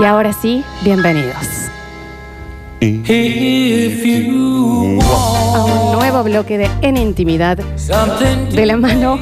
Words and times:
Y 0.00 0.04
ahora 0.04 0.32
sí, 0.32 0.64
bienvenidos 0.82 1.36
a 4.70 5.64
un 5.64 5.92
nuevo 5.92 6.22
bloque 6.24 6.58
de 6.58 6.68
En 6.82 6.96
Intimidad 6.96 7.56
de 7.58 8.66
la 8.66 8.76
mano 8.76 9.18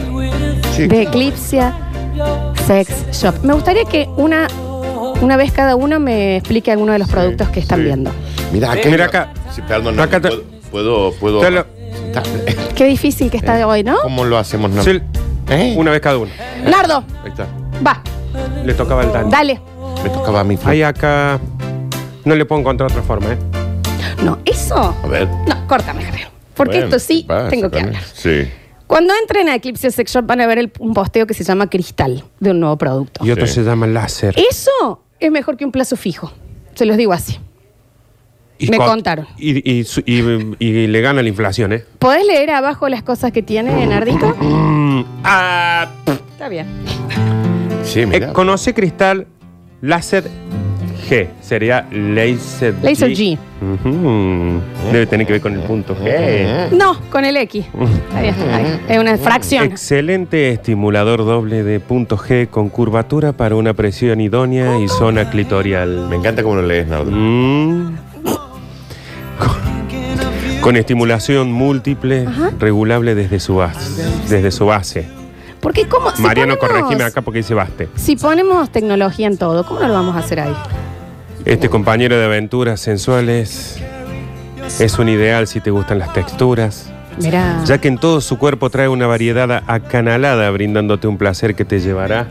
de 0.76 1.02
Eclipsia 1.02 1.74
Sex 2.66 2.88
Shop. 3.12 3.34
Me 3.42 3.52
gustaría 3.54 3.84
que 3.84 4.08
una, 4.16 4.46
una 5.20 5.36
vez 5.36 5.52
cada 5.52 5.76
uno 5.76 5.98
me 6.00 6.36
explique 6.36 6.70
alguno 6.70 6.92
de 6.92 6.98
los 7.00 7.08
productos 7.08 7.48
que 7.50 7.60
están 7.60 7.80
sí. 7.80 7.84
viendo. 7.86 8.10
Mira 8.52 8.72
acá. 8.72 8.88
Mira 8.88 9.04
acá. 9.06 9.32
Sí, 9.54 9.62
perdón, 9.66 9.98
Acá 10.00 10.18
no, 10.20 10.28
te- 10.30 10.36
puedo, 10.70 11.12
puedo, 11.12 11.12
puedo- 11.14 11.40
Te 11.40 11.50
lo- 11.50 11.66
Qué 12.74 12.84
difícil 12.86 13.30
que 13.30 13.36
está 13.36 13.66
hoy, 13.66 13.82
¿no? 13.84 13.98
¿Cómo 14.02 14.24
lo 14.24 14.38
hacemos? 14.38 14.70
No? 14.70 14.82
Sí, 14.82 15.00
¿Eh? 15.50 15.74
Una 15.76 15.90
vez 15.90 16.00
cada 16.00 16.16
uno. 16.18 16.30
Nardo, 16.64 17.04
Ahí 17.24 17.30
está. 17.30 17.46
va, 17.86 18.00
Le 18.64 18.72
tocaba 18.74 19.02
el 19.02 19.12
Dani. 19.12 19.30
dale. 19.30 19.60
Me 20.02 20.10
tocaba 20.10 20.40
a 20.40 20.44
mí. 20.44 20.56
Flor. 20.56 20.70
Hay 20.72 20.82
acá. 20.82 21.40
No 22.24 22.34
le 22.34 22.44
puedo 22.44 22.60
encontrar 22.60 22.90
otra 22.90 23.02
forma, 23.02 23.32
¿eh? 23.32 23.38
No, 24.22 24.38
eso. 24.44 24.94
A 25.02 25.06
ver. 25.06 25.28
No, 25.48 25.66
córtame, 25.66 26.04
Javier. 26.04 26.28
Porque 26.54 26.78
Bueno, 26.80 26.86
esto 26.86 26.98
sí 26.98 27.22
¿qué 27.22 27.28
pasa 27.28 27.48
tengo 27.48 27.70
que 27.70 27.80
hablar. 27.80 28.02
Sí. 28.12 28.48
Cuando 28.86 29.14
entren 29.20 29.48
a 29.48 29.54
Eclipse 29.54 29.90
Sex 29.90 30.12
Shop 30.12 30.26
van 30.26 30.40
a 30.40 30.46
ver 30.46 30.58
el- 30.58 30.72
un 30.80 30.92
posteo 30.94 31.26
que 31.26 31.32
se 31.34 31.44
llama 31.44 31.70
Cristal 31.70 32.24
de 32.40 32.50
un 32.50 32.60
nuevo 32.60 32.76
producto. 32.76 33.24
Y 33.24 33.30
otro 33.30 33.46
Sí. 33.46 33.54
se 33.54 33.62
llama 33.62 33.86
láser. 33.86 34.34
Eso 34.36 35.02
es 35.20 35.30
mejor 35.30 35.56
que 35.56 35.64
un 35.64 35.72
plazo 35.72 35.96
fijo. 35.96 36.32
Se 36.74 36.84
los 36.84 36.96
digo 36.96 37.12
así. 37.12 37.38
Y 38.58 38.68
me 38.68 38.76
co- 38.76 38.84
contaron. 38.86 39.26
Y, 39.38 39.70
y 39.78 39.84
su- 39.84 40.02
y- 40.04 40.56
y 40.58 40.86
le 40.86 41.00
gana 41.00 41.22
la 41.22 41.28
inflación, 41.28 41.72
¿eh? 41.72 41.84
¿Podés 41.98 42.26
leer 42.26 42.50
abajo 42.50 42.88
las 42.90 43.02
cosas 43.02 43.32
que 43.32 43.42
tiene 43.42 43.86
Nardito? 43.86 44.36
Ah, 45.24 45.88
Está 46.32 46.48
bien. 46.48 46.66
Sí, 47.84 48.00
eh, 48.00 48.06
mira. 48.06 48.32
conoce 48.34 48.74
cristal 48.74 49.26
láser 49.80 50.24
G. 51.08 51.28
Sería 51.40 51.86
laser 51.90 52.74
G. 52.76 52.82
Laser 52.82 53.10
G. 53.10 53.38
Ujú. 53.60 54.60
Debe 54.92 55.06
tener 55.06 55.26
que 55.26 55.32
ver 55.34 55.42
con 55.42 55.54
el 55.54 55.60
punto 55.60 55.96
G. 55.96 56.70
No, 56.72 57.00
con 57.10 57.24
el 57.24 57.36
X. 57.36 57.66
Está 57.66 58.20
bien, 58.20 58.34
está 58.34 58.58
bien. 58.58 58.80
Es 58.88 58.98
una 58.98 59.18
fracción. 59.18 59.64
Excelente 59.64 60.50
estimulador 60.50 61.24
doble 61.24 61.62
de 61.62 61.80
punto 61.80 62.16
G 62.16 62.48
con 62.48 62.68
curvatura 62.68 63.32
para 63.32 63.56
una 63.56 63.74
presión 63.74 64.20
idónea 64.20 64.78
y 64.78 64.88
zona 64.88 65.30
clitorial. 65.30 66.08
Me 66.08 66.16
encanta 66.16 66.42
cómo 66.42 66.56
lo 66.56 66.62
lees, 66.62 66.86
Nardo. 66.86 67.10
Mm. 67.10 67.96
Con, 69.38 70.60
con 70.60 70.76
estimulación 70.76 71.50
múltiple, 71.50 72.26
regulable 72.58 73.14
desde 73.14 73.40
su 73.40 73.56
base. 73.56 74.04
Desde 74.28 74.50
su 74.50 74.66
base. 74.66 75.19
Porque 75.60 75.86
cómo. 75.86 76.10
si 76.14 76.22
Mariano, 76.22 76.56
ponemos- 76.56 76.80
corregime 76.82 77.04
acá 77.04 77.20
porque 77.22 77.38
dice 77.38 77.54
baste. 77.54 77.88
Si 77.96 78.16
ponemos 78.16 78.70
tecnología 78.70 79.26
en 79.26 79.36
todo, 79.36 79.64
¿cómo 79.66 79.80
no 79.80 79.88
lo 79.88 79.94
vamos 79.94 80.16
a 80.16 80.20
hacer 80.20 80.40
ahí? 80.40 80.54
Este 81.44 81.68
compañero 81.68 82.16
de 82.18 82.24
aventuras 82.24 82.80
sensuales 82.80 83.78
es 84.78 84.98
un 84.98 85.08
ideal 85.08 85.46
si 85.46 85.60
te 85.60 85.70
gustan 85.70 85.98
las 85.98 86.12
texturas, 86.12 86.90
Mirá. 87.18 87.60
ya 87.64 87.78
que 87.78 87.88
en 87.88 87.98
todo 87.98 88.20
su 88.20 88.38
cuerpo 88.38 88.70
trae 88.70 88.88
una 88.88 89.06
variedad 89.06 89.62
acanalada, 89.66 90.50
brindándote 90.50 91.08
un 91.08 91.16
placer 91.18 91.54
que 91.54 91.64
te 91.64 91.80
llevará 91.80 92.26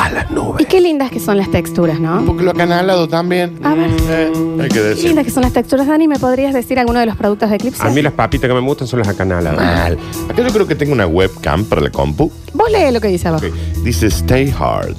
a 0.00 0.10
las 0.10 0.30
Y 0.30 0.34
nubes. 0.34 0.66
qué 0.66 0.80
lindas 0.80 1.10
que 1.10 1.20
son 1.20 1.36
las 1.36 1.50
texturas, 1.50 2.00
¿no? 2.00 2.24
Porque 2.24 2.42
lo 2.42 2.50
ha 2.50 2.54
canalado 2.54 3.08
también. 3.08 3.58
A 3.62 3.74
ver. 3.74 3.90
Eh, 4.08 4.32
hay 4.60 4.68
que 4.68 4.74
Qué 4.74 4.80
decir. 4.80 5.04
lindas 5.06 5.24
que 5.24 5.30
son 5.30 5.42
las 5.42 5.52
texturas, 5.52 5.86
Dani. 5.86 6.08
¿Me 6.08 6.18
podrías 6.18 6.54
decir 6.54 6.78
alguno 6.78 6.98
de 7.00 7.06
los 7.06 7.16
productos 7.16 7.50
de 7.50 7.56
Eclipse? 7.56 7.82
A 7.82 7.90
mí 7.90 8.00
las 8.02 8.12
papitas 8.12 8.48
que 8.48 8.54
me 8.54 8.60
gustan 8.60 8.86
son 8.88 8.98
las 9.00 9.08
acanaladas. 9.08 9.56
Mal. 9.64 9.98
Acá 10.28 10.42
yo 10.42 10.52
creo 10.52 10.66
que 10.66 10.74
tengo 10.74 10.92
una 10.92 11.06
webcam 11.06 11.64
para 11.64 11.80
la 11.82 11.90
compu. 11.90 12.30
Vos 12.54 12.70
lee 12.70 12.90
lo 12.92 13.00
que 13.00 13.08
dice 13.08 13.28
abajo. 13.28 13.46
Dice 13.84 14.06
Stay 14.08 14.52
Hard. 14.58 14.94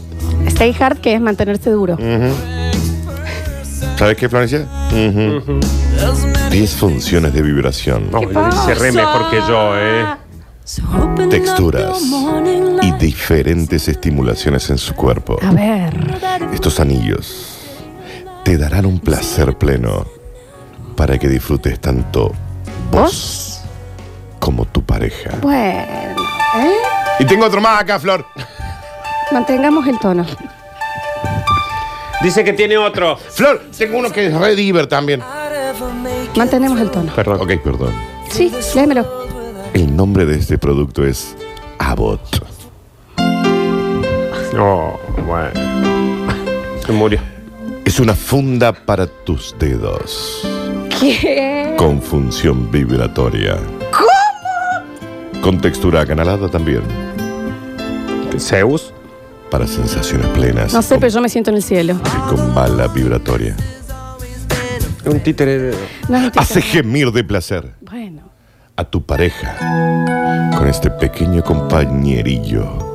Stay 0.47 0.75
hard, 0.79 0.97
que 0.99 1.13
es 1.13 1.21
mantenerse 1.21 1.69
duro. 1.71 1.93
Ujú. 1.95 2.33
¿Sabes 3.97 4.17
qué, 4.17 4.29
Florencia? 4.29 4.67
Ujú. 4.91 5.59
10 6.49 6.75
funciones 6.75 7.33
de 7.33 7.41
vibración, 7.41 8.09
No, 8.11 8.19
dice 8.19 8.73
re 8.75 8.91
mejor 8.91 9.29
que 9.29 9.37
yo, 9.47 9.75
¿eh? 9.77 10.05
texturas 11.29 12.01
y 12.81 12.90
diferentes 13.01 13.87
estimulaciones 13.87 14.69
en 14.69 14.77
su 14.77 14.93
cuerpo. 14.93 15.39
A 15.41 15.51
ver. 15.51 16.19
Estos 16.53 16.79
anillos 16.79 17.57
te 18.43 18.57
darán 18.57 18.85
un 18.85 18.99
placer 18.99 19.57
pleno 19.57 20.05
para 20.95 21.17
que 21.17 21.27
disfrutes 21.27 21.79
tanto 21.79 22.31
vos 22.91 23.61
como 24.39 24.65
tu 24.65 24.83
pareja. 24.83 25.31
Bueno. 25.41 26.21
¿eh? 26.57 26.75
Y 27.19 27.25
tengo 27.25 27.45
otro 27.45 27.59
más 27.59 27.81
acá, 27.81 27.99
Flor. 27.99 28.23
Mantengamos 29.31 29.87
el 29.87 29.97
tono. 29.97 30.25
Dice 32.21 32.43
que 32.43 32.53
tiene 32.53 32.77
otro. 32.77 33.17
Flor, 33.17 33.63
tengo 33.75 33.97
uno 33.97 34.11
que 34.11 34.27
es 34.27 34.33
Red 34.33 34.55
Diver 34.55 34.85
también. 34.85 35.23
Mantenemos 36.35 36.79
el 36.79 36.91
tono. 36.91 37.11
Perdón. 37.15 37.41
Ok, 37.41 37.63
perdón. 37.63 37.93
Sí, 38.29 38.51
léemelo. 38.75 39.25
El 39.73 39.95
nombre 39.95 40.25
de 40.25 40.37
este 40.37 40.59
producto 40.59 41.03
es 41.03 41.35
Abbott. 41.79 42.50
Oh, 44.63 44.99
bueno. 45.25 45.51
Se 46.85 46.91
murió. 46.91 47.19
Es 47.83 47.99
una 47.99 48.13
funda 48.13 48.71
para 48.73 49.07
tus 49.07 49.55
dedos 49.57 50.47
¿Qué? 50.99 51.73
con 51.77 51.99
función 52.01 52.69
vibratoria. 52.71 53.57
¿Cómo? 53.91 55.41
Con 55.41 55.59
textura 55.59 56.01
acanalada 56.01 56.47
también. 56.47 56.83
Zeus. 58.37 58.93
Para 59.49 59.67
sensaciones 59.67 60.27
plenas. 60.27 60.71
No 60.73 60.81
sé, 60.81 60.89
con- 60.95 60.99
pero 61.01 61.11
yo 61.13 61.21
me 61.21 61.27
siento 61.29 61.49
en 61.49 61.57
el 61.57 61.63
cielo. 61.63 61.99
y 62.05 62.29
con 62.29 62.53
bala 62.55 62.87
vibratoria. 62.87 63.55
Un 65.05 65.19
títere. 65.21 65.57
de- 65.59 65.75
No, 66.07 66.21
no 66.21 66.31
te- 66.31 66.39
Hace 66.39 66.61
gemir 66.61 67.11
de 67.11 67.23
placer 67.23 67.73
Bueno. 67.81 68.21
a 68.77 68.83
tu 68.85 69.03
pareja 69.03 69.57
con 70.55 70.67
este 70.67 70.89
pequeño 70.91 71.43
compañerillo 71.43 72.90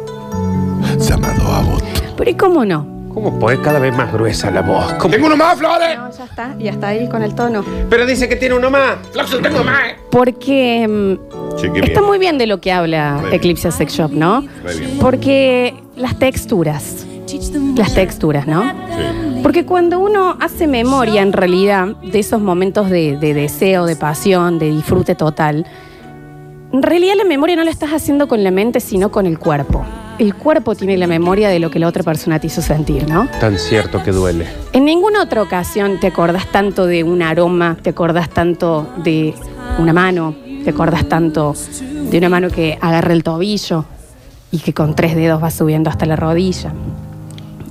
llamado 0.98 1.42
Abbott. 1.52 1.82
Pero 2.16 2.30
¿y 2.30 2.34
cómo 2.34 2.64
no? 2.64 2.86
¿Cómo 3.12 3.38
podés 3.38 3.60
cada 3.60 3.78
vez 3.78 3.96
más 3.96 4.12
gruesa 4.12 4.50
la 4.50 4.60
voz? 4.60 4.92
¿Cómo? 4.94 5.14
¡Tengo 5.14 5.26
uno 5.26 5.36
más, 5.38 5.56
Flores! 5.58 5.96
No, 5.96 6.10
ya 6.10 6.24
está. 6.24 6.54
Y 6.58 6.68
hasta 6.68 6.88
ahí 6.88 7.08
con 7.08 7.22
el 7.22 7.34
tono. 7.34 7.64
Pero 7.88 8.04
dice 8.04 8.28
que 8.28 8.36
tiene 8.36 8.54
uno 8.54 8.70
más. 8.70 8.96
¡Floxo, 9.12 9.38
tengo 9.38 9.64
más! 9.64 9.94
Porque 10.10 10.86
mm, 10.86 11.56
Che, 11.56 11.72
qué 11.72 11.78
está 11.80 12.00
bien. 12.00 12.04
muy 12.04 12.18
bien 12.18 12.36
de 12.36 12.46
lo 12.46 12.60
que 12.60 12.72
habla 12.72 13.16
Re 13.16 13.22
bien. 13.22 13.34
Eclipse 13.34 13.72
Sex 13.72 13.92
Shop, 13.94 14.10
¿no? 14.12 14.42
Re 14.62 14.76
bien. 14.76 14.98
Porque 15.00 15.74
las 15.96 16.18
texturas. 16.18 17.06
Las 17.76 17.94
texturas, 17.94 18.46
¿no? 18.46 18.62
Sí. 18.62 19.40
Porque 19.42 19.64
cuando 19.64 19.98
uno 19.98 20.36
hace 20.40 20.66
memoria 20.66 21.22
en 21.22 21.32
realidad 21.32 21.86
de 22.02 22.18
esos 22.18 22.40
momentos 22.42 22.90
de, 22.90 23.16
de 23.16 23.32
deseo, 23.34 23.86
de 23.86 23.96
pasión, 23.96 24.58
de 24.58 24.70
disfrute 24.70 25.14
total, 25.14 25.66
en 26.72 26.82
realidad 26.82 27.14
la 27.16 27.24
memoria 27.24 27.56
no 27.56 27.64
la 27.64 27.70
estás 27.70 27.90
haciendo 27.90 28.28
con 28.28 28.44
la 28.44 28.50
mente, 28.50 28.80
sino 28.80 29.10
con 29.10 29.24
el 29.26 29.38
cuerpo. 29.38 29.84
El 30.18 30.34
cuerpo 30.34 30.74
tiene 30.74 30.96
la 30.96 31.06
memoria 31.06 31.50
de 31.50 31.58
lo 31.58 31.70
que 31.70 31.78
la 31.78 31.88
otra 31.88 32.02
persona 32.02 32.38
te 32.38 32.46
hizo 32.46 32.62
sentir, 32.62 33.08
¿no? 33.08 33.28
Tan 33.38 33.58
cierto 33.58 34.02
que 34.02 34.12
duele. 34.12 34.46
En 34.72 34.86
ninguna 34.86 35.22
otra 35.22 35.42
ocasión 35.42 36.00
te 36.00 36.06
acordás 36.06 36.46
tanto 36.50 36.86
de 36.86 37.04
un 37.04 37.20
aroma, 37.20 37.76
te 37.82 37.90
acordás 37.90 38.30
tanto 38.30 38.88
de 39.04 39.34
una 39.78 39.92
mano, 39.92 40.34
te 40.64 40.70
acordás 40.70 41.06
tanto 41.06 41.54
de 42.10 42.16
una 42.16 42.30
mano 42.30 42.48
que 42.48 42.78
agarra 42.80 43.12
el 43.12 43.22
tobillo 43.22 43.84
y 44.50 44.58
que 44.58 44.72
con 44.72 44.96
tres 44.96 45.14
dedos 45.14 45.42
va 45.42 45.50
subiendo 45.50 45.90
hasta 45.90 46.06
la 46.06 46.16
rodilla. 46.16 46.72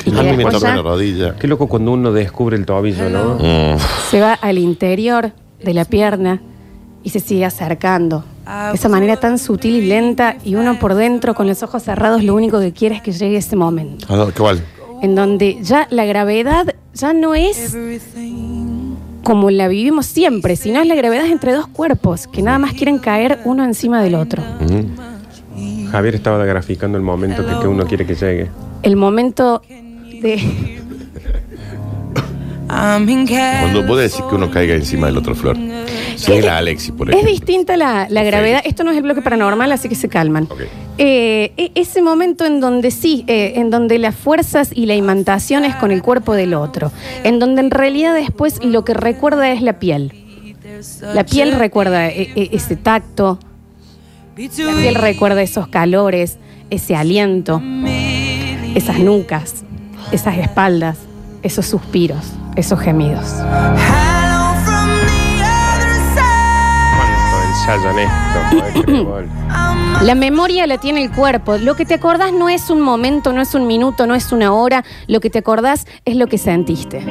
Y 0.05 0.11
que 0.11 0.19
A 0.19 0.21
mí 0.21 0.29
me 0.29 0.37
después 0.37 0.53
toca 0.55 0.67
ya 0.67 0.75
la 0.75 0.81
rodilla. 0.83 1.35
Qué 1.35 1.47
loco 1.47 1.67
cuando 1.67 1.93
uno 1.93 2.11
descubre 2.11 2.55
el 2.57 2.65
tobillo, 2.67 3.09
¿no? 3.09 3.35
Mm. 3.39 3.79
se 4.11 4.21
va 4.21 4.33
al 4.33 4.59
interior 4.59 5.31
de 5.63 5.73
la 5.73 5.85
pierna 5.85 6.41
y 7.03 7.09
se 7.09 7.19
sigue 7.19 7.45
acercando. 7.45 8.23
De 8.45 8.75
esa 8.75 8.89
manera 8.89 9.17
tan 9.17 9.39
sutil 9.39 9.75
y 9.75 9.87
lenta 9.87 10.37
y 10.43 10.55
uno 10.55 10.77
por 10.77 10.93
dentro 10.93 11.33
con 11.33 11.47
los 11.47 11.63
ojos 11.63 11.81
cerrados 11.81 12.23
lo 12.23 12.35
único 12.35 12.59
que 12.59 12.73
quiere 12.73 12.95
es 12.95 13.01
que 13.01 13.11
llegue 13.11 13.37
ese 13.37 13.55
momento. 13.55 14.05
Ah, 14.07 14.27
¿Qué 14.33 14.41
vale? 14.41 14.61
En 15.01 15.15
donde 15.15 15.57
ya 15.63 15.87
la 15.89 16.05
gravedad 16.05 16.75
ya 16.93 17.13
no 17.13 17.33
es 17.33 17.75
como 19.23 19.49
la 19.49 19.67
vivimos 19.67 20.05
siempre, 20.05 20.55
sino 20.55 20.79
es 20.79 20.87
la 20.87 20.93
gravedad 20.93 21.25
entre 21.25 21.53
dos 21.53 21.67
cuerpos 21.67 22.27
que 22.27 22.43
nada 22.43 22.59
más 22.59 22.73
quieren 22.73 22.99
caer 22.99 23.39
uno 23.45 23.63
encima 23.63 24.03
del 24.03 24.13
otro. 24.13 24.43
Mm. 24.61 25.87
Javier 25.89 26.15
estaba 26.15 26.45
graficando 26.45 26.97
el 26.97 27.03
momento 27.03 27.45
que, 27.45 27.59
que 27.59 27.67
uno 27.67 27.85
quiere 27.87 28.05
que 28.05 28.13
llegue. 28.13 28.51
El 28.83 28.95
momento 28.95 29.61
de... 30.21 30.79
Cuando 32.67 33.83
vos 33.83 33.97
decís 33.97 34.21
que 34.29 34.35
uno 34.35 34.51
caiga 34.51 34.75
encima 34.75 35.07
del 35.07 35.17
otro, 35.17 35.35
Flor. 35.35 35.57
Alexi, 36.57 36.91
por 36.91 37.09
Es 37.09 37.15
ejemplo. 37.15 37.31
distinta 37.31 37.77
la, 37.77 38.07
la 38.09 38.23
gravedad. 38.23 38.61
Esto 38.65 38.83
no 38.83 38.91
es 38.91 38.97
el 38.97 39.03
bloque 39.03 39.21
paranormal, 39.21 39.71
así 39.71 39.89
que 39.89 39.95
se 39.95 40.07
calman. 40.09 40.45
Ok. 40.49 40.61
Eh, 40.97 41.51
e- 41.57 41.71
ese 41.75 42.01
momento 42.01 42.45
en 42.45 42.59
donde 42.61 42.91
sí, 42.91 43.23
eh, 43.27 43.53
en 43.57 43.69
donde 43.69 43.99
las 43.99 44.15
fuerzas 44.15 44.69
y 44.73 44.85
la 44.85 44.95
imantación 44.95 45.65
es 45.65 45.75
con 45.75 45.91
el 45.91 46.01
cuerpo 46.01 46.33
del 46.33 46.53
otro, 46.53 46.91
en 47.23 47.39
donde 47.39 47.61
en 47.61 47.71
realidad 47.71 48.13
después 48.13 48.63
lo 48.63 48.85
que 48.85 48.93
recuerda 48.93 49.51
es 49.51 49.61
la 49.61 49.79
piel. 49.79 50.13
La 51.13 51.25
piel 51.25 51.51
recuerda 51.53 52.07
e- 52.09 52.31
e- 52.35 52.49
ese 52.53 52.75
tacto, 52.75 53.39
la 54.37 54.43
piel 54.81 54.95
recuerda 54.95 55.41
esos 55.41 55.67
calores, 55.67 56.37
ese 56.69 56.95
aliento, 56.95 57.61
esas 58.75 58.99
nucas, 58.99 59.63
esas 60.11 60.37
espaldas, 60.37 60.97
esos 61.43 61.65
suspiros, 61.65 62.25
esos 62.55 62.79
gemidos. 62.79 63.25
Ensayan 67.67 67.99
esto? 67.99 69.23
La 70.03 70.13
memoria 70.15 70.67
la 70.67 70.77
tiene 70.77 71.03
el 71.03 71.11
cuerpo. 71.11 71.57
Lo 71.57 71.75
que 71.75 71.85
te 71.85 71.93
acordás 71.93 72.33
no 72.33 72.49
es 72.49 72.69
un 72.69 72.81
momento, 72.81 73.31
no 73.33 73.41
es 73.41 73.55
un 73.55 73.65
minuto, 73.65 74.05
no 74.07 74.13
es 74.13 74.31
una 74.31 74.53
hora. 74.53 74.83
Lo 75.07 75.19
que 75.21 75.29
te 75.29 75.39
acordás 75.39 75.87
es 76.03 76.15
lo 76.17 76.27
que 76.27 76.37
sentiste. 76.37 77.01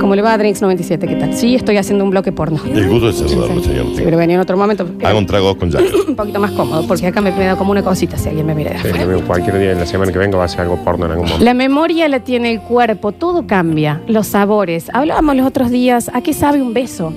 ¿Cómo 0.00 0.14
le 0.14 0.22
va 0.22 0.32
a 0.32 0.38
Drinks 0.38 0.62
97? 0.62 1.06
¿Qué 1.06 1.16
tal? 1.16 1.34
Sí, 1.34 1.54
estoy 1.54 1.76
haciendo 1.76 2.02
un 2.04 2.10
bloque 2.10 2.32
porno. 2.32 2.58
El 2.64 2.88
gusto 2.88 3.10
es 3.10 3.18
saludarlo, 3.18 3.62
señor. 3.62 3.86
Sí, 3.94 4.00
pero 4.02 4.16
venía 4.16 4.36
en 4.36 4.40
otro 4.40 4.56
momento. 4.56 4.88
Haga 5.04 5.18
un 5.18 5.26
trago 5.26 5.56
con 5.58 5.70
Jack. 5.70 5.82
un 6.08 6.16
poquito 6.16 6.40
más 6.40 6.52
cómodo, 6.52 6.86
porque 6.88 7.06
acá 7.06 7.20
me 7.20 7.30
da 7.32 7.56
como 7.56 7.70
una 7.72 7.82
cosita 7.82 8.16
si 8.16 8.30
alguien 8.30 8.46
me 8.46 8.54
mira 8.54 8.70
de 8.72 8.78
Sí, 8.80 8.88
afuera. 8.88 9.22
cualquier 9.26 9.58
día 9.58 9.72
en 9.72 9.78
la 9.80 9.86
semana 9.86 10.10
que 10.10 10.18
venga 10.18 10.38
va 10.38 10.44
a 10.44 10.48
ser 10.48 10.62
algo 10.62 10.76
porno 10.82 11.04
en 11.04 11.10
algún 11.12 11.26
momento. 11.26 11.44
La 11.44 11.52
memoria 11.52 12.08
la 12.08 12.20
tiene 12.20 12.50
el 12.50 12.62
cuerpo, 12.62 13.12
todo 13.12 13.46
cambia, 13.46 14.00
los 14.08 14.26
sabores. 14.28 14.86
Hablábamos 14.94 15.36
los 15.36 15.46
otros 15.46 15.70
días, 15.70 16.10
¿a 16.14 16.22
qué 16.22 16.32
sabe 16.32 16.62
un 16.62 16.72
beso? 16.72 17.12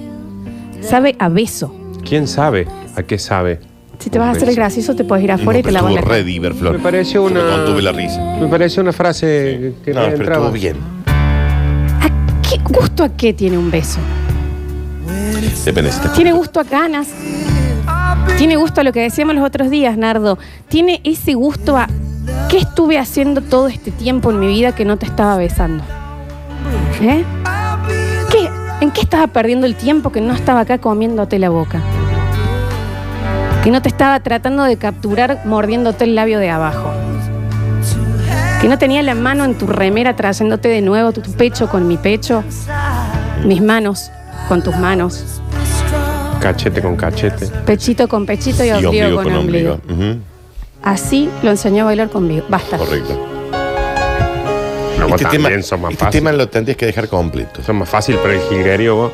Sabe 0.88 1.16
a 1.20 1.30
beso. 1.30 1.74
¿Quién 2.08 2.28
sabe 2.28 2.68
a 2.96 3.04
qué 3.04 3.18
sabe? 3.18 3.60
Si 4.00 4.10
te 4.10 4.20
vas 4.20 4.28
a 4.30 4.32
hacer 4.32 4.50
el 4.50 4.56
gracioso, 4.56 4.96
te 4.96 5.04
puedes 5.06 5.24
ir 5.24 5.32
afuera 5.32 5.60
y 5.60 5.64
te 5.64 5.72
la 5.72 5.80
Estuvo 5.80 5.98
re 5.98 6.24
diver, 6.24 6.54
Flor. 6.54 6.74
Me 6.74 6.80
pareció 6.80 7.26
Se 7.28 7.34
me 7.34 7.42
una- 7.42 7.56
contuve 7.56 7.82
la 7.82 7.92
risa. 7.94 8.20
Me 8.40 8.48
pareció 8.48 8.82
una 8.84 8.92
frase 8.92 9.74
que 9.86 9.94
No, 9.94 10.02
me 10.02 10.08
pero 10.08 10.18
entraba. 10.18 10.46
estuvo 10.48 10.52
bien. 10.52 10.76
¿A 11.08 12.10
qué 12.42 12.58
gusto 12.64 13.04
a 13.06 13.10
qué 13.10 13.34
tiene 13.34 13.58
un 13.58 13.72
beso? 13.72 14.00
Depende 15.66 15.92
si 15.92 16.02
te- 16.02 16.10
Tiene 16.10 16.34
gusto 16.34 16.60
a 16.60 16.64
ganas. 16.64 17.08
Tiene 18.38 18.56
gusto 18.58 18.82
a 18.82 18.84
lo 18.84 18.92
que 18.92 19.02
decíamos 19.02 19.36
los 19.36 19.46
otros 19.46 19.70
días, 19.70 19.98
Nardo. 19.98 20.38
Tiene 20.68 21.00
ese 21.06 21.34
gusto 21.36 21.78
a 21.78 21.88
qué 22.50 22.58
estuve 22.58 22.98
haciendo 22.98 23.42
todo 23.42 23.68
este 23.68 23.92
tiempo 23.92 24.32
en 24.32 24.40
mi 24.40 24.48
vida 24.48 24.74
que 24.76 24.84
no 24.84 24.98
te 24.98 25.06
estaba 25.06 25.38
besando. 25.38 25.84
¿Eh? 27.02 27.24
¿En 28.84 28.92
qué 28.92 29.00
estaba 29.00 29.28
perdiendo 29.28 29.66
el 29.66 29.76
tiempo 29.76 30.12
que 30.12 30.20
no 30.20 30.34
estaba 30.34 30.60
acá 30.60 30.78
comiéndote 30.78 31.40
la 31.40 31.48
boca? 31.48 31.82
Que 33.64 33.72
no 33.72 33.82
te 33.82 33.88
estaba 33.88 34.20
tratando 34.20 34.64
de 34.64 34.76
capturar 34.76 35.44
mordiéndote 35.46 36.04
el 36.04 36.16
labio 36.16 36.38
de 36.38 36.50
abajo. 36.50 36.92
Que 38.60 38.68
no 38.68 38.78
tenía 38.78 39.02
la 39.02 39.16
mano 39.16 39.46
en 39.46 39.58
tu 39.58 39.68
remera 39.68 40.18
trayéndote 40.18 40.68
de 40.68 40.82
nuevo 40.82 41.14
tu, 41.14 41.22
tu 41.22 41.32
pecho 41.32 41.70
con 41.70 41.88
mi 41.88 41.96
pecho, 41.96 42.44
mis 43.46 43.62
manos 43.62 44.12
con 44.50 44.62
tus 44.62 44.76
manos, 44.76 45.24
Cachete 46.42 46.82
con 46.82 46.98
cachete. 46.98 47.48
pechito 47.66 48.10
con 48.10 48.26
pechito 48.26 48.66
y 48.66 48.68
Y 48.68 48.72
ombligo, 48.74 48.90
ombligo 48.90 49.16
con 49.16 49.24
con 49.24 49.36
ombligo. 49.36 49.80
Así 50.84 51.30
lo 51.42 51.52
enseñó 51.52 51.84
a 51.84 51.86
bailar 51.86 52.10
conmigo. 52.10 52.46
Basta. 52.50 52.78
Correcto. 52.78 53.33
No, 55.04 55.10
vos 55.10 55.22
Este, 55.22 55.32
tema, 55.32 55.44
también 55.44 55.64
son 55.64 55.82
más 55.82 55.92
este 55.92 56.06
fácil. 56.06 56.20
tema 56.20 56.32
lo 56.32 56.48
tendrías 56.50 56.78
que 56.78 56.86
dejar 56.86 57.08
completo. 57.08 57.62
Son 57.64 57.76
más 57.78 57.90
fácil, 57.90 58.18
pero 58.22 58.34
el 58.34 58.42
jilguerio 58.42 58.96
vos. 58.96 59.12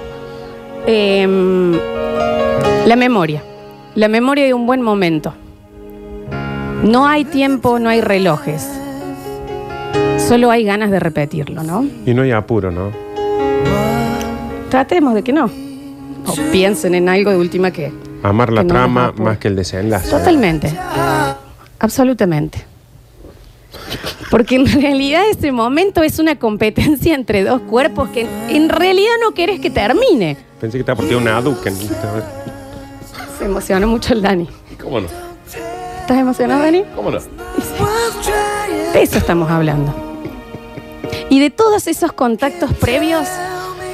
Em, 0.85 1.73
la 2.85 2.95
memoria. 2.95 3.43
La 3.95 4.07
memoria 4.07 4.45
de 4.45 4.53
un 4.53 4.65
buen 4.65 4.81
momento. 4.81 5.33
No 6.83 7.07
hay 7.07 7.25
tiempo, 7.25 7.79
no 7.79 7.89
hay 7.89 8.01
relojes. 8.01 8.67
Solo 10.17 10.51
hay 10.51 10.63
ganas 10.63 10.91
de 10.91 10.99
repetirlo, 10.99 11.63
¿no? 11.63 11.85
Y 12.05 12.13
no 12.13 12.21
hay 12.21 12.31
apuro, 12.31 12.71
¿no? 12.71 12.91
Tratemos 14.69 15.15
de 15.15 15.23
que 15.23 15.33
no. 15.33 15.45
O 16.27 16.35
piensen 16.51 16.93
en 16.95 17.09
algo 17.09 17.31
de 17.31 17.37
última 17.37 17.71
que. 17.71 17.91
Amar 18.21 18.51
la 18.51 18.61
Que 18.61 18.67
no 18.67 18.73
trama 18.73 19.13
más 19.17 19.37
que 19.39 19.47
el 19.47 19.55
desenlace. 19.55 20.09
Totalmente. 20.09 20.71
Absolutamente. 21.79 22.63
Porque 24.29 24.55
en 24.55 24.71
realidad 24.71 25.23
ese 25.29 25.51
momento 25.51 26.03
es 26.03 26.19
una 26.19 26.37
competencia 26.37 27.15
entre 27.15 27.43
dos 27.43 27.61
cuerpos 27.61 28.09
que 28.09 28.27
en 28.49 28.69
realidad 28.69 29.13
no 29.23 29.33
querés 29.33 29.59
que 29.59 29.69
termine. 29.69 30.37
Pensé 30.59 30.77
que 30.77 30.81
estaba 30.81 30.97
por 30.97 31.05
tirar 31.05 31.21
una 31.21 31.37
Aduken. 31.37 31.73
Se 33.37 33.45
emocionó 33.45 33.87
mucho 33.87 34.13
el 34.13 34.21
Dani. 34.21 34.47
¿Cómo 34.81 35.01
no? 35.01 35.07
¿Estás 36.01 36.17
emocionado, 36.17 36.63
Dani? 36.63 36.83
¿Cómo 36.95 37.11
no? 37.11 37.19
De 38.93 39.01
eso 39.01 39.17
estamos 39.17 39.49
hablando. 39.49 39.93
Y 41.29 41.39
de 41.39 41.49
todos 41.49 41.87
esos 41.87 42.11
contactos 42.11 42.73
previos 42.73 43.27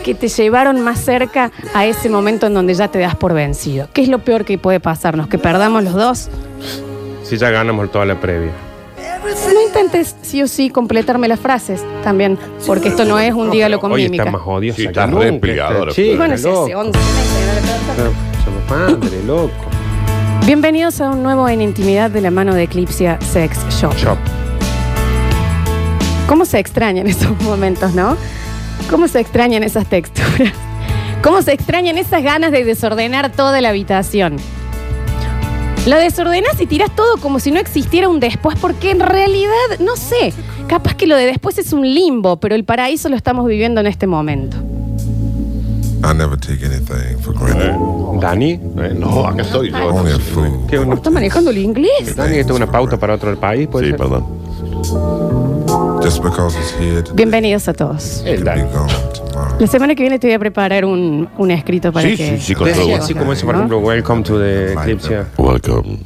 que 0.03 0.15
te 0.15 0.27
llevaron 0.27 0.81
más 0.81 0.99
cerca 0.99 1.51
a 1.73 1.85
ese 1.85 2.09
momento 2.09 2.47
en 2.47 2.53
donde 2.53 2.73
ya 2.73 2.89
te 2.89 2.99
das 2.99 3.15
por 3.15 3.33
vencido. 3.33 3.87
¿Qué 3.93 4.01
es 4.01 4.07
lo 4.07 4.19
peor 4.19 4.45
que 4.45 4.57
puede 4.57 4.79
pasarnos? 4.79 5.27
¿Que 5.27 5.37
perdamos 5.37 5.83
los 5.83 5.93
dos? 5.93 6.29
Si 7.23 7.37
ya 7.37 7.49
ganamos 7.49 7.91
toda 7.91 8.05
la 8.05 8.19
previa. 8.19 8.51
No 9.54 9.62
intentes 9.62 10.16
sí 10.22 10.42
o 10.44 10.48
sí 10.48 10.69
completarme 10.69 11.27
las 11.27 11.39
frases 11.39 11.81
también, 12.04 12.38
porque 12.66 12.89
esto 12.89 13.06
no 13.06 13.18
es 13.19 13.33
un 13.33 13.50
dígalo 13.51 13.80
con 13.80 13.92
Hoy 13.92 14.04
mímica. 14.04 14.24
está 14.25 14.38
más 14.38 14.42
odiosa 14.45 14.75
Sí, 14.77 14.86
está 14.86 15.07
re 15.07 15.39
chica, 15.39 16.18
Bueno, 16.18 16.36
es 16.36 16.44
loco. 16.44 16.66
ese 16.68 16.75
11 16.75 17.00
meses, 17.00 17.98
¿no? 17.98 18.44
Somos 18.45 18.69
madre, 18.69 19.24
loco. 19.25 19.51
Bienvenidos 20.45 21.01
a 21.01 21.10
un 21.10 21.24
nuevo 21.24 21.50
En 21.50 21.62
Intimidad 21.62 22.12
de 22.12 22.22
la 22.22 22.30
mano 22.31 22.54
de 22.54 22.63
Eclipsia 22.63 23.18
Sex 23.22 23.57
Shop. 23.69 23.95
Chop. 23.98 24.18
¿Cómo 26.28 26.45
se 26.45 26.60
extrañan 26.60 27.07
esos 27.07 27.39
momentos, 27.42 27.94
no? 27.94 28.16
¿Cómo 28.89 29.07
se 29.07 29.19
extrañan 29.19 29.63
esas 29.63 29.88
texturas? 29.88 30.54
¿Cómo 31.24 31.42
se 31.42 31.54
extrañan 31.54 31.98
esas 31.98 32.21
ganas 32.24 32.51
de 32.51 32.63
desordenar 32.63 33.31
toda 33.31 33.60
la 33.62 33.69
habitación? 33.69 34.38
Lo 35.85 35.97
desordenas 35.97 36.59
y 36.59 36.65
tiras 36.65 36.89
todo 36.95 37.17
como 37.17 37.39
si 37.39 37.51
no 37.51 37.59
existiera 37.59 38.09
un 38.09 38.19
después, 38.19 38.57
porque 38.59 38.89
en 38.91 38.99
realidad, 39.01 39.51
no 39.79 39.95
sé, 39.95 40.33
capaz 40.67 40.95
que 40.95 41.05
lo 41.05 41.15
de 41.15 41.25
después 41.27 41.57
es 41.59 41.73
un 41.73 41.81
limbo, 41.93 42.37
pero 42.37 42.55
el 42.55 42.63
paraíso 42.63 43.07
lo 43.09 43.15
estamos 43.15 43.45
viviendo 43.45 43.81
en 43.81 43.87
este 43.87 44.07
momento. 44.07 44.57
I 46.03 46.13
never 46.15 46.37
take 46.39 46.63
anything 46.65 47.17
for 47.21 47.33
granted. 47.33 47.73
Dani. 48.19 48.51
Eh, 48.51 48.95
no, 48.97 49.25
acá 49.27 49.41
estoy 49.43 49.71
yo. 49.71 49.87
Only 49.87 50.11
a 50.13 50.19
fool. 50.19 50.49
¿Qué 50.69 50.77
una- 50.79 50.95
¿Está 50.95 51.09
manejando 51.09 51.49
el 51.51 51.57
inglés? 51.59 52.15
Dani, 52.15 52.37
esto 52.37 52.53
es 52.53 52.57
una 52.57 52.71
pauta 52.71 52.97
para 52.97 53.15
otro 53.15 53.29
del 53.29 53.37
país. 53.39 53.67
¿puede 53.67 53.85
Sí, 53.85 53.91
ser? 53.91 53.97
perdón. 53.99 54.25
Just 56.06 56.22
because 56.22 56.56
it's 56.56 56.72
here 56.78 57.02
today, 57.02 57.16
Bienvenidos 57.16 57.68
a 57.68 57.74
todos. 57.74 58.22
El 58.28 58.36
it 58.42 58.44
Dani. 58.44 58.62
can 58.62 58.69
be 58.69 58.75
gone 58.78 59.13
tomorrow. 59.13 59.57
La 59.60 59.66
semana 59.66 59.96
que 59.96 60.04
viene 60.04 60.19
te 60.19 60.28
voy 60.28 60.36
a 60.36 60.40
preparar 60.40 60.86
un, 60.86 61.28
un 61.36 61.50
escrito 61.52 61.92
para 61.92 62.07
Sí, 62.07 62.16
que... 62.16 62.38
sí, 62.38 62.46
sí, 62.48 62.54
con 62.54 62.72
todo. 62.72 62.96
así 62.96 63.16
como 63.16 63.34
eso, 63.34 63.44
por 63.48 63.56
¿No? 63.56 63.62
ejemplo, 63.62 63.80
Welcome 63.80 64.22
to 64.24 64.38
the 64.40 64.74
Eclipse. 64.74 65.24
Welcome 65.36 65.98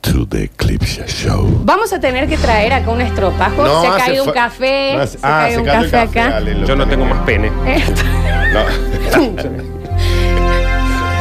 to 0.00 0.26
the 0.26 0.44
Eclipse 0.44 1.04
Show. 1.08 1.60
Vamos 1.64 1.92
a 1.92 2.00
tener 2.00 2.26
que 2.26 2.38
traer 2.38 2.72
acá 2.72 2.90
un 2.90 3.02
estropajo. 3.02 3.62
No 3.64 3.82
se 3.82 3.86
ha 3.86 3.96
hace 3.96 4.06
caído 4.06 4.22
un 4.24 4.28
fa- 4.30 4.34
café. 4.34 4.92
no 4.94 5.02
hace- 5.02 5.18
se 5.18 5.26
ha 5.26 5.38
ah, 5.38 5.42
caído 5.42 5.56
se 5.56 5.60
un 5.60 5.66
cayó 5.66 5.84
el 5.84 5.90
café, 5.90 6.20
acá. 6.20 6.40
Lo 6.40 6.66
Yo 6.66 6.76
no 6.76 6.88
tengo 6.88 7.04
más 7.04 7.22
pene. 7.26 7.50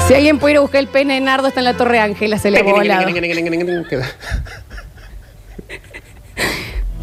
Si 0.08 0.13
alguien 0.13 0.39
puede 0.39 0.53
ir 0.53 0.58
a 0.60 0.62
buscar 0.62 0.79
el 0.79 0.88
pene 0.88 1.15
de 1.15 1.20
Nardo, 1.20 1.50
está 1.50 1.60
en 1.60 1.65
la 1.65 1.74
Torre 1.75 2.00
Ángela, 2.00 2.39
se 2.39 2.51
le 2.51 2.60
ha 2.60 2.63
volado. 2.63 3.05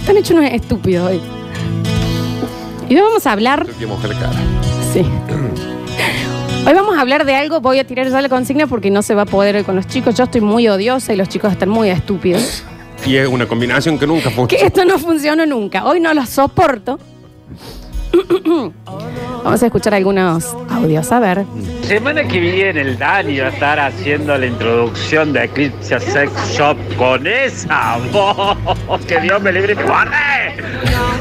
Están 0.03 0.17
hechos 0.17 0.31
unos 0.37 0.51
estúpidos 0.51 1.11
hoy. 1.11 1.21
Y 2.89 2.97
hoy 2.97 3.01
vamos 3.03 3.25
a 3.27 3.33
hablar. 3.33 3.65
Tengo 3.65 3.79
que 3.79 3.87
mojar 3.87 4.11
cara. 4.19 4.33
Sí. 4.93 5.05
Hoy 6.67 6.75
vamos 6.75 6.97
a 6.97 7.01
hablar 7.01 7.25
de 7.25 7.35
algo, 7.35 7.61
voy 7.61 7.79
a 7.79 7.87
tirar 7.87 8.09
ya 8.09 8.21
la 8.21 8.29
consigna 8.29 8.67
porque 8.67 8.91
no 8.91 9.03
se 9.03 9.15
va 9.15 9.23
a 9.23 9.27
poder 9.27 9.57
hoy 9.57 9.63
con 9.65 9.77
los 9.77 9.87
chicos. 9.87 10.17
Yo 10.17 10.25
estoy 10.25 10.41
muy 10.41 10.67
odiosa 10.69 11.13
y 11.13 11.17
los 11.17 11.29
chicos 11.29 11.53
están 11.53 11.69
muy 11.69 11.89
estúpidos. 11.91 12.65
Y 13.07 13.17
es 13.17 13.29
una 13.29 13.47
combinación 13.47 13.97
que 13.99 14.07
nunca 14.07 14.29
Que 14.31 14.35
funciona. 14.35 14.67
esto 14.67 14.85
no 14.85 14.99
funcionó 14.99 15.47
nunca. 15.47 15.85
Hoy 15.87 16.01
no 16.01 16.13
los 16.15 16.29
soporto. 16.29 16.99
Vamos 19.45 19.61
a 19.63 19.67
escuchar 19.67 19.95
algunos 19.95 20.55
audios, 20.71 21.11
a 21.11 21.19
ver. 21.19 21.45
Semana 21.83 22.23
que 22.29 22.39
viene 22.39 22.81
el 22.81 22.97
Dani 22.99 23.41
va 23.41 23.47
a 23.47 23.51
estar 23.51 23.81
haciendo 23.81 24.39
la 24.39 24.47
introducción 24.47 25.33
de 25.33 25.45
Eclipse 25.45 25.99
Sex 25.99 26.31
Shop 26.57 26.77
con 26.97 27.27
esa 27.27 27.99
voz. 28.13 28.57
Que 29.07 29.21
Dios 29.21 29.43
me 29.43 29.51
libre 29.53 29.73
y 29.73 29.77
me 29.77 29.83
guarde. 29.83 30.15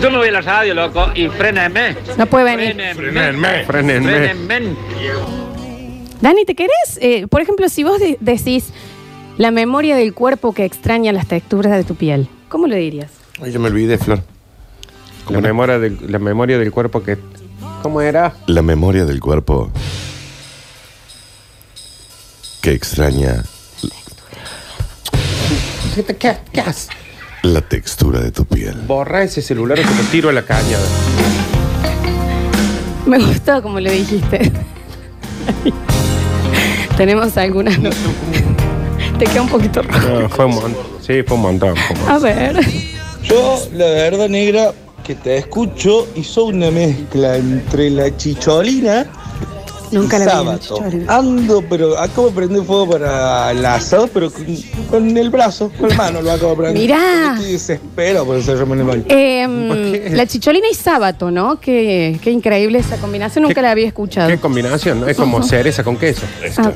Yo 0.01 0.11
me 0.11 0.17
voy 0.17 0.27
a 0.27 0.31
la 0.33 0.41
radio, 0.41 0.73
loco, 0.75 1.07
y 1.15 1.27
frénenme. 1.29 1.95
No 2.17 2.25
puede 2.27 2.55
venir. 2.55 2.75
Frénenme. 2.95 3.63
Frénenme. 3.65 3.65
Frénenme. 3.65 4.75
Dani, 6.21 6.45
¿te 6.45 6.53
querés? 6.53 6.99
Eh, 7.01 7.25
por 7.27 7.41
ejemplo, 7.41 7.67
si 7.69 7.83
vos 7.83 7.99
de- 7.99 8.17
decís 8.19 8.71
la 9.37 9.49
memoria 9.49 9.95
del 9.95 10.13
cuerpo 10.13 10.53
que 10.53 10.65
extraña 10.65 11.11
las 11.11 11.27
texturas 11.27 11.71
de 11.75 11.83
tu 11.83 11.95
piel, 11.95 12.27
¿cómo 12.49 12.67
lo 12.67 12.75
dirías? 12.75 13.09
Ay, 13.41 13.51
yo 13.51 13.59
me 13.59 13.69
olvidé, 13.69 13.97
Flor. 13.97 14.19
La 15.31 15.39
memoria, 15.41 15.79
del, 15.79 15.97
la 16.11 16.19
memoria 16.19 16.57
del 16.57 16.71
cuerpo 16.71 17.03
que. 17.03 17.17
¿Cómo 17.81 18.01
era? 18.01 18.33
La 18.47 18.61
memoria 18.61 19.05
del 19.05 19.19
cuerpo 19.19 19.71
que 22.61 22.73
extraña 22.73 23.43
¿Qué, 25.95 26.03
te- 26.03 26.15
qué- 26.15 26.37
qué 26.53 26.61
haces? 26.61 26.89
la 27.41 27.61
textura 27.61 28.19
de 28.19 28.31
tu 28.31 28.45
piel. 28.45 28.75
Borra 28.85 29.23
ese 29.23 29.41
celular 29.41 29.79
o 29.79 29.81
te 29.81 29.87
lo 29.95 30.03
tiro 30.11 30.29
a 30.29 30.33
la 30.33 30.43
caña. 30.43 30.77
Me 33.07 33.17
gustó 33.17 33.63
como 33.63 33.79
lo 33.79 33.89
dijiste. 33.91 34.51
Tenemos 36.97 37.35
algunas. 37.37 37.79
Te 39.17 39.25
queda 39.25 39.41
un 39.41 39.49
poquito 39.49 39.81
rojo. 39.81 40.07
No, 40.07 40.29
fue 40.29 40.45
un 40.45 40.53
montón. 40.55 40.77
Sí, 41.01 41.23
fue 41.25 41.35
un 41.37 41.41
montón. 41.41 41.75
fue 41.75 41.95
un 41.95 42.05
montón. 42.05 42.15
A 42.15 42.19
ver. 42.19 42.59
Yo, 43.23 43.59
la 43.73 43.85
verdad, 43.85 44.29
negra, 44.29 44.71
que 45.03 45.15
te 45.15 45.37
escucho 45.37 46.07
y 46.15 46.23
soy 46.23 46.53
una 46.53 46.71
mezcla 46.71 47.37
entre 47.37 47.89
la 47.89 48.15
chicholina 48.15 49.07
Nunca 49.91 50.19
vi, 50.19 50.59
chicholina. 50.61 51.17
Ando, 51.17 51.61
pero 51.69 51.99
acabo 51.99 52.27
de 52.29 52.33
prender 52.33 52.63
fuego 52.63 52.91
para 52.91 53.51
el 53.51 53.65
asado, 53.65 54.07
pero 54.07 54.31
con, 54.31 54.45
con 54.89 55.17
el 55.17 55.29
brazo, 55.29 55.69
con 55.77 55.89
la 55.89 55.95
mano 55.95 56.21
lo 56.21 56.31
acabo 56.31 56.51
de 56.51 56.55
prender. 56.55 56.81
Mirá. 56.81 57.33
Estoy 57.35 57.51
desesperado 57.51 58.25
por 58.25 58.37
encerrarme 58.37 58.73
en 58.75 58.79
el 58.79 58.85
baño. 58.87 59.03
Eh, 59.09 60.11
la 60.13 60.25
chicholina 60.25 60.67
y 60.71 60.75
sábato, 60.75 61.29
¿no? 61.29 61.59
Qué, 61.59 62.17
qué 62.23 62.31
increíble 62.31 62.79
esa 62.79 62.95
combinación, 62.97 63.41
nunca 63.43 63.55
¿Qué- 63.55 63.61
la 63.63 63.71
había 63.71 63.87
escuchado. 63.87 64.29
Qué 64.29 64.37
combinación, 64.37 65.01
¿no? 65.01 65.07
Es 65.09 65.17
como 65.17 65.43
cereza 65.43 65.83
con 65.83 65.97
queso. 65.97 66.21
Ah, 66.57 66.71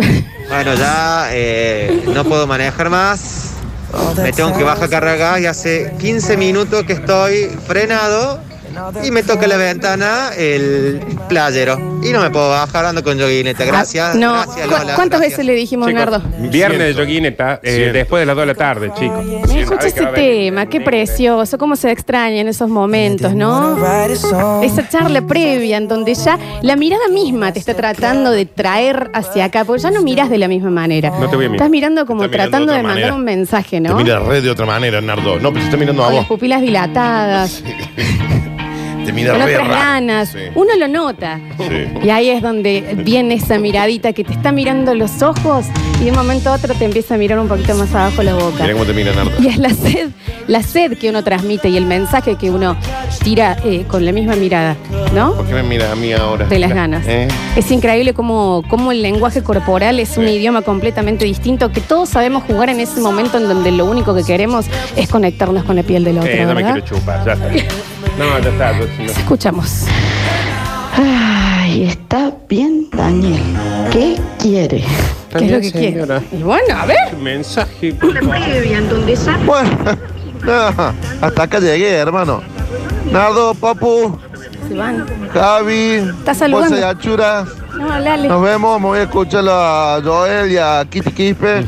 Bueno, 0.50 0.76
ya 0.76 1.30
eh, 1.32 2.04
no 2.14 2.26
puedo 2.26 2.46
manejar 2.48 2.90
más. 2.90 3.54
Me 4.22 4.32
tengo 4.32 4.58
que 4.58 4.64
bajar 4.64 4.86
a 4.86 4.88
cargar 4.88 5.42
y 5.42 5.46
hace 5.46 5.94
15 6.00 6.38
minutos 6.38 6.84
que 6.86 6.94
estoy 6.94 7.50
frenado 7.68 8.40
y 9.04 9.12
me 9.12 9.24
toca 9.24 9.48
la 9.48 9.58
ventana 9.58 10.30
el 10.38 11.00
playero. 11.30 11.96
Y 12.04 12.12
no 12.12 12.22
me 12.22 12.30
puedo 12.30 12.50
bajar, 12.50 12.86
ando 12.86 13.04
con 13.04 13.18
yoguineta. 13.18 13.66
Gracias. 13.66 14.16
no, 14.16 14.34
gracias, 14.34 14.68
¿cu- 14.68 14.72
Lola. 14.72 14.96
¿cuántas 14.96 15.20
gracias. 15.20 15.32
veces 15.40 15.46
le 15.46 15.54
dijimos, 15.54 15.88
Chicos, 15.88 16.00
Nardo? 16.06 16.22
viernes 16.52 16.80
de 16.80 16.94
yoguineta, 16.94 17.60
eh, 17.64 17.76
Siento. 17.76 17.94
después 17.94 18.22
de 18.22 18.26
las 18.28 18.36
2 18.36 18.42
de 18.44 18.46
la 18.48 18.54
tarde, 18.56 18.92
chicos. 19.00 19.26
Me 19.26 19.62
escucha 19.62 19.88
ese 19.88 20.06
tema, 20.08 20.68
qué 20.68 20.82
precioso, 20.82 21.58
cómo 21.58 21.76
se 21.76 21.90
extraña 21.92 22.42
en 22.42 22.48
esos 22.48 22.70
momentos, 22.70 23.34
¿no? 23.34 23.78
Esa 24.62 24.88
charla 24.90 25.22
previa 25.26 25.78
en 25.78 25.88
donde 25.88 26.14
ya 26.14 26.38
la 26.62 26.76
mirada 26.76 27.08
misma 27.08 27.52
te 27.54 27.60
está 27.60 27.74
tratando 27.74 28.30
de 28.32 28.46
traer 28.46 29.10
hacia 29.14 29.46
acá, 29.46 29.66
porque 29.66 29.82
ya 29.82 29.92
no 29.92 30.02
miras 30.04 30.30
de 30.30 30.38
la 30.38 30.48
misma 30.48 30.70
manera. 30.70 31.10
No 31.20 31.28
te 31.30 31.36
voy 31.36 31.46
a 31.46 31.50
mirar. 31.50 31.56
Estás 31.56 31.70
mirando 31.72 32.06
como 32.06 32.24
Estás 32.26 32.32
mirando 32.38 32.52
tratando 32.52 32.72
de 32.72 32.78
de 32.78 32.80
otra 32.82 32.88
mandar 32.94 33.12
manera. 33.12 33.16
un 33.16 33.24
mensaje, 33.24 33.70
Te 33.78 33.82
¿no? 33.82 33.96
mira 33.98 34.20
red 34.20 34.44
de 34.44 34.50
otra 34.52 34.66
manera, 34.68 35.02
Nardo. 35.02 35.40
No, 35.40 35.50
pero 35.50 35.62
se 35.62 35.66
está 35.66 35.78
mirando 35.78 36.04
a 36.04 36.06
Con 36.06 36.16
las 36.16 36.24
vos. 36.28 36.38
pupilas 36.38 36.62
dilatadas, 36.62 37.64
Te 39.06 39.14
mira 39.14 39.32
con 39.34 39.42
re 39.42 39.56
otras 39.56 39.68
raro. 39.68 39.80
ganas. 39.80 40.30
Sí. 40.30 40.40
Uno 40.56 40.76
lo 40.78 40.88
nota. 40.88 41.40
Sí. 41.58 41.88
Y 42.04 42.10
ahí 42.10 42.30
es 42.30 42.42
donde 42.42 42.96
viene 43.04 43.36
esa 43.36 43.58
miradita 43.60 44.14
que 44.14 44.24
te 44.24 44.34
está 44.34 44.52
mirando 44.52 44.94
los 44.96 45.22
ojos 45.22 45.66
y 46.02 46.06
de 46.06 46.12
un 46.12 46.18
momento 46.18 46.50
a 46.50 46.54
otro 46.54 46.74
te 46.74 46.86
empieza 46.86 47.16
a 47.16 47.18
mirar 47.18 47.40
un 47.40 47.48
poquito 47.48 47.76
más 47.76 47.94
abajo 47.94 48.24
la 48.24 48.34
boca. 48.34 48.62
Mira 48.64 48.74
cómo 48.74 48.86
te 48.86 48.94
mira 48.94 49.14
Nardo. 49.14 49.32
Y 49.40 49.48
es 49.48 49.58
la 49.58 49.70
sed, 49.70 50.10
la 50.48 50.62
sed 50.64 50.98
que 50.98 51.10
uno 51.10 51.24
transmite 51.24 51.70
y 51.70 51.78
el 51.78 51.86
mensaje 51.86 52.36
que 52.36 52.50
uno 52.52 52.76
tira 53.24 53.58
eh, 53.64 53.86
con 53.88 54.06
la 54.06 54.12
misma 54.12 54.36
mirada, 54.36 54.76
¿no? 55.14 55.34
¿Por 55.34 55.46
qué 55.48 55.54
me 55.54 55.64
mira 55.64 55.92
a 55.92 55.96
mí 55.96 56.12
ahora? 56.14 56.46
De 56.46 56.60
las 56.60 56.74
ganas. 56.74 57.06
¿Eh? 57.08 57.28
Es 57.56 57.72
increíble 57.72 58.14
cómo, 58.14 58.64
cómo 58.70 58.92
el 58.92 59.02
lenguaje 59.02 59.42
corporal 59.44 60.00
es 60.00 60.18
un 60.18 60.26
Sí. 60.26 60.32
idioma 60.32 60.62
completamente 60.64 61.24
distinto, 61.26 61.72
que 61.72 61.82
todos 61.82 62.10
sabemos 62.10 62.44
jugar 62.44 62.70
en 62.70 62.80
ese 62.80 63.00
momento 63.00 63.38
en 63.38 63.48
donde 63.48 63.72
lo 63.72 63.86
único 63.86 64.14
que 64.16 64.24
queremos 64.24 64.66
es 64.96 65.08
conectarnos 65.10 65.64
con 65.64 65.76
la 65.76 65.84
piel 65.84 66.04
del 66.04 66.18
otro, 66.18 66.30
Eh, 66.30 66.46
no 66.46 66.54
me 66.56 66.64
quiero 66.64 66.80
chupar, 66.82 67.24
ya 67.26 67.34
está. 67.34 67.50
No, 68.18 68.40
ya 68.40 68.50
está. 68.50 68.72
no. 68.74 68.84
Escuchamos. 69.06 69.86
Ay, 70.98 71.84
está 71.86 72.32
bien, 72.48 72.88
Daniel. 72.92 73.42
¿Qué 73.92 74.18
quiere? 74.40 74.84
¿Qué 75.38 75.46
es 75.46 75.52
lo 75.52 75.60
que 75.60 75.72
quiere? 75.72 75.92
señora. 75.92 76.22
Y 76.32 76.38
bueno, 76.44 76.76
a 76.78 76.86
ver. 76.86 77.18
Mensaje. 77.22 77.94
por 77.94 78.14
favor. 78.14 79.46
Bueno, 79.46 79.70
no, 80.46 80.94
hasta 81.22 81.44
acá 81.44 81.60
llegué, 81.60 81.92
hermano. 81.96 82.42
Nardo, 83.12 83.54
Papu, 83.54 84.18
Se 84.68 84.74
van. 84.76 85.06
Javi, 85.34 85.96
Está 86.20 86.34
saludando. 86.34 86.78
Y 86.78 86.82
Achura. 86.82 87.46
No, 87.78 88.00
Lale. 88.00 88.30
Nos 88.30 88.42
vemos, 88.42 88.80
me 88.80 88.88
voy 88.88 89.00
a 89.00 89.04
escuchar 89.04 89.44
a 89.50 90.00
Joel 90.04 90.52
y 90.52 90.58
a 90.58 90.86
Kitty 90.90 91.12
Quispe. 91.12 91.66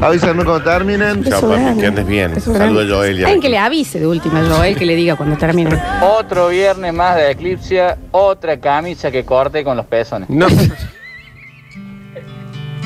Avísenme 0.00 0.44
cuando 0.44 0.62
terminen. 0.62 1.22
Chao, 1.24 1.40
papi, 1.42 1.52
grande. 1.60 1.80
que 1.80 1.86
andes 1.86 2.06
bien. 2.06 2.40
Saluda 2.40 2.82
a. 2.82 2.88
Joel 2.96 3.18
y 3.18 3.22
a 3.22 3.26
Alguien 3.26 3.34
Vicky. 3.34 3.40
que 3.40 3.48
le 3.50 3.58
avise 3.58 4.00
de 4.00 4.06
última, 4.06 4.42
Joel, 4.48 4.76
que 4.76 4.86
le 4.86 4.96
diga 4.96 5.16
cuando 5.16 5.36
termine. 5.36 5.78
Otro 6.02 6.48
viernes 6.48 6.92
más 6.94 7.16
de 7.16 7.30
Eclipse, 7.32 7.96
otra 8.10 8.58
camisa 8.58 9.10
que 9.10 9.24
corte 9.24 9.62
con 9.62 9.76
los 9.76 9.86
pezones. 9.86 10.28
No. 10.30 10.46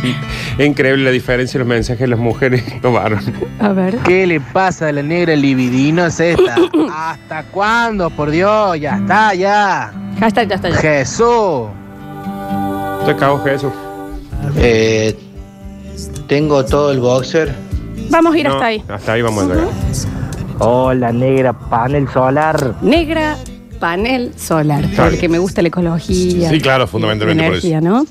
Increíble 0.58 1.04
la 1.04 1.10
diferencia 1.10 1.56
en 1.58 1.60
los 1.60 1.68
mensajes 1.68 2.00
de 2.00 2.08
las 2.08 2.18
mujeres 2.18 2.62
y 2.68 2.80
los 2.80 2.92
varones. 2.92 3.26
A 3.60 3.68
ver. 3.70 3.96
¿Qué 3.98 4.26
le 4.26 4.40
pasa 4.40 4.88
a 4.88 4.92
la 4.92 5.02
negra 5.02 5.34
libidinosa 5.34 6.26
esta? 6.26 6.56
¿Hasta 6.92 7.44
cuándo? 7.44 8.10
Por 8.10 8.30
Dios, 8.30 8.78
ya 8.80 8.96
está, 8.96 9.34
ya. 9.34 9.92
Hashtag 10.20 10.48
ya 10.48 10.54
está 10.56 10.68
ya. 10.70 10.76
Jesús. 10.76 11.68
Te 13.04 13.10
acabo 13.10 13.42
Jesús. 13.42 13.72
Eh, 14.56 15.18
tengo 16.26 16.64
todo 16.64 16.90
el 16.92 17.00
boxer. 17.00 17.54
Vamos 18.10 18.34
a 18.34 18.38
ir 18.38 18.46
No, 18.46 18.54
hasta 18.54 18.66
ahí. 18.66 18.84
Hasta 18.88 19.12
ahí 19.12 19.22
vamos 19.22 19.44
a 19.44 19.46
llegar. 19.46 19.68
Hola, 20.58 21.12
negra, 21.12 21.52
panel 21.52 22.08
solar. 22.12 22.74
Negra 22.82 23.36
panel 23.80 24.32
solar. 24.36 24.84
Claro. 24.90 25.10
Porque 25.10 25.28
me 25.28 25.38
gusta 25.38 25.62
la 25.62 25.68
ecología. 25.68 26.48
Sí, 26.48 26.60
claro, 26.60 26.80
la 26.80 26.86
fundamentalmente 26.86 27.42
por 27.42 27.52
energía, 27.52 27.78
eso. 27.78 27.88
¿no? 27.88 28.06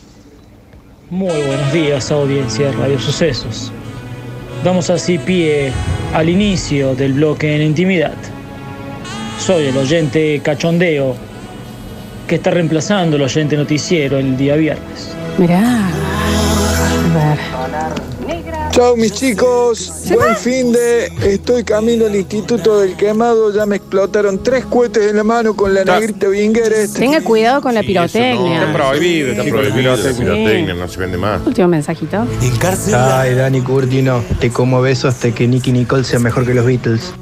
Muy 1.09 1.41
buenos 1.41 1.73
días, 1.73 2.11
audiencia 2.11 2.67
de 2.67 2.71
Radio 2.73 2.99
Sucesos. 2.99 3.71
Damos 4.63 4.89
así 4.89 5.17
pie 5.17 5.71
al 6.13 6.29
inicio 6.29 6.95
del 6.95 7.13
bloque 7.13 7.55
en 7.55 7.61
intimidad. 7.61 8.13
Soy 9.39 9.65
el 9.65 9.77
oyente 9.77 10.39
cachondeo 10.43 11.15
que 12.27 12.35
está 12.35 12.51
reemplazando 12.51 13.17
el 13.17 13.23
oyente 13.23 13.57
noticiero 13.57 14.17
el 14.17 14.37
día 14.37 14.55
viernes. 14.55 15.13
Mirá. 15.37 15.89
A 17.13 17.15
ver. 17.15 18.12
Chao 18.73 18.95
mis 18.95 19.13
chicos, 19.13 19.91
buen 20.15 20.35
fin 20.35 20.71
de. 20.71 21.05
Estoy 21.31 21.63
camino 21.63 22.07
al 22.07 22.15
Instituto 22.15 22.79
del 22.79 22.95
Quemado, 22.95 23.53
ya 23.53 23.67
me 23.67 23.75
explotaron 23.75 24.41
tres 24.41 24.65
cohetes 24.65 25.11
en 25.11 25.17
la 25.17 25.23
mano 25.23 25.55
con 25.55 25.75
la 25.75 25.83
negrita 25.85 26.27
Binger 26.27 26.73
esta. 26.73 26.97
Tenga 26.99 27.21
cuidado 27.21 27.61
con 27.61 27.75
la 27.75 27.81
pirotecnia. 27.83 28.61
Está 28.63 28.73
prohibido, 28.73 29.29
Está 29.31 29.43
prohibido 29.43 29.95
la 29.95 30.11
pirotecnia. 30.17 30.73
no 30.73 30.87
se 30.87 30.99
vende 30.99 31.17
más. 31.19 31.45
Último 31.45 31.67
mensajito. 31.67 32.25
Ay, 32.97 33.35
Dani 33.35 33.61
Curtino, 33.61 34.23
te 34.39 34.49
como 34.49 34.81
beso 34.81 35.07
hasta 35.07 35.29
que 35.29 35.47
Nicky 35.47 35.71
Nicole 35.71 36.03
sea 36.03 36.17
mejor 36.17 36.43
que 36.43 36.55
los 36.55 36.65
Beatles. 36.65 37.13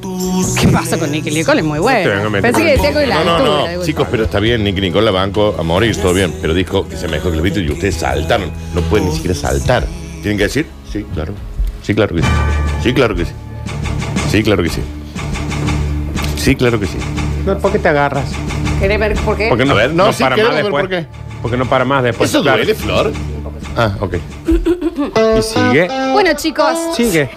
¿Qué 0.59 0.69
pasa 0.69 0.97
con 0.97 1.11
Nicky 1.11 1.31
Nicole? 1.31 1.59
Es 1.59 1.65
muy 1.67 1.79
No 1.79 1.85
te 1.85 1.91
vengas 1.91 2.11
a 2.11 2.13
bueno. 2.15 2.29
meter 2.29 2.51
Pensé 2.53 2.65
que 2.65 2.71
decía 2.77 2.93
con 2.93 3.09
la 3.09 3.15
No, 3.15 3.23
no, 3.25 3.35
altura. 3.57 3.73
no, 3.75 3.83
chicos, 3.85 4.07
pero 4.09 4.23
está 4.23 4.39
bien, 4.39 4.63
Nicky 4.63 4.79
Nicole 4.79 5.03
la 5.03 5.11
banco 5.11 5.53
a 5.59 5.63
morir, 5.63 5.97
todo 5.97 6.13
bien, 6.13 6.33
pero 6.41 6.53
dijo 6.53 6.87
que 6.87 6.95
se 6.95 7.07
me 7.07 7.15
dejó 7.17 7.29
que 7.29 7.35
los 7.35 7.43
Beatles 7.43 7.67
y 7.69 7.73
ustedes 7.73 7.95
saltaron. 7.95 8.51
No 8.73 8.79
pueden 8.83 9.09
ni 9.09 9.15
siquiera 9.15 9.35
saltar. 9.35 9.85
¿Tienen 10.21 10.37
que 10.37 10.43
decir? 10.43 10.65
Sí, 10.91 11.05
claro. 11.13 11.33
Sí, 11.83 11.93
claro 11.95 12.15
que 12.15 12.21
sí. 12.21 12.27
Sí, 12.83 12.93
claro 12.93 13.15
que 13.15 13.25
sí. 13.25 13.31
Sí, 14.29 14.43
claro 14.43 14.63
que 14.63 14.69
sí. 14.69 14.81
Sí, 16.37 16.55
claro 16.55 16.79
que 16.79 16.85
sí. 16.87 16.97
No, 17.45 17.57
¿Por 17.57 17.71
qué 17.71 17.79
te 17.79 17.87
agarras? 17.89 18.31
¿Querés 18.79 18.99
ver 18.99 19.15
por 19.19 19.37
qué? 19.37 19.47
Porque 19.49 19.65
no, 19.65 19.73
A 19.73 19.75
ver, 19.75 19.93
no, 19.93 20.07
no 20.07 20.13
sí, 20.13 20.23
para 20.23 20.35
queremos 20.35 20.53
más 20.55 20.63
ver 20.63 20.65
después. 20.65 20.81
por 20.83 20.89
qué. 20.89 21.05
Porque 21.41 21.57
no 21.57 21.65
para 21.69 21.85
más 21.85 22.03
después. 22.03 22.29
¿Eso 22.29 22.41
claro. 22.41 22.57
duele, 22.57 22.75
Flor? 22.75 23.11
Ah, 23.77 23.95
ok. 23.99 24.15
Y 25.37 25.41
sigue. 25.41 25.87
Bueno, 26.13 26.29
chicos, 26.35 26.77
Sigue. 26.95 27.29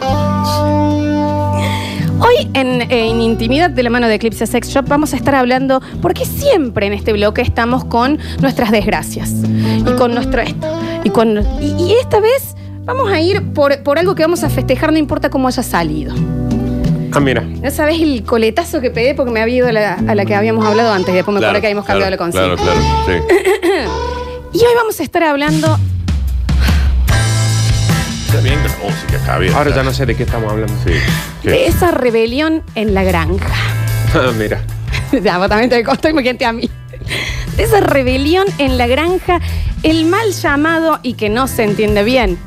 hoy 2.20 2.49
en, 2.54 2.82
en 2.90 3.20
Intimidad 3.23 3.70
de 3.70 3.82
la 3.82 3.88
mano 3.90 4.06
de 4.06 4.14
Eclipse 4.14 4.46
Sex 4.46 4.68
Shop 4.68 4.87
vamos 4.87 5.14
a 5.14 5.16
estar 5.16 5.34
hablando, 5.34 5.80
porque 6.02 6.25
siempre 6.26 6.87
en 6.87 6.92
este 6.92 7.12
bloque 7.12 7.40
estamos 7.42 7.84
con 7.87 8.18
nuestras 8.40 8.70
desgracias 8.70 9.30
y 9.32 9.92
con 9.96 10.12
nuestro 10.14 10.42
esto. 10.42 10.66
Y, 11.04 11.11
con, 11.11 11.38
y, 11.61 11.75
y 11.84 11.94
esta 12.00 12.20
vez 12.20 12.54
vamos 12.84 13.10
a 13.10 13.20
ir 13.20 13.42
por, 13.52 13.82
por 13.82 13.98
algo 13.98 14.14
que 14.14 14.22
vamos 14.22 14.44
a 14.44 14.50
festejar, 14.50 14.92
no 14.92 14.98
importa 14.98 15.30
cómo 15.30 15.48
haya 15.48 15.62
salido. 15.62 16.14
Ah, 17.12 17.20
mira. 17.20 17.42
¿No 17.42 17.70
sabes 17.70 18.00
el 18.00 18.24
coletazo 18.24 18.80
que 18.80 18.90
pegué 18.90 19.14
porque 19.14 19.30
me 19.30 19.40
había 19.40 19.56
ido 19.56 19.68
a 19.68 19.72
la, 19.72 19.94
a 19.94 20.14
la 20.14 20.24
que 20.24 20.34
habíamos 20.34 20.66
hablado 20.66 20.92
antes 20.92 21.12
y 21.12 21.16
después 21.16 21.32
me 21.32 21.38
acuerdo 21.38 21.60
que 21.60 21.66
habíamos 21.68 21.86
cambiado 21.86 22.10
la 22.10 22.16
consigna? 22.16 22.56
Claro, 22.56 22.62
claro, 22.62 22.80
sí. 23.06 23.36
Y 24.54 24.58
hoy 24.58 24.74
vamos 24.76 25.00
a 25.00 25.02
estar 25.02 25.24
hablando 25.24 25.78
Está 28.34 28.40
bien, 28.40 28.58
bien. 29.40 29.54
Ahora 29.54 29.74
ya 29.74 29.84
no 29.84 29.92
sé 29.92 30.06
de 30.06 30.16
qué 30.16 30.24
estamos 30.24 30.50
hablando. 30.50 30.74
Sí. 30.84 30.92
¿Qué? 31.42 31.50
de 31.50 31.66
esa 31.66 31.92
rebelión 31.92 32.64
en 32.74 32.94
la 32.94 33.04
granja. 33.04 33.54
Ah, 34.14 34.30
mira. 34.36 34.60
Ya, 35.24 35.38
vos 35.38 35.48
también 35.48 35.70
te 35.70 35.82
costó, 35.82 36.08
imagínate 36.08 36.44
a 36.44 36.52
mí. 36.52 36.70
De 37.56 37.62
esa 37.62 37.80
rebelión 37.80 38.46
en 38.58 38.78
la 38.78 38.86
granja, 38.86 39.40
el 39.82 40.04
mal 40.06 40.30
llamado 40.32 41.00
y 41.02 41.14
que 41.14 41.28
no 41.28 41.46
se 41.48 41.64
entiende 41.64 42.04
bien. 42.04 42.38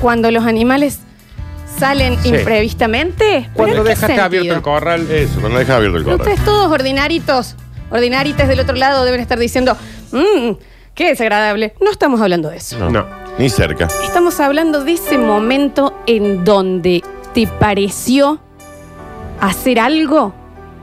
Cuando 0.00 0.30
los 0.30 0.44
animales 0.44 1.00
salen 1.78 2.16
Sí. 2.22 2.28
imprevistamente. 2.28 3.24
¿Pero 3.42 3.54
Cuando 3.54 3.76
en 3.78 3.82
qué 3.82 3.88
dejaste 3.90 4.06
sentido? 4.06 4.24
abierto 4.24 4.54
el 4.54 4.62
corral. 4.62 5.10
Eso, 5.10 5.40
cuando 5.40 5.58
deja 5.58 5.76
abierto 5.76 5.98
el 5.98 6.04
Pero 6.04 6.18
corral. 6.18 6.32
Ustedes 6.32 6.46
todos 6.46 6.70
ordinaritos, 6.72 7.56
ordinarites 7.90 8.48
del 8.48 8.60
otro 8.60 8.74
lado 8.76 9.04
deben 9.04 9.20
estar 9.20 9.38
diciendo, 9.38 9.76
mmm, 10.12 10.52
qué 10.94 11.08
desagradable. 11.08 11.74
No 11.80 11.90
estamos 11.90 12.20
hablando 12.20 12.48
de 12.50 12.56
eso. 12.58 12.78
No, 12.78 12.90
No. 12.90 13.24
Ni 13.36 13.50
cerca. 13.50 13.88
Estamos 14.04 14.38
hablando 14.38 14.84
de 14.84 14.92
ese 14.92 15.18
momento 15.18 15.92
en 16.06 16.44
donde 16.44 17.02
te 17.34 17.48
pareció 17.48 18.38
hacer 19.40 19.80
algo 19.80 20.32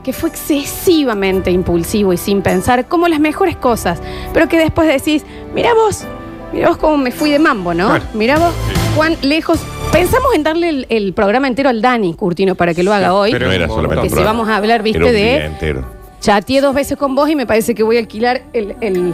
que 0.04 0.12
fue 0.12 0.28
excesivamente 0.28 1.50
impulsivo 1.50 2.12
y 2.12 2.18
sin 2.18 2.42
pensar 2.42 2.86
como 2.88 3.08
las 3.08 3.20
mejores 3.20 3.56
cosas, 3.56 4.00
pero 4.34 4.48
que 4.48 4.58
después 4.58 4.86
decís, 4.86 5.24
mira 5.54 5.72
vos, 5.72 6.04
mira 6.52 6.68
vos 6.68 6.76
cómo 6.76 6.98
me 6.98 7.10
fui 7.10 7.30
de 7.30 7.38
mambo, 7.38 7.72
¿no? 7.72 7.86
Claro. 7.88 8.04
Mira 8.12 8.38
vos 8.38 8.52
cuán 8.96 9.16
lejos 9.22 9.58
Pensamos 9.92 10.34
en 10.34 10.42
darle 10.42 10.68
el, 10.70 10.86
el 10.88 11.12
programa 11.12 11.48
entero 11.48 11.68
al 11.68 11.82
Dani 11.82 12.14
Curtino 12.14 12.54
para 12.54 12.72
que 12.72 12.82
lo 12.82 12.94
haga 12.94 13.12
hoy. 13.12 13.30
Pero 13.30 13.46
no 13.46 13.52
era 13.52 13.68
solamente 13.68 13.94
Porque 13.96 14.06
un 14.06 14.08
si 14.08 14.14
programa. 14.14 14.38
vamos 14.38 14.48
a 14.48 14.56
hablar, 14.56 14.82
viste, 14.82 14.98
Era 14.98 15.06
un 15.08 15.12
de- 15.12 15.18
día 15.22 15.44
entero. 15.44 15.84
Chateé 16.20 16.60
dos 16.62 16.74
veces 16.74 16.96
con 16.96 17.14
vos 17.14 17.28
y 17.28 17.36
me 17.36 17.46
parece 17.46 17.74
que 17.74 17.82
voy 17.82 17.96
a 17.96 17.98
alquilar 18.00 18.40
el, 18.54 18.74
el- 18.80 19.12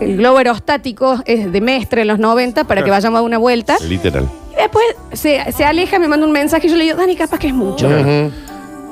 el 0.00 0.16
globo 0.18 0.36
aerostático 0.38 1.20
es 1.24 1.50
de 1.50 1.60
Mestre 1.62 2.02
en 2.02 2.08
los 2.08 2.18
90 2.18 2.64
para 2.64 2.82
que 2.84 2.90
vayamos 2.90 3.18
a 3.18 3.22
una 3.22 3.38
vuelta. 3.38 3.76
Literal. 3.88 4.28
Y 4.52 4.56
después 4.56 4.84
se, 5.14 5.52
se 5.52 5.64
aleja, 5.64 5.98
me 5.98 6.06
manda 6.08 6.26
un 6.26 6.32
mensaje 6.32 6.66
y 6.66 6.70
yo 6.70 6.76
le 6.76 6.84
digo, 6.84 6.96
Dani, 6.98 7.16
capaz 7.16 7.38
que 7.38 7.46
es 7.48 7.54
mucho. 7.54 7.88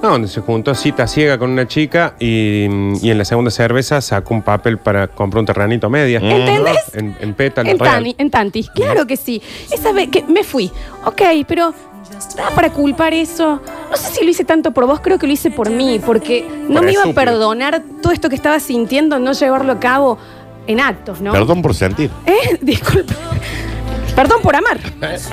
No, 0.03 0.11
donde 0.11 0.27
se 0.29 0.41
juntó 0.41 0.75
cita 0.75 1.07
ciega 1.07 1.39
con 1.39 1.51
una 1.51 1.67
chica 1.69 2.15
y, 2.19 2.65
y 3.01 3.11
en 3.11 3.19
la 3.19 3.25
segunda 3.25 3.51
cerveza 3.53 4.01
sacó 4.01 4.35
un 4.35 4.43
papel 4.43 4.79
para 4.79 5.07
comprar 5.09 5.41
un 5.41 5.47
terranito 5.47 5.87
a 5.87 5.91
media. 5.91 6.19
¿Entendés? 6.19 6.77
En, 6.95 7.17
en 7.21 7.35
pétalo 7.35 7.71
En, 7.71 7.79
real. 7.79 7.95
Tani, 7.95 8.15
en 8.19 8.31
Tanti, 8.31 8.65
claro 8.75 9.07
que 9.07 9.17
sí. 9.17 9.41
Esa 9.71 9.93
vez 9.93 10.09
que 10.09 10.25
me 10.25 10.43
fui, 10.43 10.71
ok, 11.07 11.23
pero 11.47 11.73
da 12.37 12.51
para 12.55 12.71
culpar 12.73 13.15
eso. 13.15 13.61
No 13.91 13.97
sé 13.97 14.13
si 14.13 14.25
lo 14.25 14.31
hice 14.31 14.45
tanto 14.45 14.73
por 14.73 14.87
vos, 14.87 15.01
creo 15.01 15.19
que 15.19 15.27
lo 15.29 15.33
hice 15.33 15.51
por 15.53 15.71
mí, 15.71 16.01
porque 16.05 16.47
no 16.69 16.75
Por 16.77 16.85
me 16.85 16.93
iba 16.93 17.03
a 17.03 17.07
estúpido. 17.09 17.15
perdonar 17.15 17.83
todo 18.03 18.13
esto 18.13 18.29
que 18.29 18.35
estaba 18.37 18.59
sintiendo, 18.59 19.19
no 19.21 19.33
llevarlo 19.33 19.73
a 19.73 19.79
cabo 19.81 20.19
en 20.67 20.81
actos, 20.81 21.21
¿no? 21.21 21.31
Perdón 21.33 21.63
por 21.63 21.75
sentir. 21.75 22.11
¿Eh? 22.27 22.59
Disculpe. 22.61 23.15
Perdón 24.15 24.43
por 24.43 24.55
amar. 24.55 24.79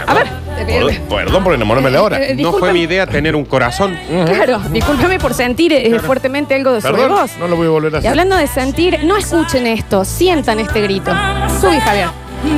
A 0.07 0.13
ver. 0.13 0.27
Perdón, 0.65 0.93
perdón 1.09 1.43
por 1.43 1.53
enamorarme 1.53 1.89
de 1.89 1.95
la 1.95 2.01
hora. 2.03 2.17
Eh, 2.24 2.36
No 2.36 2.53
fue 2.53 2.71
mi 2.74 2.81
idea 2.81 3.05
tener 3.05 3.36
un 3.36 3.43
corazón. 3.45 3.98
Claro, 4.25 4.59
discúlpame 4.71 5.19
por 5.19 5.33
sentir 5.33 5.74
eh, 5.74 6.00
fuertemente 6.00 6.55
algo 6.55 6.71
de 6.74 6.81
sobre 6.81 7.01
Perdón, 7.03 7.19
vos. 7.21 7.31
no 7.39 7.48
lo 7.48 7.55
voy 7.57 7.67
a 7.67 7.69
volver 7.71 7.93
a 7.93 7.98
Y 7.98 8.00
hacer. 8.00 8.09
hablando 8.12 8.36
de 8.38 8.48
sentir, 8.48 9.03
no 9.03 9.17
escuchen 9.17 9.67
esto, 9.67 10.05
sientan 10.05 10.59
este 10.59 10.81
grito. 10.81 11.12
Subí, 11.59 11.79
Javier. 11.79 12.07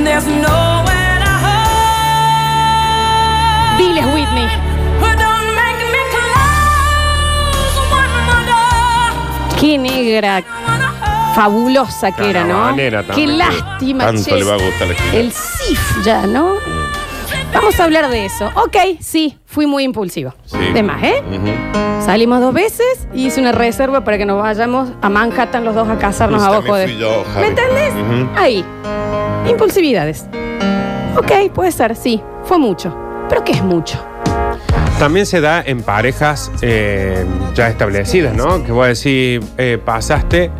There's 0.04 0.24
nowhere 0.26 1.18
to 1.24 1.30
hide. 2.52 3.78
Diles, 3.78 4.04
Whitney. 4.14 4.46
Well, 5.00 5.16
don't 5.16 5.54
make 5.56 5.82
me 5.90 6.02
close 6.12 7.78
one 7.90 8.12
more 8.26 8.44
door. 8.46 9.58
Qué 9.60 9.76
negra, 9.78 10.42
fabulosa 11.34 12.12
que 12.12 12.30
era, 12.30 12.44
¿no? 12.44 12.54
Caravanera 12.54 13.02
Qué 13.02 13.06
también. 13.08 13.38
lástima, 13.38 14.04
Tanto 14.06 14.22
che. 14.24 14.36
le 14.36 14.44
va 14.44 14.54
a 14.54 14.56
gustar 14.58 14.88
la. 14.88 15.18
El 15.18 15.32
SIF 15.32 16.04
ya, 16.04 16.26
¿no? 16.26 16.54
Vamos 17.54 17.78
a 17.78 17.84
hablar 17.84 18.08
de 18.08 18.24
eso. 18.24 18.46
Ok, 18.54 18.76
sí, 19.00 19.38
fui 19.44 19.66
muy 19.66 19.84
impulsivo. 19.84 20.34
Sí. 20.46 20.56
De 20.72 20.82
más, 20.82 21.02
¿eh? 21.02 21.22
Ujú. 21.30 22.02
Salimos 22.04 22.40
dos 22.40 22.54
veces 22.54 23.06
y 23.12 23.26
hice 23.26 23.40
una 23.40 23.52
reserva 23.52 24.02
para 24.04 24.16
que 24.18 24.24
nos 24.24 24.42
vayamos 24.42 24.88
a 25.02 25.08
Manhattan 25.10 25.64
los 25.64 25.74
dos 25.74 25.88
a 25.88 25.98
casarnos 25.98 26.40
Pues 26.42 26.48
abajo 26.48 26.74
de. 26.76 26.86
también 26.86 26.98
fui 26.98 26.98
yo, 26.98 27.24
Javi. 27.24 27.40
¿Me 27.40 27.46
entendés? 27.48 27.92
Ujú. 27.94 28.28
Ahí. 28.36 28.64
Impulsividades. 29.48 30.24
Ok, 31.16 31.52
puede 31.52 31.72
ser, 31.72 31.94
sí. 31.94 32.22
Fue 32.44 32.58
mucho. 32.58 32.96
¿Pero 33.28 33.44
qué 33.44 33.52
es 33.52 33.62
mucho? 33.62 34.02
También 34.98 35.26
se 35.26 35.40
da 35.40 35.62
en 35.64 35.82
parejas 35.82 36.50
eh, 36.62 37.24
ya 37.54 37.68
establecidas, 37.68 38.34
¿no? 38.34 38.64
Que 38.64 38.72
voy 38.72 38.84
a 38.86 38.88
decir, 38.88 39.42
eh, 39.58 39.78
pasaste 39.84 40.50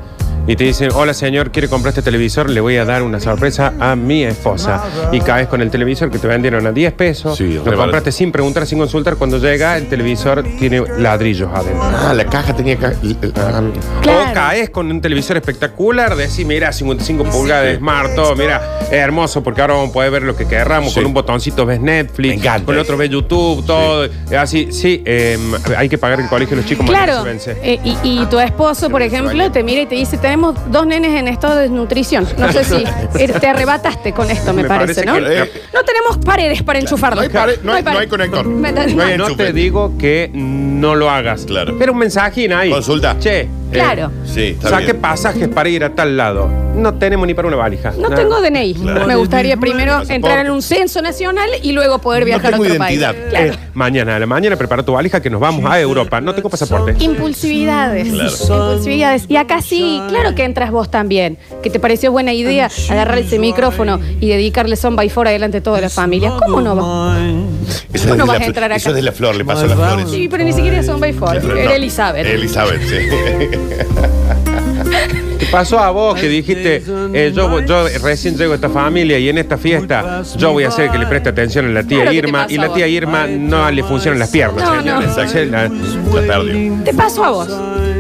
y 0.47 0.57
te 0.57 0.65
dicen, 0.65 0.91
hola 0.95 1.15
señor, 1.15 1.53
¿quiere 1.53 1.69
comprar 1.69 1.91
este 1.91 2.03
televisor? 2.03 2.51
Le 2.51 2.61
voy 2.61 2.77
a 2.77 2.85
dar 2.85 3.03
una 3.05 3.21
sorpresa 3.21 3.75
a 3.79 3.95
mi 3.95 4.25
esposa. 4.25 4.83
Y 5.13 5.21
caes 5.21 5.47
con 5.47 5.61
el 5.63 5.71
televisor 5.71 6.11
que 6.11 6.19
te 6.19 6.27
vendieron 6.27 6.67
a 6.67 6.73
10 6.73 6.93
pesos. 6.95 7.39
Sí, 7.39 7.61
lo 7.65 7.77
compraste 7.77 8.11
sin 8.11 8.33
preguntar, 8.33 8.67
sin 8.67 8.79
consultar. 8.81 9.15
Cuando 9.17 9.39
llega, 9.39 9.77
el 9.77 9.89
televisor 9.89 10.43
tiene 10.59 10.83
ladrillos 10.99 11.49
adentro. 11.55 11.81
Ah, 11.83 12.13
la 12.13 12.25
caja 12.27 12.55
tenía 12.57 12.77
ca- 12.77 12.93
ah, 13.37 13.63
O 14.03 14.35
caes 14.35 14.71
con 14.71 14.91
un 14.91 15.01
televisor 15.01 15.37
espectacular, 15.37 16.17
decís, 16.17 16.45
mira, 16.45 16.73
55 16.73 17.25
pulgadas 17.25 17.65
de 17.67 17.77
Smart, 17.77 18.15
todo, 18.17 18.35
mira, 18.35 18.81
es 18.83 18.93
hermoso 18.93 19.43
porque 19.45 19.61
ahora 19.61 19.75
vamos 19.75 19.91
a 19.91 19.93
poder 19.93 20.11
ver 20.11 20.23
lo 20.25 20.35
que 20.37 20.47
querramos, 20.47 20.91
Sí. 20.91 20.97
con 20.97 21.07
un 21.07 21.15
botoncito 21.15 21.65
ves 21.65 21.81
Netflix, 21.81 22.35
encanta 22.35 22.67
con 22.67 22.75
el 22.75 22.81
otro 22.81 22.97
ves 22.97 23.11
YouTube, 23.11 23.65
todo, 23.65 24.05
eh, 24.07 24.11
así, 24.37 24.73
sí, 24.73 25.03
eh, 25.07 25.39
hay 25.77 25.89
que 25.89 25.99
pagar 25.99 26.21
el 26.21 26.29
colegio 26.29 26.57
de 26.57 26.63
los 26.63 26.69
chicos 26.69 26.85
mañana 26.85 27.05
Claro. 27.05 27.23
se 27.23 27.29
vence. 27.29 27.57
eh, 27.63 27.79
y, 27.85 27.97
y 28.23 28.27
tu 28.27 28.41
esposo, 28.41 28.91
por 28.91 29.03
ejemplo, 29.03 29.51
te 29.53 29.63
mira 29.63 29.83
y 29.83 29.87
te 29.87 29.95
dice, 29.95 30.17
tenemos 30.33 30.57
dos 30.73 30.87
nenes 30.87 31.15
en 31.15 31.29
estado 31.29 31.57
de 31.57 31.63
desnutrición. 31.63 32.27
No 32.39 32.51
sé 32.51 32.65
si 32.65 32.83
eh, 33.19 33.29
te 33.39 33.47
arrebataste 33.49 34.13
con 34.15 34.31
esto, 34.31 34.55
me, 34.55 34.63
Me 34.63 34.69
parece, 34.69 35.05
parece 35.05 35.21
¿no? 35.21 35.27
que- 35.29 35.43
eh, 35.43 35.53
no 35.75 35.83
tenemos 35.83 36.17
paredes 36.25 36.63
para 36.63 36.79
enchufarlo. 36.79 37.17
no 37.17 37.23
hay 37.23 37.29
pared, 37.29 37.57
no 37.63 37.73
hay- 37.75 37.83
no 37.83 37.99
hay 37.99 38.07
conector. 38.07 38.47
Me? 38.47 38.73
No 38.73 38.81
hay 38.81 38.95
No 39.19 39.27
enchufe. 39.27 39.45
te 39.45 39.53
digo 39.53 39.93
que 39.99 40.31
no 40.33 40.95
lo 40.95 41.11
hagas. 41.11 41.45
Claro. 41.45 41.77
Pero 41.79 41.93
un 41.93 41.99
mensajín 41.99 42.55
ahí. 42.55 42.71
Consulta. 42.71 43.17
Che. 43.19 43.41
eh, 43.43 43.49
Claro. 43.73 44.11
Sí, 44.27 44.49
está 44.49 44.69
saque 44.69 44.85
bien. 44.87 45.01
pasajes 45.01 45.49
para 45.49 45.67
ir 45.69 45.83
a 45.85 45.95
tal 45.95 46.15
lado. 46.17 46.47
No 46.75 46.93
tenemos 46.95 47.27
ni 47.27 47.33
para 47.35 47.49
una 47.49 47.57
valija. 47.57 47.91
No 47.93 48.09
Nada. 48.11 48.17
tengo 48.17 48.39
DNI. 48.41 48.75
Claro. 48.75 49.07
Me 49.07 49.15
gustaría 49.17 49.57
primero 49.59 49.93
Pasaporte. 49.93 50.15
entrar 50.15 50.39
en 50.45 50.51
un 50.53 50.61
censo 50.63 51.01
nacional 51.01 51.49
y 51.63 51.73
luego 51.73 51.99
poder 51.99 52.25
viajar 52.27 52.51
tengo 52.53 52.65
a 52.65 52.67
otro 52.67 52.75
identidad. 52.77 53.15
país. 53.15 53.25
Claro. 53.31 53.53
Eh, 53.55 53.59
mañana 53.75 54.17
a 54.17 54.19
la 54.19 54.27
mañana 54.27 54.57
prepara 54.57 54.83
tu 54.83 54.93
valija 54.93 55.21
que 55.23 55.31
nos 55.31 55.41
vamos 55.41 55.65
a 55.71 55.81
Europa. 55.81 56.21
No 56.21 56.35
tengo 56.35 56.51
pasaporte. 56.51 56.95
Impulsividades. 57.03 58.09
Claro. 58.09 58.31
Impulsividades. 58.31 59.25
Y 59.29 59.37
acá 59.37 59.63
sí, 59.63 60.03
claro 60.09 60.22
que 60.35 60.45
entras 60.45 60.71
vos 60.71 60.91
también. 60.91 61.39
Que 61.63 61.71
te 61.71 61.79
pareció 61.81 62.13
buena 62.13 62.33
idea 62.33 62.71
agarrar 62.91 63.19
ese 63.19 63.39
micrófono 63.39 64.01
y 64.21 64.29
dedicarle 64.29 64.77
son 64.77 64.97
by 64.97 65.09
four 65.09 65.29
adelante 65.29 65.59
a 65.59 65.63
toda 65.63 65.81
la 65.81 65.91
familia. 65.91 66.33
¿Cómo 66.39 66.61
no 66.61 66.77
va? 66.77 67.19
Eso 67.93 68.09
¿Cómo 68.09 68.15
es 68.15 68.19
no 68.19 68.27
vas 68.27 68.41
a 68.41 68.45
entrar 68.45 68.71
acá? 68.71 68.77
Eso 68.77 68.91
es 68.91 68.97
de 68.97 69.03
la 69.03 69.13
flor, 69.13 69.37
le 69.37 69.45
pasó 69.45 69.65
a 69.65 69.69
las 69.69 69.77
flores. 69.77 70.11
Sí, 70.11 70.29
pero 70.29 70.45
ni 70.45 70.53
siquiera 70.53 70.83
son 70.83 71.01
by 71.01 71.13
four. 71.13 71.37
Era. 71.37 71.75
Elizabeth. 71.75 72.27
Elizabeth, 72.27 72.83
sí. 72.83 72.97
¿Qué 75.53 75.59
pasó 75.59 75.79
a 75.79 75.91
vos 75.91 76.19
que 76.19 76.29
dijiste, 76.31 76.83
eh, 77.13 77.31
yo, 77.35 77.61
yo 77.61 77.87
recién 78.03 78.39
llego 78.39 78.53
a 78.53 78.55
esta 78.55 78.71
familia 78.71 79.19
y 79.19 79.29
en 79.29 79.37
esta 79.37 79.59
fiesta 79.59 80.23
yo 80.39 80.51
voy 80.53 80.65
a 80.65 80.69
hacer 80.69 80.91
que 80.91 80.97
le 80.97 81.05
preste 81.07 81.29
atención 81.29 81.67
a 81.67 81.69
la 81.69 81.83
tía 81.83 81.99
Claro 81.99 82.11
que 82.11 82.21
te 82.23 82.27
Irma 82.27 82.39
pasó 82.45 82.53
y 82.55 82.57
a 82.57 82.61
la 82.63 82.67
vos. 82.69 82.77
tía 82.77 82.89
Irma 82.89 83.27
no 83.27 83.71
le 83.71 83.83
funcionan 83.85 84.19
las 84.19 84.31
piernas. 84.31 84.65
No, 84.65 84.79
señor. 84.81 85.03
no. 85.03 85.09
Entonces, 85.09 85.51
la- 85.51 85.69
La 85.69 86.21
perdió. 86.27 86.75
Te 86.85 86.95
pasó 86.95 87.25
a 87.25 87.31
vos. 87.31 87.49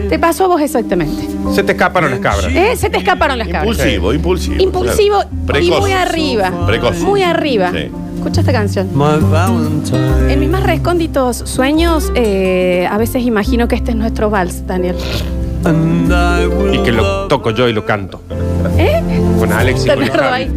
Te 0.08 0.18
pasó 0.18 0.44
a 0.44 0.48
vos 0.48 0.60
exactamente. 0.62 1.28
se 1.54 1.62
te 1.62 1.72
escaparon 1.72 2.10
las 2.10 2.20
cabras. 2.20 2.46
¿Eh? 2.54 2.74
Se 2.76 2.88
te 2.88 2.96
escaparon 2.96 3.36
las 3.38 3.48
cabras. 3.48 3.66
Impulsivo, 3.78 4.12
impulsivo. 4.14 4.56
Impulsivo 4.62 5.16
claro. 5.18 5.30
y 5.42 5.46
Precoz. 5.68 5.80
muy 5.80 5.92
arriba. 5.92 6.52
Precoz. 6.66 6.98
Muy 7.00 7.22
arriba. 7.22 7.70
Sí. 7.70 7.90
Escucha 8.16 8.40
esta 8.40 8.52
canción. 8.52 8.88
En 10.30 10.40
mis 10.40 10.48
más 10.48 10.62
recónditos 10.62 11.36
sueños, 11.44 12.12
eh, 12.14 12.88
a 12.90 12.96
veces 12.96 13.24
imagino 13.24 13.68
que 13.68 13.74
este 13.74 13.90
es 13.90 13.96
nuestro 13.98 14.30
vals, 14.30 14.66
Daniel. 14.66 14.96
Y 16.72 16.78
que 16.82 16.92
lo 16.92 17.28
toco 17.28 17.50
yo 17.50 17.68
y 17.68 17.72
lo 17.72 17.84
canto. 17.84 18.22
¿Eh? 18.76 19.00
Con 19.38 19.52
Alex 19.52 19.84
y 19.84 19.88
con 19.88 20.02
el 20.02 20.10
Javi. 20.10 20.42
ahí. 20.42 20.50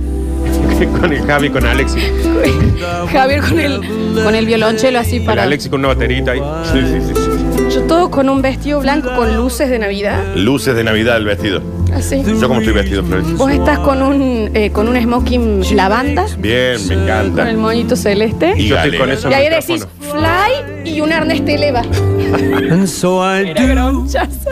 con 1.00 1.14
el 1.14 1.26
Javi, 1.26 1.50
con 1.50 1.66
Alex 1.66 1.96
y 1.96 2.02
Javier 3.12 3.42
con 3.42 3.60
el, 3.60 3.82
con 4.24 4.36
el 4.36 4.46
violonchelo 4.46 5.00
así 5.00 5.18
con 5.18 5.28
para. 5.28 5.44
Alex 5.44 5.66
y 5.66 5.70
con 5.70 5.80
una 5.80 5.90
baterita 5.90 6.32
ahí. 6.32 6.42
Sí, 6.72 6.80
sí, 6.82 7.02
sí, 7.08 7.14
sí. 7.16 7.76
Yo 7.76 7.82
todo 7.84 8.12
con 8.12 8.30
un 8.30 8.42
vestido 8.42 8.80
blanco 8.80 9.10
con 9.16 9.36
luces 9.36 9.70
de 9.70 9.80
Navidad. 9.80 10.22
Luces 10.36 10.76
de 10.76 10.84
Navidad 10.84 11.18
el 11.18 11.26
vestido. 11.26 11.62
Así. 11.94 12.22
Yo 12.24 12.48
como 12.48 12.60
estoy 12.60 12.74
vestido, 12.74 13.04
Florencia. 13.04 13.36
Vos 13.38 13.52
estás 13.52 13.80
con 13.80 14.02
un, 14.02 14.52
eh, 14.54 14.72
con 14.72 14.88
un 14.88 15.02
smoking 15.02 15.76
lavanda, 15.76 16.26
Bien, 16.38 16.76
me 16.88 16.96
con 16.96 17.04
el 17.04 17.10
encanta. 17.10 17.54
moñito 17.54 17.96
celeste. 17.96 18.54
Y 18.58 18.68
yo 18.68 18.78
estoy 18.78 18.98
con 18.98 19.10
eso 19.12 19.30
Y 19.30 19.34
ahí 19.34 19.50
decís 19.50 19.88
fly 20.00 20.90
y 20.90 21.02
un 21.02 21.12
arnés 21.14 21.44
te 21.46 21.56
eleva. 21.56 21.82
Era 23.46 23.66
gronchazo. 23.66 24.50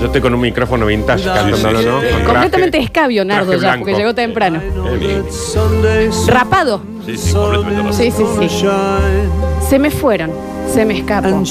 Yo 0.00 0.06
estoy 0.06 0.20
con 0.20 0.34
un 0.34 0.40
micrófono 0.40 0.86
vintage 0.86 1.24
cantándolo, 1.24 1.82
¿no? 1.82 1.92
Con 1.98 2.02
traje. 2.08 2.24
Completamente 2.24 2.78
escabio, 2.78 3.24
Nardo, 3.24 3.52
traje 3.52 3.62
ya, 3.62 3.68
blanco. 3.68 3.84
porque 3.84 3.96
llegó 3.98 4.14
temprano. 4.14 4.60
Rapado. 6.26 6.82
Sí, 7.06 7.16
sí, 7.16 7.32
completamente 7.32 7.82
razón. 7.82 7.92
Sí, 7.94 8.10
sí, 8.10 8.24
sí. 8.48 8.66
Se 9.68 9.78
me 9.78 9.90
fueron, 9.90 10.30
se 10.72 10.84
me 10.84 10.98
escapó. 10.98 11.42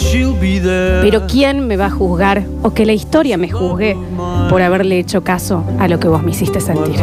Pero 1.01 1.27
¿quién 1.27 1.65
me 1.67 1.77
va 1.77 1.85
a 1.87 1.89
juzgar 1.89 2.43
o 2.61 2.73
que 2.73 2.85
la 2.85 2.93
historia 2.93 3.37
me 3.37 3.49
juzgue 3.49 3.95
por 4.49 4.61
haberle 4.61 4.99
hecho 4.99 5.23
caso 5.23 5.63
a 5.79 5.87
lo 5.87 5.99
que 5.99 6.07
vos 6.07 6.21
me 6.23 6.31
hiciste 6.31 6.59
sentir? 6.61 6.95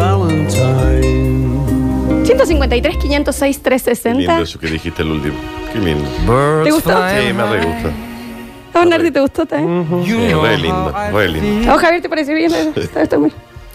153, 2.24 2.96
506, 2.98 3.56
Qué 3.62 3.62
lindo 3.62 3.62
360. 3.62 4.40
eso 4.40 4.58
que 4.58 4.66
dijiste 4.68 5.02
el 5.02 5.10
último. 5.10 5.34
Qué 5.72 5.78
lindo. 5.78 6.04
¿Te 6.64 6.70
gustó? 6.70 6.90
Sí, 6.90 7.32
me 7.32 7.42
re 7.46 7.64
gusta. 7.64 7.90
¿A 8.78 8.82
vos, 8.82 8.90
Nardi, 8.90 9.10
te 9.10 9.20
gustó 9.20 9.44
también? 9.46 10.04
Sí, 10.04 10.12
re 10.34 10.58
lindo, 10.58 10.94
re 11.12 11.28
lindo. 11.28 11.70
¿A 11.70 11.74
vos, 11.74 11.82
Javier, 11.82 12.00
te 12.02 12.08
pareció 12.08 12.34
bien? 12.34 12.52
Está, 12.76 13.02
está 13.02 13.18
muy... 13.18 13.32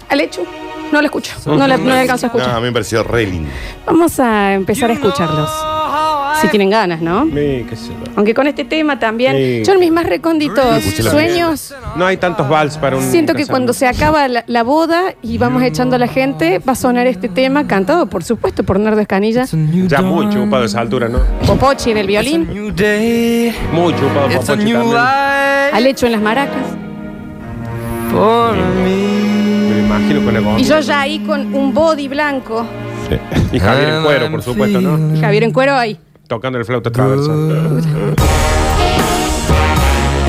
¿Alechu? 0.10 0.46
No 0.92 1.00
lo 1.02 1.06
escucho. 1.06 1.34
No 1.46 1.68
le, 1.68 1.78
no 1.78 1.86
le 1.90 2.00
alcanzo 2.02 2.28
a 2.28 2.30
No, 2.30 2.36
a 2.36 2.38
escuchar. 2.40 2.60
mí 2.62 2.68
me 2.68 2.72
pareció 2.72 3.04
re 3.04 3.26
lindo. 3.26 3.50
Vamos 3.86 4.20
a 4.20 4.54
empezar 4.54 4.90
a 4.92 4.94
escucharlos. 4.94 5.50
Si 6.42 6.48
tienen 6.50 6.70
ganas, 6.70 7.02
¿no? 7.02 7.26
Sí, 7.26 7.66
qué 7.70 7.76
sé 7.76 7.88
yo. 7.90 8.12
Aunque 8.16 8.34
con 8.34 8.48
este 8.48 8.66
tema 8.66 9.00
también. 9.00 9.36
Sí. 9.36 9.64
Yo 9.66 9.74
en 9.74 9.80
mis 9.80 9.92
más 9.92 10.06
recónditos 10.06 10.78
Escuché 10.78 11.04
la 11.04 11.12
sueños 11.12 11.74
No 11.96 12.06
hay 12.06 12.18
tantos 12.18 12.48
vals 12.50 12.78
para 12.78 12.98
un. 12.98 13.04
Siento 13.04 13.34
que 13.34 13.44
casamiento. 13.44 13.52
cuando 13.52 13.74
se 13.74 13.88
acaba 13.88 14.28
la, 14.28 14.44
la 14.48 14.64
boda 14.64 15.16
y 15.22 15.38
vamos 15.38 15.64
echando 15.64 15.96
a 15.96 16.00
la 16.00 16.08
gente, 16.08 16.60
va 16.60 16.74
a 16.74 16.76
sonar 16.76 17.08
este 17.08 17.30
tema 17.30 17.68
cantado, 17.68 18.08
por 18.08 18.24
supuesto, 18.24 18.64
por 18.64 18.80
Nardo 18.80 19.02
Escanilla. 19.02 19.46
Ya 19.88 20.02
muy 20.02 20.30
chupado 20.30 20.64
a 20.64 20.66
esa 20.66 20.80
altura, 20.80 21.10
¿no? 21.10 21.20
Popochi 21.46 21.92
en 21.92 21.98
el 21.98 22.08
violín, 22.08 22.48
Muy 22.48 23.94
chupado 23.96 24.28
Popochi 24.30 24.46
también. 24.46 24.78
Alecho 25.74 26.06
en 26.06 26.12
las 26.12 26.22
maracas. 26.22 26.84
Me 28.14 29.70
lo 29.70 29.80
imagino 29.80 30.24
con 30.24 30.36
el 30.36 30.60
Y 30.60 30.64
yo 30.66 30.80
ya 30.80 31.02
ahí 31.02 31.20
con 31.20 31.54
un 31.54 31.74
body 31.74 32.08
blanco. 32.08 32.66
Y 33.52 33.60
Javier 33.60 33.90
en 33.90 34.04
cuero, 34.04 34.32
por 34.32 34.42
supuesto, 34.42 34.82
¿no? 34.82 35.16
Y 35.16 35.20
Javier 35.20 35.44
en 35.44 35.52
cuero 35.52 35.76
ahí. 35.76 35.98
Tocando 36.28 36.58
el 36.60 36.66
flauta 36.66 36.92
traversa. 36.92 37.32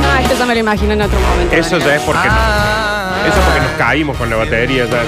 No, 0.03 0.15
esto 0.21 0.35
ya 0.39 0.47
me 0.47 0.55
lo 0.55 0.61
imagino 0.61 0.93
en 0.93 1.03
otro 1.03 1.19
momento. 1.19 1.55
Eso 1.55 1.79
ya 1.79 1.97
es 1.97 2.03
porque, 2.03 2.29
eso 2.29 3.39
es 3.39 3.45
porque 3.45 3.61
nos 3.61 3.71
caímos 3.79 4.17
con 4.17 4.29
la 4.29 4.37
batería. 4.37 4.85
ya. 4.87 5.03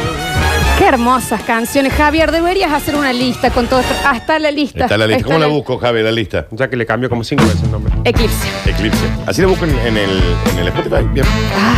Qué 0.78 0.86
hermosas 0.86 1.42
canciones. 1.42 1.92
Javier, 1.94 2.30
deberías 2.32 2.72
hacer 2.72 2.96
una 2.96 3.12
lista 3.12 3.50
con 3.50 3.66
todo 3.66 3.80
esto. 3.80 3.94
Ah, 4.04 4.16
está 4.16 4.38
la 4.38 4.50
lista. 4.50 4.84
Está 4.84 4.96
la 4.98 5.06
lista. 5.06 5.18
Está 5.20 5.26
¿Cómo 5.28 5.38
la 5.38 5.46
busco, 5.46 5.78
Javi, 5.78 6.02
la 6.02 6.12
lista? 6.12 6.46
Ya 6.50 6.68
que 6.68 6.76
le 6.76 6.84
cambió 6.86 7.08
como 7.08 7.24
cinco 7.24 7.44
veces 7.44 7.62
el 7.62 7.70
nombre. 7.72 7.92
Eclipse. 8.04 8.48
Eclipse. 8.66 9.04
Así 9.26 9.40
la 9.42 9.48
busco 9.48 9.64
en, 9.64 9.78
en 9.80 9.96
el, 9.96 10.22
en 10.52 10.58
el 10.58 10.68
Spotify. 10.68 11.06
Bien. 11.12 11.26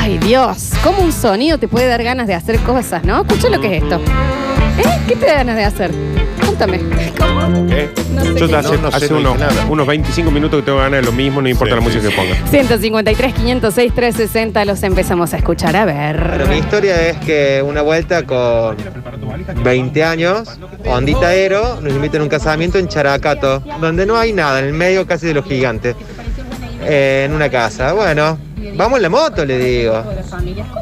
Ay, 0.00 0.18
Dios. 0.18 0.70
¿Cómo 0.82 1.02
un 1.02 1.12
sonido 1.12 1.58
te 1.58 1.68
puede 1.68 1.86
dar 1.86 2.02
ganas 2.02 2.26
de 2.26 2.34
hacer 2.34 2.58
cosas, 2.60 3.04
no? 3.04 3.22
Escucha 3.22 3.48
lo 3.48 3.60
que 3.60 3.76
es 3.76 3.82
esto. 3.84 3.96
¿Eh? 4.78 4.98
¿Qué 5.08 5.16
te 5.16 5.26
da 5.26 5.34
ganas 5.34 5.56
de 5.56 5.64
hacer? 5.64 5.90
¿Cómo? 6.66 7.66
¿Qué? 7.68 7.88
No 8.14 8.22
sé 8.24 8.34
Yo 8.40 8.48
qué. 8.48 8.56
hace, 8.56 8.76
No, 8.76 8.82
no 8.82 8.90
sé, 8.90 8.96
hace 8.96 9.10
no 9.10 9.18
unos, 9.20 9.38
nada. 9.38 9.66
unos 9.68 9.86
25 9.86 10.30
minutos 10.30 10.60
que 10.60 10.66
tengo 10.66 10.78
ganas 10.78 11.00
de 11.00 11.06
lo 11.06 11.12
mismo, 11.12 11.40
no 11.40 11.48
importa 11.48 11.74
Sí, 11.74 11.80
la 11.80 11.84
música 11.84 12.02
sí, 12.02 12.08
que 12.10 12.16
ponga. 12.16 12.48
153, 12.50 13.34
506, 13.34 13.94
360 13.94 14.64
los 14.64 14.82
empezamos 14.82 15.32
a 15.34 15.36
escuchar. 15.36 15.76
A 15.76 15.84
Bueno, 15.84 16.44
mi 16.44 16.48
ver. 16.50 16.58
historia 16.58 17.08
es 17.08 17.16
que 17.18 17.62
una 17.66 17.82
vuelta 17.82 18.24
con 18.24 18.76
20 19.62 20.04
años, 20.04 20.58
Ondita 20.86 21.28
Aero, 21.28 21.80
nos 21.80 21.92
invitan 21.92 22.20
a 22.20 22.24
un 22.24 22.30
casamiento 22.30 22.78
en 22.78 22.88
Characato, 22.88 23.60
donde 23.80 24.04
no 24.06 24.16
hay 24.16 24.32
nada, 24.32 24.58
en 24.60 24.66
el 24.66 24.72
medio 24.74 25.06
casi 25.06 25.26
de 25.26 25.34
los 25.34 25.44
gigantes, 25.44 25.94
eh, 26.84 27.24
en 27.28 27.34
una 27.34 27.48
casa. 27.50 27.92
Bueno, 27.92 28.38
vamos 28.74 28.98
en 28.98 29.02
la 29.02 29.08
moto, 29.08 29.44
le 29.44 29.58
digo. 29.58 30.04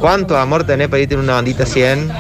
¿Cuánto 0.01 0.37
amor 0.37 0.65
tenés 0.65 0.89
para 0.89 1.03
irte 1.03 1.15
en 1.15 1.21
una 1.21 1.39
Ondita 1.39 1.67
100? 1.67 2.11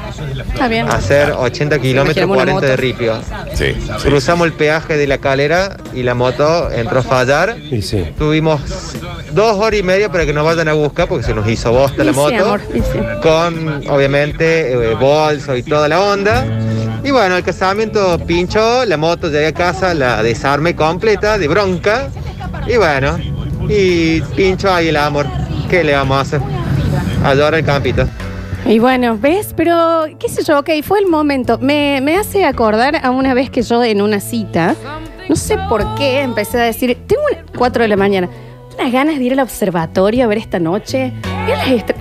Está 0.52 0.68
bien. 0.68 0.88
Hacer 0.88 1.32
80 1.32 1.78
kilómetros, 1.78 2.16
Imaginemos 2.16 2.36
una 2.36 2.52
40 2.52 2.66
de 2.66 2.76
ripio. 2.76 3.20
Sí. 3.54 3.74
sí. 3.74 3.88
Cruzamos 4.02 4.46
el 4.46 4.52
peaje 4.52 4.96
de 4.96 5.06
la 5.06 5.18
calera 5.18 5.76
y 5.94 6.02
la 6.02 6.14
moto 6.14 6.70
entró 6.70 7.00
a 7.00 7.02
fallar. 7.02 7.56
Y 7.58 7.82
sí. 7.82 8.04
Tuvimos 8.18 8.60
dos 9.32 9.56
horas 9.58 9.80
y 9.80 9.82
media 9.82 10.10
para 10.10 10.24
que 10.24 10.32
nos 10.32 10.44
vayan 10.44 10.68
a 10.68 10.72
buscar 10.72 11.08
porque 11.08 11.24
se 11.24 11.34
nos 11.34 11.48
hizo 11.48 11.72
bosta 11.72 12.04
la 12.04 12.12
sí, 12.12 12.18
moto. 12.18 12.44
amor, 12.44 12.60
y 12.74 12.78
sí. 12.80 12.98
Con, 13.22 13.88
obviamente, 13.88 14.72
eh, 14.72 14.94
bolso 14.94 15.56
y 15.56 15.62
toda 15.62 15.88
la 15.88 16.00
onda. 16.00 16.46
Y 17.04 17.10
bueno, 17.10 17.36
el 17.36 17.44
casamiento 17.44 18.18
pinchó, 18.26 18.84
la 18.84 18.96
moto 18.96 19.28
llegué 19.28 19.46
a 19.46 19.52
casa, 19.52 19.94
la 19.94 20.22
desarmé 20.22 20.74
completa 20.74 21.38
de 21.38 21.46
bronca. 21.46 22.08
Y 22.66 22.76
bueno, 22.78 23.18
y 23.68 24.20
pinchó 24.34 24.72
ahí 24.72 24.88
el 24.88 24.96
amor. 24.96 25.26
¿Qué 25.68 25.82
le 25.82 25.94
vamos 25.94 26.16
a 26.16 26.20
hacer? 26.20 26.40
A 27.24 27.34
llorar 27.34 27.54
el 27.56 27.64
campito. 27.64 28.06
Y 28.64 28.78
bueno, 28.78 29.16
¿ves? 29.18 29.52
Pero, 29.56 30.06
qué 30.18 30.28
sé 30.28 30.42
yo, 30.42 30.58
ok, 30.58 30.70
fue 30.82 30.98
el 30.98 31.06
momento. 31.06 31.58
Me, 31.58 32.00
me 32.02 32.16
hace 32.16 32.44
acordar 32.44 33.00
a 33.04 33.10
una 33.10 33.34
vez 33.34 33.50
que 33.50 33.62
yo 33.62 33.82
en 33.84 34.02
una 34.02 34.20
cita, 34.20 34.74
no 35.28 35.36
sé 35.36 35.56
por 35.68 35.94
qué, 35.94 36.20
empecé 36.20 36.60
a 36.60 36.64
decir, 36.64 36.96
tengo 37.06 37.22
una, 37.32 37.44
4 37.56 37.82
de 37.82 37.88
la 37.88 37.96
mañana, 37.96 38.28
unas 38.78 38.92
ganas 38.92 39.18
de 39.18 39.24
ir 39.24 39.32
al 39.32 39.40
observatorio 39.40 40.24
a 40.24 40.26
ver 40.26 40.38
esta 40.38 40.58
noche. 40.58 41.12
Mira 41.46 41.64
las, 41.64 41.94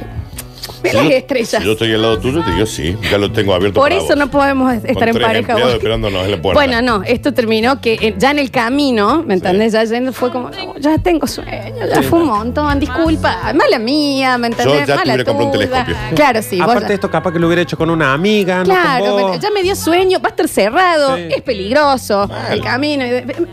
Si 0.92 0.96
las 0.98 1.06
yo- 1.06 1.12
estrellas. 1.12 1.50
Si 1.62 1.64
yo 1.66 1.72
estoy 1.74 1.94
al 1.94 2.02
lado 2.02 2.20
tuyo, 2.20 2.44
te 2.44 2.52
digo 2.52 2.66
sí. 2.66 2.96
Ya 3.12 3.18
lo 3.18 3.32
tengo 3.32 3.54
abierto 3.54 3.80
Por 3.80 3.90
para 3.90 3.96
eso 3.96 4.08
vos. 4.08 4.18
no 4.18 4.32
podemos 4.32 4.74
estar 4.74 4.94
Con 4.94 5.04
en 5.08 5.14
tres 5.14 5.26
pareja. 5.26 5.40
empleados 5.40 5.64
vos. 5.66 5.74
esperándonos 5.76 6.26
en 6.26 6.32
la 6.32 6.42
puerta. 6.42 6.60
Bueno, 6.60 6.82
no, 6.82 7.04
esto 7.04 7.34
terminó 7.34 7.80
que 7.82 7.94
eh, 7.94 8.16
ya 8.18 8.32
en 8.32 8.40
el 8.40 8.52
camino, 8.52 9.24
¿me 9.24 9.34
entendés? 9.36 9.74
Ya 9.74 9.84
yendo 9.84 10.14
fue 10.14 10.32
como, 10.32 10.50
no, 10.50 10.78
ya 10.80 10.98
tengo 10.98 11.28
sueño, 11.28 11.86
ya 11.94 12.02
fue 12.04 12.20
un 12.20 12.28
montón, 12.28 12.80
disculpa, 12.80 13.54
mala 13.54 13.80
mía, 13.80 14.38
¿me 14.38 14.48
entendés? 14.48 14.74
Yo 14.74 14.80
ya 14.80 14.86
te 14.86 14.96
mala 14.96 15.14
hubiera 15.14 15.24
comprado 15.26 15.52
un 15.52 15.58
tuya. 15.60 15.86
telescopio. 15.86 16.16
Claro, 16.16 16.42
sí, 16.42 16.58
vos 16.60 16.70
Aparte 16.70 16.88
ya- 16.90 16.94
esto 16.96 17.10
capaz 17.12 17.32
que 17.34 17.40
lo 17.40 17.48
hubiera 17.48 17.62
hecho 17.62 17.78
con 17.78 17.90
una 17.90 18.14
amiga, 18.14 18.60
no 18.64 18.66
Claro, 18.74 19.06
con 19.18 19.32
me- 19.32 19.40
ya 19.40 19.50
me 19.52 19.64
dio 19.64 19.76
sueño, 19.76 20.20
va 20.20 20.28
a 20.28 20.32
estar 20.32 20.48
cerrado, 20.48 21.16
Sí. 21.18 21.24
es 21.36 21.42
peligroso, 21.42 22.30
el 22.52 22.62
camino. 22.62 23.04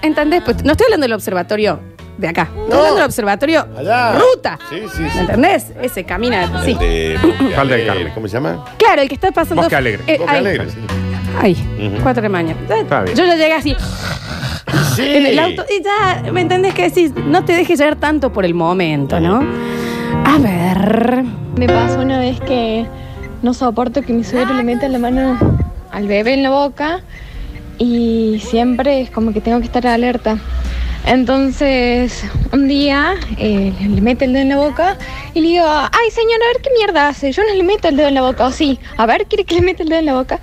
¿Entendés? 0.03 0.43
Pues 0.45 0.63
no 0.65 0.73
estoy 0.73 0.85
hablando 0.87 1.05
del 1.05 1.13
observatorio 1.15 1.81
de 2.19 2.29
acá, 2.29 2.49
hablando 2.55 2.95
del 2.97 3.05
observatorio 3.05 3.67
Allá. 3.77 4.13
ruta. 4.19 4.59
Sí, 4.71 4.83
sí, 4.95 5.03
¿Me 5.03 5.11
sí. 5.11 5.19
entendés? 5.19 5.73
Ese 5.83 6.05
camina, 6.05 6.63
sí. 6.65 6.75
De 6.75 7.19
Falda 7.57 7.77
Carmen. 7.87 8.11
¿Cómo 8.15 8.29
se 8.29 8.35
llama? 8.35 8.65
Claro, 8.79 9.03
el 9.03 9.09
que 9.09 9.15
está 9.15 9.31
pasando. 9.33 9.63
Bosque 9.63 9.77
Alegre. 9.77 10.03
Eh, 10.07 10.19
Boca 10.19 10.33
ahí. 10.33 10.39
Alegre. 10.39 10.71
sí. 10.71 10.77
Ahí, 11.41 11.53
Ujú. 11.53 12.03
cuatro 12.03 12.23
de 12.23 12.29
mañana. 12.29 12.61
Ya- 12.69 12.77
Está 12.79 13.03
bien. 13.03 13.17
Yo 13.17 13.25
ya 13.25 13.35
llegué 13.37 13.55
así 13.55 13.75
Sí. 14.95 15.03
en 15.17 15.27
el 15.27 15.39
auto 15.39 15.65
y 15.69 15.83
ya, 15.83 16.31
¿me 16.33 16.43
entendés 16.43 16.75
que 16.75 16.83
decís? 16.83 17.13
No 17.27 17.45
te 17.45 17.55
dejes 17.55 17.79
llevar 17.79 17.97
tanto 17.97 18.33
por 18.33 18.45
el 18.45 18.53
momento, 18.55 19.19
¿no? 19.19 19.43
A 20.25 20.39
ver. 20.39 21.25
Me 21.57 21.67
pasó 21.67 22.01
una 22.01 22.19
vez 22.19 22.39
que 22.41 22.87
no 23.43 23.55
soporto 23.55 24.03
que 24.03 24.13
mi 24.13 24.25
suegro 24.25 24.55
le 24.55 24.63
meta 24.63 24.87
la 24.89 24.99
mano 24.99 25.39
al 25.91 26.07
bebé 26.07 26.35
en 26.35 26.43
la 26.43 26.51
boca 26.51 27.01
y 27.79 28.41
siempre 28.45 29.01
es 29.01 29.11
como 29.11 29.33
que 29.33 29.41
tengo 29.41 29.59
que 29.61 29.67
estar 29.67 29.87
alerta. 29.87 30.37
Entonces, 31.05 32.25
un 32.53 32.69
día 32.69 33.15
eh, 33.37 33.73
le 33.81 34.01
mete 34.01 34.25
el 34.25 34.33
dedo 34.33 34.43
en 34.43 34.49
la 34.51 34.57
boca 34.57 34.97
y 35.35 35.41
le 35.41 35.49
digo, 35.49 35.67
ay 35.67 36.11
señora, 36.11 36.45
a 36.45 36.53
ver 36.53 36.63
qué 36.63 36.71
mierda 36.79 37.09
hace. 37.09 37.33
Yo 37.33 37.43
no 37.43 37.55
le 37.55 37.63
meto 37.63 37.89
el 37.89 37.97
dedo 37.97 38.09
en 38.09 38.15
la 38.15 38.23
boca, 38.23 38.47
o 38.47 38.53
sí. 38.53 38.79
A 38.97 39.07
ver, 39.07 39.27
¿quiere 39.27 39.45
que 39.45 39.57
le 39.57 39.63
meta 39.63 39.83
el 39.83 39.89
dedo 39.89 39.99
en 39.99 40.07
la 40.07 40.15
boca? 40.15 40.41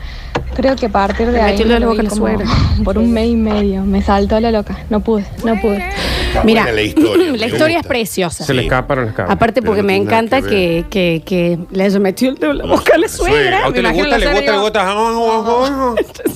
Creo 0.55 0.75
que 0.75 0.87
a 0.87 0.89
partir 0.89 1.27
de 1.31 1.41
ahí 1.41 1.51
metió 1.51 1.63
el 1.63 1.69
dedo 1.69 1.77
en 1.77 1.97
la 1.97 2.03
boca 2.03 2.09
como 2.09 2.83
por 2.83 2.97
un 2.97 3.11
mes 3.11 3.29
y 3.29 3.35
medio. 3.35 3.83
Me 3.83 4.01
saltó 4.01 4.39
la 4.39 4.51
loca. 4.51 4.77
No 4.89 4.99
pude, 5.01 5.25
no 5.43 5.59
pude. 5.61 5.77
Está 6.27 6.43
Mira, 6.43 6.63
buena 6.63 6.75
la 6.75 6.81
historia. 6.83 7.25
la 7.33 7.47
me 7.47 7.51
historia 7.53 7.79
es 7.79 7.87
preciosa. 7.87 8.43
Se 8.45 8.53
le 8.53 8.63
escaparon 8.63 9.05
las 9.07 9.15
cabras. 9.15 9.35
Aparte 9.35 9.61
porque 9.61 9.81
Pero 9.81 9.87
me 9.87 9.99
nada 9.99 10.03
encanta 10.19 10.41
que 10.41 10.49
que, 10.49 10.85
que, 10.89 11.23
que 11.25 11.59
le 11.71 11.83
haya 11.83 11.99
metido 11.99 12.31
el 12.31 12.37
dedo 12.37 12.51
en 12.51 12.57
la 12.59 12.65
boca 12.65 12.93
a 12.95 12.97
la 12.97 13.07
suegra. 13.07 13.59
¿A 13.59 13.61
Me 13.63 13.67
usted 13.69 13.81
le 13.83 13.91
gusta, 13.91 14.17
le 14.17 14.27
gusta, 14.33 14.51
le 14.51 14.57
gusta? 14.59 16.29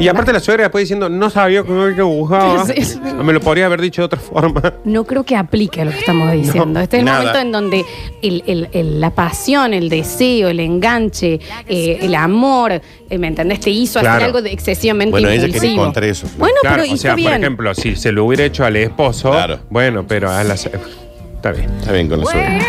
Y 0.00 0.08
aparte 0.08 0.32
la 0.32 0.40
suegra 0.40 0.64
después 0.64 0.82
diciendo, 0.82 1.08
no 1.08 1.30
sabía 1.30 1.62
que 1.62 2.02
gustaba. 2.02 2.64
Sí, 2.72 2.84
sí. 2.84 2.98
Me 3.22 3.32
lo 3.32 3.40
podría 3.40 3.66
haber 3.66 3.80
dicho 3.80 4.02
de 4.02 4.06
otra 4.06 4.18
forma. 4.20 4.74
No 4.84 5.04
creo 5.04 5.24
que 5.24 5.36
aplique 5.36 5.84
lo 5.84 5.90
que 5.90 5.98
estamos 5.98 6.32
diciendo. 6.32 6.80
este 6.80 6.96
es 6.96 7.00
el 7.00 7.04
nada. 7.06 7.18
momento 7.18 7.38
en 7.40 7.52
donde 7.52 7.84
el- 8.22 8.42
el- 8.46 8.68
el- 8.72 9.00
la 9.00 9.10
pasión, 9.10 9.74
el 9.74 9.88
deseo, 9.88 10.48
el 10.48 10.60
enganche, 10.60 11.40
eh, 11.68 11.98
el 12.02 12.14
amor, 12.14 12.72
eh, 12.72 13.18
¿me 13.18 13.26
entendés? 13.32 13.60
Te 13.60 13.70
hizo 13.70 13.98
hacer 13.98 14.10
algo 14.22 14.42
de 14.42 14.52
excesivamente 14.52 15.10
Bueno, 15.10 15.28
ella 15.28 15.40
quería 15.46 15.56
impulsivo. 15.56 15.84
contar 15.84 16.04
eso. 16.04 16.26
Bueno, 16.38 16.54
Claro, 16.62 16.76
pero 16.82 16.86
y 16.86 16.94
o 16.94 16.96
sea, 16.96 17.10
está 17.12 17.22
por 17.22 17.30
bien. 17.30 17.42
ejemplo, 17.42 17.74
si 17.74 17.96
se 17.96 18.12
lo 18.12 18.24
hubiera 18.24 18.44
hecho 18.44 18.64
al 18.64 18.76
esposo, 18.76 19.30
Claro. 19.30 19.60
bueno, 19.70 20.04
pero 20.06 20.30
a 20.30 20.42
la... 20.44 20.54
Está 20.54 21.50
bien. 21.52 21.70
Está 21.80 21.92
bien 21.92 22.08
con 22.08 22.20
la 22.20 22.26
suegra. 22.26 22.58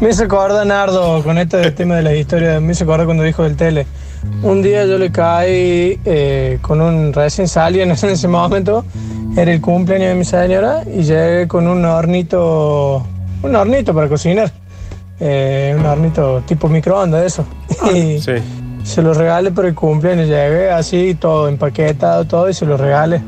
Me 0.00 0.10
hizo 0.10 0.24
acordar, 0.24 0.66
Nardo, 0.66 1.22
con 1.22 1.38
este 1.38 1.70
tema 1.72 1.96
de 1.96 2.02
las 2.02 2.14
historias, 2.14 2.60
me 2.60 2.72
hizo 2.72 2.84
acordar 2.84 3.06
cuando 3.06 3.24
dijo 3.24 3.42
del 3.44 3.56
tele. 3.56 3.86
Un 4.42 4.62
día 4.62 4.84
yo 4.86 4.98
le 4.98 5.10
caí 5.10 5.98
eh, 6.04 6.58
con 6.60 6.80
un 6.80 7.12
recién 7.12 7.48
salido 7.48 7.84
en 7.84 7.92
ese, 7.92 8.06
en 8.06 8.12
ese 8.12 8.28
momento, 8.28 8.84
era 9.36 9.52
el 9.52 9.60
cumpleaños 9.60 10.08
de 10.08 10.14
mi 10.14 10.24
señora, 10.24 10.82
y 10.86 11.02
llegué 11.02 11.48
con 11.48 11.66
un 11.66 11.84
hornito, 11.84 13.06
un 13.42 13.56
hornito 13.56 13.94
para 13.94 14.08
cocinar, 14.08 14.52
eh, 15.20 15.74
un 15.78 15.84
hornito 15.86 16.42
tipo 16.46 16.68
microondas, 16.68 17.24
eso. 17.24 17.44
Y 17.94 18.18
Sí. 18.20 18.32
se 18.84 19.02
lo 19.02 19.14
regalé 19.14 19.50
por 19.50 19.66
el 19.66 19.74
cumpleaños, 19.74 20.26
llegué 20.28 20.70
así, 20.70 21.14
todo 21.14 21.48
empaquetado, 21.48 22.24
todo, 22.24 22.48
y 22.48 22.54
se 22.54 22.66
lo 22.66 22.76
regalé. 22.76 23.20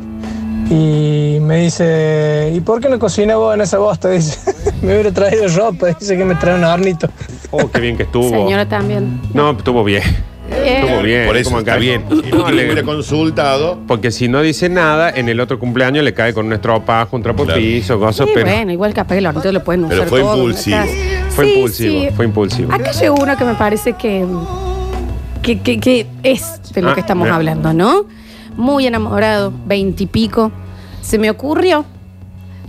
Y 0.71 1.39
me 1.41 1.61
dice, 1.63 2.53
¿y 2.55 2.61
por 2.61 2.81
qué 2.81 2.89
no 2.91 2.99
cocina 2.99 3.37
vos 3.37 3.55
en 3.55 3.63
esa 3.63 3.79
bosta? 3.79 4.11
Dice, 4.11 4.39
me 4.83 4.93
hubiera 4.93 5.11
traído 5.13 5.49
ropa, 5.49 5.87
dice 5.99 6.17
que 6.17 6.25
me 6.27 6.35
trae 6.35 6.57
un 6.57 6.65
hornito. 6.65 7.09
Oh, 7.51 7.71
qué 7.71 7.81
bien 7.81 7.97
que 7.97 8.03
estuvo. 8.03 8.29
Señora 8.29 8.69
también. 8.69 9.19
No, 9.33 9.53
estuvo 9.53 9.83
bien. 9.83 10.03
Estuvo 10.51 11.03
bien. 11.03 11.27
Por 11.27 11.37
eso 11.37 11.51
como 11.51 11.61
está 11.61 11.75
que- 11.75 11.81
bien. 11.81 12.05
Y 12.11 12.31
No, 12.31 12.51
le- 12.51 12.65
hubiera 12.65 12.83
consultado. 12.83 13.79
Porque 13.87 14.11
si 14.11 14.29
no 14.29 14.41
dice 14.43 14.69
nada, 14.69 15.11
en 15.11 15.29
el 15.29 15.41
otro 15.41 15.59
cumpleaños 15.59 16.05
le 16.05 16.15
cae 16.15 16.33
con 16.35 16.47
un 16.47 16.53
estropajo, 16.53 17.17
un 17.17 17.23
trapo 17.23 17.43
de 17.43 17.47
Claro. 17.47 17.61
piso, 17.61 17.99
cosas, 17.99 18.27
Sí, 18.27 18.33
pero 18.35 18.47
bueno, 18.51 18.73
igual 18.73 18.95
capaz 18.95 19.15
que 19.15 19.19
el 19.19 19.27
hornito 19.27 19.53
lo 19.53 19.63
pueden 19.65 19.83
Pero 19.89 20.01
usar 20.03 20.09
fue 20.09 20.21
todo 20.21 20.37
impulsivo. 20.37 20.79
fue 21.31 21.45
Sí, 21.47 21.53
impulsivo, 21.55 22.01
sí. 22.01 22.09
fue 22.17 22.25
impulsivo. 22.25 22.73
Acá 22.73 22.91
llegó 22.93 23.15
uno 23.17 23.37
que 23.37 23.45
me 23.45 23.55
parece 23.55 23.93
que, 23.95 24.27
que, 25.43 25.61
que- 25.61 25.81
que 25.81 26.07
es 26.23 26.61
de 26.73 26.83
lo 26.83 26.91
Ah, 26.91 26.95
que 26.95 27.01
estamos 27.01 27.25
mira. 27.25 27.37
hablando, 27.37 27.73
¿no? 27.73 28.07
Muy 28.57 28.87
enamorado, 28.87 29.53
veintipico. 29.67 30.51
Se 31.01 31.19
me 31.19 31.31
ocurrió 31.31 31.85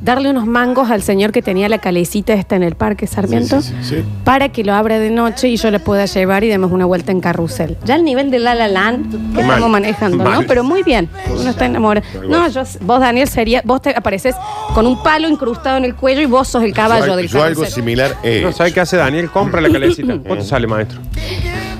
darle 0.02 0.30
unos 0.30 0.46
mangos 0.46 0.90
al 0.92 1.02
señor 1.02 1.32
que 1.32 1.42
tenía 1.42 1.68
la 1.70 1.78
calecita 1.80 2.34
esta 2.34 2.56
en 2.56 2.64
el 2.64 2.76
parque 2.76 3.08
Sarmiento 3.08 3.62
Sí, 3.62 3.70
sí, 3.70 3.76
sí, 3.82 3.96
sí. 3.98 4.04
para 4.24 4.50
que 4.50 4.64
lo 4.64 4.74
abra 4.74 5.00
de 5.00 5.10
noche 5.10 5.50
y 5.50 5.58
yo 5.58 5.70
le 5.72 5.80
pueda 5.80 6.06
llevar 6.06 6.44
y 6.44 6.48
demos 6.48 6.72
una 6.72 6.86
vuelta 6.86 7.12
en 7.12 7.20
carrusel. 7.20 7.78
Ya 7.86 7.96
al 7.96 8.04
nivel 8.04 8.32
de 8.32 8.40
La 8.40 8.56
La 8.56 8.68
Land 8.68 9.12
que 9.12 9.18
Mal. 9.42 9.50
estamos 9.50 9.70
manejando, 9.70 10.24
¿no? 10.24 10.42
Pero 10.48 10.64
muy 10.64 10.84
bien, 10.84 11.10
uno 11.30 11.50
está 11.50 11.66
enamorado. 11.66 12.06
No, 12.28 12.48
yo, 12.48 12.62
vos 12.82 13.00
Daniel 13.00 13.28
sería, 13.28 13.62
vos 13.66 13.82
te 13.82 13.90
apareces 13.96 14.36
con 14.74 14.86
un 14.88 15.02
palo 15.04 15.28
incrustado 15.28 15.78
en 15.78 15.86
el 15.86 15.96
cuello 15.96 16.22
y 16.22 16.26
vos 16.26 16.48
sos 16.48 16.64
el 16.64 16.74
caballo 16.74 17.06
yo, 17.08 17.16
del 17.16 17.28
yo 17.28 17.44
algo 17.44 17.62
carrusel. 17.62 17.74
similar 17.84 18.16
he 18.24 18.42
No, 18.42 18.50
hecho. 18.50 18.58
¿sabe 18.58 18.74
qué 18.74 18.80
hace 18.82 18.98
Daniel? 18.98 19.30
Compra 19.30 19.60
la 19.62 19.70
calecita. 19.70 20.18
¿Cuánto 20.26 20.46
sale, 20.46 20.68
maestro? 20.68 21.00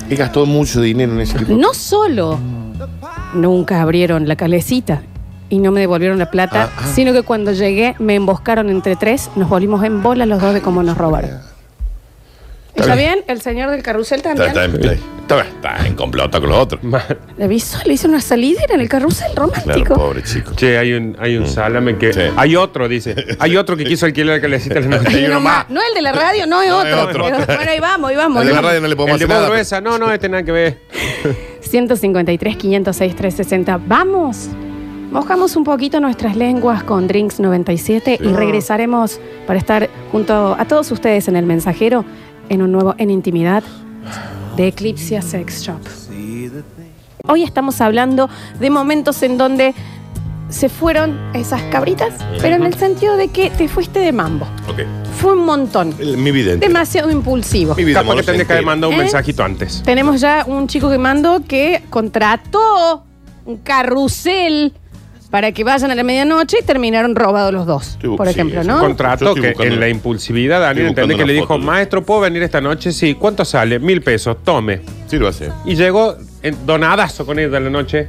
He 0.10 0.16
gastado 0.16 0.46
mucho 0.46 0.82
dinero 0.82 1.14
en 1.14 1.20
ese 1.22 1.38
tipo 1.38 1.54
No 1.54 1.74
solo 1.74 2.40
nunca 3.34 3.82
abrieron 3.82 4.28
la 4.28 4.36
calecita 4.36 5.02
y 5.50 5.60
no 5.60 5.72
me 5.72 5.80
devolvieron 5.82 6.18
la 6.20 6.30
plata, 6.32 6.70
Ah, 6.76 6.82
ah. 6.84 6.92
sino 6.94 7.12
que 7.14 7.24
cuando 7.24 7.52
llegué 7.52 7.96
me 8.00 8.16
emboscaron 8.16 8.70
entre 8.70 8.96
tres, 8.96 9.30
nos 9.36 9.50
volvimos 9.50 9.84
en 9.84 10.02
bola 10.04 10.26
los 10.26 10.40
dos 10.42 10.54
de 10.54 10.62
cómo 10.62 10.84
nos 10.84 10.98
robaron. 10.98 11.32
¿Está 12.76 12.96
bien? 12.96 13.24
El 13.28 13.42
señor 13.42 13.72
del 13.72 13.84
carrusel 13.84 14.18
Está, 14.20 14.30
también. 14.36 14.50
está, 14.50 14.94
está- 14.94 15.42
está- 15.42 15.42
está 15.76 15.88
en 15.88 15.96
complota 15.96 16.40
con 16.40 16.50
los 16.50 16.60
otros. 16.60 16.80
Le 17.38 17.54
hizo, 17.54 17.78
le 17.86 17.94
hizo 17.94 18.08
una 18.08 18.22
salidera 18.22 18.74
en 18.76 18.80
el 18.80 18.88
carrusel 18.88 19.32
Claro, 19.34 19.52
romántico. 19.52 19.96
pobre 19.96 20.24
chico. 20.24 20.54
Che, 20.56 20.78
hay 20.78 20.94
un, 20.94 21.18
hay 21.20 21.36
un 21.36 21.46
salame 21.46 21.98
que. 21.98 22.32
Hay 22.38 22.56
otro, 22.56 22.88
dice. 22.88 23.16
Hay 23.40 23.58
otro 23.58 23.76
que 23.76 23.84
quiso 23.84 24.06
alquilar 24.06 24.38
la 24.38 24.42
calecita 24.42 24.78
a 24.80 24.82
las 24.82 24.86
Y 24.90 24.90
91 24.90 25.28
uno 25.28 25.40
más. 25.42 25.58
más. 25.58 25.70
No 25.70 25.82
el 25.86 25.94
de 25.94 26.02
la 26.02 26.12
radio, 26.14 26.48
no 26.48 26.62
es 26.62 26.70
No, 26.70 26.78
otro. 26.78 27.02
otro. 27.04 27.30
Pero, 27.32 27.46
bueno, 27.58 27.72
ahí 27.72 27.80
vamos, 27.82 28.10
ahí 28.12 28.16
vamos. 28.16 28.42
Al 28.42 28.48
de 28.48 28.54
la 28.54 28.62
radio 28.62 28.82
no 28.82 28.88
le 28.88 28.96
podemos 28.96 29.22
El 29.22 29.28
de 29.28 29.34
hacer 29.60 29.84
nada. 29.84 29.98
No, 29.98 30.06
no, 30.06 30.14
este 30.14 30.30
nada 30.30 30.44
que 30.44 30.52
ver. 30.54 30.80
153, 31.62 32.56
506, 32.56 33.16
360. 33.16 33.78
Vamos. 33.86 34.48
Mojamos 35.12 35.56
un 35.56 35.64
poquito 35.64 36.00
nuestras 36.00 36.36
lenguas 36.36 36.84
con 36.84 37.08
Drinks 37.08 37.40
97 37.40 38.20
y 38.22 38.28
regresaremos 38.28 39.20
para 39.48 39.58
estar 39.58 39.90
junto 40.12 40.56
a 40.58 40.66
todos 40.66 40.92
ustedes 40.92 41.28
en 41.28 41.36
el 41.36 41.48
mensajero 41.48 42.06
en 42.48 42.62
un 42.62 42.72
nuevo 42.72 42.94
En 43.00 43.10
Intimidad 43.10 43.64
de 44.56 44.68
Eclipse 44.68 45.20
Sex 45.24 45.64
Shop. 45.64 45.80
Hoy 47.28 47.42
estamos 47.42 47.82
hablando 47.82 48.30
de 48.60 48.70
momentos 48.70 49.24
en 49.24 49.40
donde 49.40 49.74
se 50.50 50.70
fueron 50.70 51.20
esas 51.34 51.64
cabritas, 51.64 52.14
pero 52.40 52.58
en 52.58 52.64
el 52.64 52.76
sentido 52.76 53.18
de 53.18 53.30
que 53.30 53.50
te 53.50 53.68
fuiste 53.68 54.00
de 54.00 54.12
mambo. 54.12 54.46
Fue 55.20 55.34
un 55.34 55.44
montón. 55.44 55.96
Mi 56.00 56.30
vida 56.32 56.54
entera. 56.54 56.68
Demasiado 56.72 57.10
impulsivo. 57.10 57.74
Mi 57.74 57.84
vida 57.84 58.02
Capaz 58.04 58.16
que 58.18 58.24
tendría 58.24 58.46
que 58.46 58.54
haber 58.54 58.66
mandado 58.66 58.94
un 58.94 59.00
¿Eh? 59.00 59.04
mensajito 59.04 59.44
antes. 59.44 59.82
Tenemos 59.84 60.22
ya 60.22 60.46
un 60.48 60.68
chico 60.68 60.88
que 60.88 61.00
mandó 61.00 61.44
que 61.48 61.84
contrató 61.90 63.04
un 63.46 63.58
carrusel 63.58 64.74
para 65.30 65.52
que 65.52 65.64
vayan 65.64 65.92
a 65.92 65.96
la 65.96 66.04
medianoche 66.04 66.58
y 66.62 66.66
terminaron 66.66 67.16
robados 67.16 67.54
los 67.54 67.66
dos, 67.68 67.98
por 68.18 68.26
Sí, 68.28 68.32
ejemplo, 68.32 68.62
es 68.62 68.68
¿no? 68.68 68.76
un 68.76 68.82
contrato 68.82 69.26
estoy 69.30 69.42
que 69.42 69.48
buscando- 69.50 69.74
en 69.76 69.80
la 69.80 69.88
impulsividad 69.90 70.60
Daniel 70.60 70.88
estoy 70.88 71.04
entendé 71.04 71.08
que 71.10 71.14
buscando 71.14 71.28
le 71.28 71.34
una 71.34 71.42
dijo, 71.42 71.54
foto. 71.56 71.66
maestro, 71.66 72.04
¿puedo 72.04 72.22
venir 72.22 72.42
esta 72.44 72.60
noche? 72.62 72.92
Sí. 72.92 73.14
¿Cuánto 73.14 73.46
sale? 73.46 73.78
Mil 73.80 74.02
pesos, 74.02 74.38
tome. 74.44 74.82
Sí, 75.08 75.18
lo 75.18 75.28
hace. 75.28 75.50
Y 75.66 75.76
llegó 75.76 76.16
donadazo 76.66 77.26
con 77.26 77.38
ella 77.38 77.58
en 77.58 77.64
la 77.66 77.70
noche. 77.70 78.08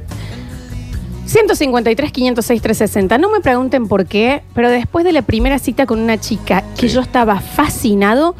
153, 1.25 2.11
506, 2.11 2.61
360. 2.61 3.17
No 3.17 3.29
me 3.29 3.39
pregunten 3.39 3.87
por 3.87 4.05
qué, 4.05 4.41
pero 4.53 4.69
después 4.69 5.05
de 5.05 5.13
la 5.13 5.21
primera 5.21 5.59
cita 5.59 5.85
con 5.85 5.99
una 5.99 6.19
chica 6.19 6.63
que 6.77 6.89
yo 6.89 6.99
estaba 7.01 7.39
fascinado, 7.39 8.35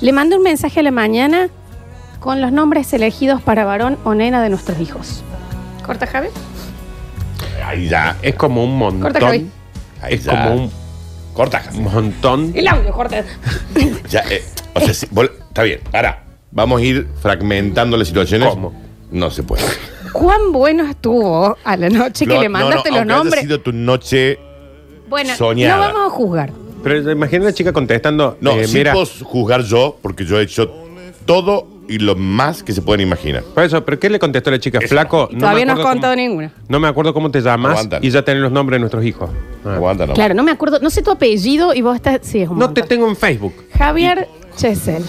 le 0.00 0.12
mandé 0.12 0.36
un 0.36 0.42
mensaje 0.42 0.80
a 0.80 0.82
la 0.82 0.90
mañana 0.92 1.48
con 2.20 2.40
los 2.40 2.52
nombres 2.52 2.92
elegidos 2.92 3.40
para 3.42 3.64
varón 3.64 3.98
o 4.04 4.14
nena 4.14 4.42
de 4.42 4.50
nuestros 4.50 4.78
hijos. 4.80 5.22
¿Corta, 5.84 6.06
Javi? 6.06 6.28
Ahí 7.66 7.88
ya. 7.88 8.16
Es 8.22 8.34
como 8.36 8.62
un 8.64 8.78
montón. 8.78 9.00
Corta, 9.02 9.20
Javi. 9.20 9.50
Es 10.08 10.24
ya. 10.24 10.30
como 10.44 10.54
un 10.62 10.70
Corta, 11.34 11.60
Javi. 11.60 11.80
montón. 11.80 12.52
El 12.54 12.68
audio, 12.68 12.92
corta. 12.92 13.24
Ya, 14.08 14.20
eh, 14.30 14.42
o 14.74 14.80
sea, 14.80 14.90
está 14.92 15.62
bien. 15.64 15.80
Ahora, 15.92 16.22
vamos 16.52 16.80
a 16.80 16.84
ir 16.84 17.08
fragmentando 17.20 17.96
las 17.96 18.06
situaciones. 18.08 18.48
¿Cómo? 18.48 18.72
No 19.10 19.30
se 19.30 19.42
puede. 19.42 19.64
¿Cuán 20.12 20.52
bueno 20.52 20.84
estuvo 20.88 21.56
a 21.62 21.76
la 21.76 21.90
noche 21.90 22.26
que 22.26 22.34
No, 22.34 22.40
le 22.40 22.48
no, 22.48 22.52
mandaste 22.52 22.90
no, 22.90 22.96
los 22.96 23.00
aunque 23.00 23.12
haya 23.12 23.18
nombres? 23.24 23.40
sido 23.42 23.60
tu 23.60 23.72
noche. 23.72 24.38
Bueno, 25.08 25.34
soñada. 25.36 25.76
no 25.88 25.94
vamos 25.94 26.12
a 26.12 26.16
juzgar. 26.16 26.52
Pero 26.82 27.10
imagina 27.12 27.44
la 27.46 27.52
chica 27.52 27.72
contestando, 27.72 28.36
No, 28.40 28.52
eh, 28.52 28.66
sí 28.66 28.78
mira, 28.78 28.92
puedo 28.92 29.06
juzgar 29.24 29.62
yo, 29.62 29.98
porque 30.00 30.24
yo 30.24 30.38
he 30.38 30.42
hecho 30.44 30.72
todo 31.24 31.66
y 31.88 31.98
lo 31.98 32.14
más 32.16 32.62
que 32.62 32.72
se 32.72 32.82
pueden 32.82 33.00
imaginar. 33.06 33.42
por 33.42 33.64
eso, 33.64 33.84
¿pero 33.84 33.98
qué 33.98 34.10
le 34.10 34.18
contestó 34.18 34.50
la 34.50 34.58
chica? 34.58 34.80
Flaco, 34.80 35.28
no 35.32 35.38
Todavía 35.38 35.60
me 35.60 35.66
no 35.66 35.72
has 35.72 35.78
acuerdo 35.78 35.92
contado 35.94 36.12
cómo, 36.14 36.22
ninguna. 36.28 36.52
no 36.68 36.80
me 36.80 36.88
acuerdo 36.88 37.14
cómo 37.14 37.30
te 37.30 37.40
llamas 37.40 37.72
Aguantan. 37.72 38.04
y 38.04 38.10
ya 38.10 38.22
tenés 38.22 38.42
los 38.42 38.52
nombres 38.52 38.76
de 38.76 38.80
nuestros 38.80 39.04
hijos. 39.04 39.30
Ah. 39.64 39.74
Aguanta, 39.74 40.06
no. 40.06 40.14
Claro, 40.14 40.34
no 40.34 40.42
me 40.42 40.50
acuerdo, 40.52 40.78
no 40.80 40.90
sé 40.90 41.02
tu 41.02 41.10
apellido 41.10 41.74
y 41.74 41.82
vos 41.82 41.96
estás. 41.96 42.18
Sí, 42.22 42.40
es 42.42 42.48
un 42.48 42.58
No 42.58 42.72
te 42.72 42.82
tengo 42.82 43.08
en 43.08 43.16
Facebook. 43.16 43.52
Javier 43.76 44.28
Chesel. 44.56 45.04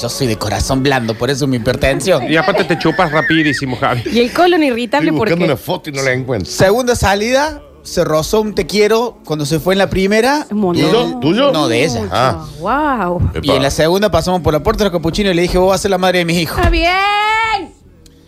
Yo 0.00 0.08
soy 0.10 0.26
de 0.26 0.36
corazón 0.36 0.82
blando, 0.82 1.14
por 1.14 1.30
eso 1.30 1.46
mi 1.46 1.56
hipertensión. 1.56 2.30
Y 2.30 2.36
aparte 2.36 2.64
te 2.64 2.78
chupas 2.78 3.10
rapidísimo, 3.10 3.76
Javi. 3.76 4.02
Y 4.12 4.20
el 4.20 4.32
colon 4.32 4.62
irritable 4.62 5.08
Estoy 5.08 5.18
buscando 5.18 5.36
porque. 5.38 5.44
una 5.44 5.56
foto 5.56 5.88
y 5.90 5.92
no 5.94 6.02
la 6.02 6.12
encuentro. 6.12 6.52
Segunda 6.52 6.94
salida, 6.94 7.62
se 7.86 8.04
rozó 8.04 8.40
un 8.40 8.54
te 8.54 8.66
quiero 8.66 9.18
cuando 9.24 9.46
se 9.46 9.60
fue 9.60 9.74
en 9.74 9.78
la 9.78 9.88
primera. 9.88 10.46
Y 10.50 10.54
¿Tuyo? 10.54 11.18
¿Tuyo? 11.20 11.52
No, 11.52 11.68
de 11.68 11.84
ella. 11.84 12.08
Ah. 12.10 12.46
Wow. 12.60 13.30
Y 13.42 13.50
en 13.52 13.62
la 13.62 13.70
segunda 13.70 14.10
pasamos 14.10 14.40
por 14.42 14.52
la 14.52 14.62
puerta 14.62 14.84
de 14.84 14.90
los 14.90 14.98
capuchinos 14.98 15.32
y 15.32 15.36
le 15.36 15.42
dije, 15.42 15.56
vos 15.56 15.68
vas 15.70 15.80
a 15.80 15.82
ser 15.82 15.90
la 15.92 15.98
madre 15.98 16.18
de 16.18 16.24
mis 16.24 16.38
hijos. 16.38 16.56
Está 16.58 16.68
bien. 16.70 16.90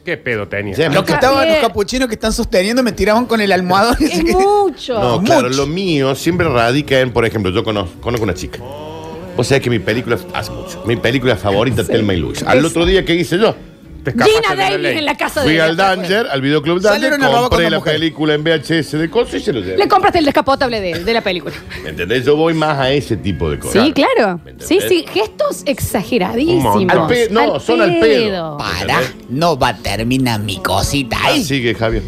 ¿Qué 0.05 0.17
pedo 0.17 0.49
tenía? 0.49 0.75
Sí, 0.75 0.83
Los 0.85 0.93
que 1.05 1.13
Está 1.13 1.15
estaban, 1.17 1.45
bien. 1.45 1.55
los 1.61 1.67
capuchinos 1.69 2.09
que 2.09 2.15
están 2.15 2.33
sosteniendo 2.33 2.83
me 2.83 2.93
tiraban 2.93 3.27
con 3.27 3.41
el 3.41 3.53
almohadón. 3.53 3.97
Es 4.01 4.23
mucho. 4.35 4.95
No, 4.99 5.21
claro, 5.23 5.49
Mucho. 5.49 5.57
lo 5.59 5.67
mío 5.67 6.15
siempre 6.15 6.49
radica 6.49 7.01
en, 7.01 7.13
por 7.13 7.27
ejemplo, 7.27 7.51
yo 7.51 7.63
conozco, 7.63 8.01
conozco 8.01 8.25
una 8.25 8.35
chica. 8.35 8.61
O 9.37 9.45
sea 9.45 9.61
que 9.61 9.69
mi 9.71 9.79
película, 9.79 10.19
hace 10.35 10.51
mucho, 10.51 10.83
mi 10.87 10.97
película 10.97 11.37
favorita, 11.37 11.85
Telma 11.85 12.15
y 12.15 12.17
Luis. 12.17 12.43
Al 12.43 12.65
otro 12.65 12.87
día, 12.87 13.05
¿qué 13.05 13.15
hice 13.15 13.39
yo? 13.39 13.55
Te 14.13 14.25
escapaste 14.25 14.33
Gina 14.41 14.51
de 14.51 14.57
la 14.57 14.71
Davis 14.71 14.83
ley. 14.83 14.99
en 14.99 15.05
la 15.05 15.17
casa 15.17 15.41
de 15.41 15.47
Fui 15.47 15.55
ella. 15.55 15.65
al 15.67 15.77
Danger, 15.77 16.27
al 16.31 16.41
videoclub 16.41 16.81
Danger, 16.81 17.01
Salieron 17.01 17.23
a 17.23 17.27
robar 17.27 17.41
con 17.43 17.49
compré 17.51 17.71
la 17.71 17.81
película 17.81 18.35
en 18.35 18.45
VHS 18.45 18.93
de 18.99 19.11
cosas 19.11 19.35
y 19.35 19.41
se 19.41 19.53
lo 19.53 19.61
llevé. 19.61 19.77
Le 19.79 19.89
compraste 19.89 20.19
el 20.19 20.25
descapotable 20.25 20.81
de, 20.81 21.05
de 21.05 21.13
la 21.15 21.21
película. 21.23 21.55
¿Me 21.83 21.91
entendés? 21.91 22.25
Yo 22.25 22.37
voy 22.37 22.55
más 22.55 22.79
a 22.79 22.91
ese 22.91 23.17
tipo 23.17 23.51
de 23.51 23.59
cosas. 23.59 23.85
Sí, 23.85 23.93
claro. 23.93 24.41
¿Me 24.45 24.53
Sí, 24.65 24.75
entendés? 24.79 24.89
sí, 24.89 25.05
gestos 25.13 25.63
exageradísimos. 25.67 26.77
Un 26.77 26.87
montón. 26.87 27.01
Al 27.03 27.07
pe- 27.09 27.29
no, 27.31 27.61
son 27.61 27.81
al 27.83 27.99
pedo. 28.01 28.57
Para, 28.59 29.01
no 29.29 29.59
va 29.59 29.69
a 29.69 29.77
terminar 29.77 30.41
mi 30.41 30.59
cosita 30.63 31.17
ahí. 31.25 31.41
Así 31.43 31.63
que, 31.63 31.75
Javier. 31.75 32.03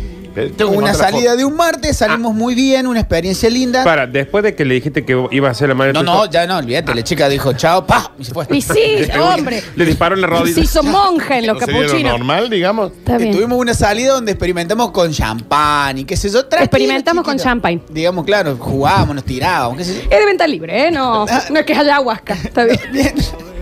Eh, 0.47 0.53
tengo 0.57 0.73
que 0.73 0.79
Una 0.79 0.95
salida 0.95 1.37
de 1.37 1.45
un 1.45 1.55
martes, 1.57 1.97
salimos 1.99 2.35
muy 2.35 2.55
bien, 2.55 2.87
una 2.87 3.01
experiencia 3.01 3.49
linda. 3.51 3.85
Para, 3.85 4.07
después 4.07 4.43
de 4.45 4.55
que 4.55 4.65
le 4.65 4.75
dijiste 4.75 5.05
que 5.05 5.27
iba 5.31 5.51
a 5.51 5.55
ser 5.55 5.69
la 5.69 5.75
madre 5.75 5.93
de 5.93 5.95
No, 5.95 6.03
no, 6.03 6.31
ya 6.31 6.47
no, 6.47 6.59
olvídate. 6.59 6.95
La 6.95 7.03
chica 7.03 7.29
dijo 7.29 7.53
chao, 7.53 7.87
pa, 7.87 8.13
y 8.19 8.25
se 8.25 8.33
fue. 8.33 8.47
Y 8.51 8.61
sí, 8.63 9.03
hombre. 9.21 9.63
le 9.77 9.85
disparó 9.85 10.15
en 10.15 10.21
la 10.23 10.29
Se 10.29 10.35
rodilla. 10.35 10.61
hizo 10.63 10.83
monja 10.83 11.39
en 11.39 11.47
los 11.47 11.61
¿No 11.61 11.67
sería 11.67 11.81
lo 11.83 11.87
capuchinos. 11.89 12.13
normal, 12.19 12.51
digamos? 12.51 12.93
Está 12.93 13.19
bien. 13.19 13.33
Tuvimos 13.33 13.59
una 13.59 13.75
salida 13.75 14.13
donde 14.15 14.33
experimentamos 14.33 14.91
con 14.91 15.13
champán 15.13 15.99
y 15.99 16.05
qué 16.05 16.17
sé 16.17 16.29
yo. 16.29 16.41
tranquilo, 16.47 16.65
Experimentamos 16.65 17.25
con 17.25 17.35
chiquito. 17.35 17.49
champagne. 17.49 17.83
Digamos, 17.91 18.25
claro, 18.25 18.57
jugábamos, 18.59 19.15
nos 19.15 19.25
tirábamos, 19.25 19.79
qué 19.79 19.85
sé 19.85 19.95
yo. 19.95 20.01
Es 20.11 20.19
de 20.19 20.27
venta 20.27 20.47
libre, 20.47 20.87
¿eh? 20.87 20.91
No, 20.91 21.27
no 21.27 21.59
es 21.61 21.65
que 21.67 21.73
haya 21.73 21.83
ayahuasca. 21.95 22.35
Está 22.35 22.65
bien. 22.65 22.79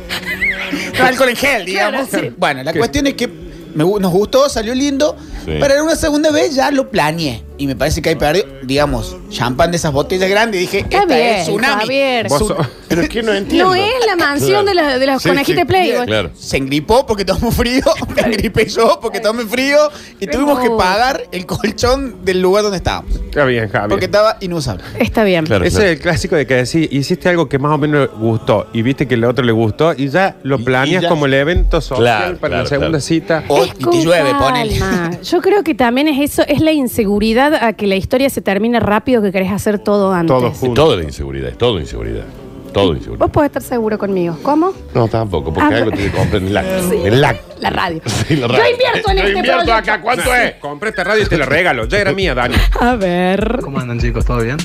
Alcohol 1.02 1.28
en 1.30 1.36
gel, 1.36 1.64
digamos. 1.64 2.08
Claro, 2.08 2.24
sí. 2.28 2.34
Bueno, 2.36 2.62
la 2.62 2.72
cuestión 2.72 3.06
es 3.06 3.14
que 3.14 3.28
me 3.74 3.84
gu- 3.84 4.00
nos 4.00 4.12
gustó, 4.12 4.48
salió 4.48 4.74
lindo. 4.74 5.16
Pero 5.60 5.74
en 5.74 5.82
una 5.82 5.96
segunda 5.96 6.30
vez 6.30 6.54
ya 6.54 6.70
lo 6.70 6.90
planeé. 6.90 7.42
Y 7.58 7.66
me 7.66 7.74
parece 7.74 8.00
que 8.00 8.10
hay 8.10 8.14
perdido, 8.14 8.46
digamos, 8.62 9.16
champán 9.30 9.70
de 9.72 9.76
esas 9.78 9.92
botellas 9.92 10.30
grandes. 10.30 10.58
Y 10.60 10.64
dije, 10.66 10.78
Está 10.78 11.02
esta 11.02 11.14
bien, 11.16 11.34
es 11.34 11.42
tsunami. 11.42 11.80
Javier. 11.82 12.28
Vos 12.28 12.38
Su- 12.38 12.46
sos- 12.48 12.66
Pero 12.88 13.02
es 13.02 13.08
que 13.08 13.22
no 13.22 13.32
entiendo. 13.34 13.64
No 13.70 13.74
es 13.74 14.06
la 14.06 14.16
mansión 14.16 14.64
de, 14.64 14.74
la- 14.74 14.98
de 14.98 15.06
las 15.06 15.20
Sí, 15.22 15.28
conejitas 15.28 15.60
sí, 15.62 15.64
Playboy. 15.66 16.06
Claro. 16.06 16.30
Se 16.38 16.56
engripó 16.56 17.04
porque 17.04 17.24
tomó 17.24 17.50
frío, 17.50 17.82
me 18.16 18.22
engripé 18.22 18.66
yo 18.68 18.98
porque 19.02 19.20
tomé 19.20 19.44
frío 19.44 19.76
y 20.20 20.26
tuvimos 20.28 20.60
que 20.60 20.70
pagar 20.70 21.22
el 21.32 21.44
colchón 21.46 22.24
del 22.24 22.40
lugar 22.40 22.62
donde 22.62 22.78
estábamos. 22.78 23.14
Está 23.16 23.44
bien, 23.44 23.68
Javi. 23.68 23.88
Porque 23.90 24.04
estaba 24.06 24.36
inusable. 24.40 24.84
Está 24.98 25.24
bien. 25.24 25.44
Claro, 25.44 25.64
Ese 25.64 25.76
claro. 25.76 25.90
es 25.90 25.96
el 25.96 26.00
clásico 26.02 26.36
de 26.36 26.46
que 26.46 26.54
decís, 26.54 26.88
hiciste 26.92 27.28
algo 27.28 27.48
que 27.48 27.58
más 27.58 27.72
o 27.72 27.78
menos 27.78 28.08
gustó 28.18 28.68
y 28.72 28.82
viste 28.82 29.06
que 29.08 29.14
el 29.14 29.24
otro 29.24 29.44
le 29.44 29.52
gustó 29.52 29.92
y 29.94 30.08
ya 30.08 30.36
lo 30.44 30.58
Y- 30.60 30.62
planeas 30.62 31.02
ya- 31.02 31.08
como 31.08 31.26
el 31.26 31.34
evento 31.34 31.80
social 31.80 32.00
Claro, 32.02 32.36
para 32.38 32.48
claro, 32.50 32.62
la 32.62 32.68
segunda 32.68 32.88
claro. 32.90 33.00
cita. 33.00 33.44
O 33.48 33.64
y 33.66 33.70
con 33.82 33.92
te 33.98 34.04
llueve, 34.04 34.32
ponele. 34.38 34.78
calma. 34.78 35.10
Yo 35.22 35.40
creo 35.42 35.64
que 35.64 35.74
también 35.74 36.06
es 36.08 36.30
eso, 36.32 36.42
es 36.46 36.60
la 36.60 36.72
inseguridad 36.72 37.47
a 37.54 37.72
que 37.72 37.86
la 37.86 37.96
historia 37.96 38.30
se 38.30 38.40
termine 38.40 38.80
rápido 38.80 39.22
que 39.22 39.32
querés 39.32 39.50
hacer 39.52 39.78
todo 39.78 40.12
antes. 40.12 40.28
Todo 40.36 40.48
Es 40.48 40.58
junto. 40.58 40.82
todo 40.82 40.96
la 40.96 41.02
inseguridad, 41.04 41.48
es 41.50 41.58
todo 41.58 41.78
inseguridad. 41.80 42.24
Todo 42.72 42.92
inseguridad. 42.94 43.18
Vos 43.24 43.30
podés 43.30 43.48
estar 43.48 43.62
seguro 43.62 43.96
conmigo. 43.98 44.36
¿Cómo? 44.42 44.72
No, 44.94 45.08
tampoco, 45.08 45.52
porque 45.54 45.74
Ah, 45.74 45.78
algo 45.78 45.90
tiene 45.90 46.10
que 46.10 46.16
comprar 46.16 46.42
en 46.42 46.48
el 46.48 46.56
acto. 46.56 46.90
Sí. 46.90 46.96
En 47.02 47.14
el 47.14 47.24
acto. 47.24 47.54
La 47.60 47.70
radio. 47.70 48.02
Sí, 48.28 48.36
la 48.36 48.46
radio. 48.46 48.62
Yo 48.64 48.70
invierto 48.70 49.10
en 49.10 49.16
Yo 49.16 49.22
este 49.24 49.38
invierto 49.38 49.62
proyecto. 49.64 49.72
acá, 49.92 50.02
¿cuánto 50.02 50.34
es? 50.34 50.54
Compré 50.56 50.90
esta 50.90 51.04
radio 51.04 51.22
y 51.24 51.26
te 51.26 51.38
la 51.38 51.46
regalo. 51.46 51.86
Ya 51.86 51.98
era 51.98 52.12
mía, 52.12 52.34
Dani. 52.34 52.54
A 52.80 52.94
ver. 52.96 53.60
¿Cómo 53.62 53.78
andan 53.80 53.98
chicos? 53.98 54.24
¿Todo 54.26 54.40
bien? 54.42 54.58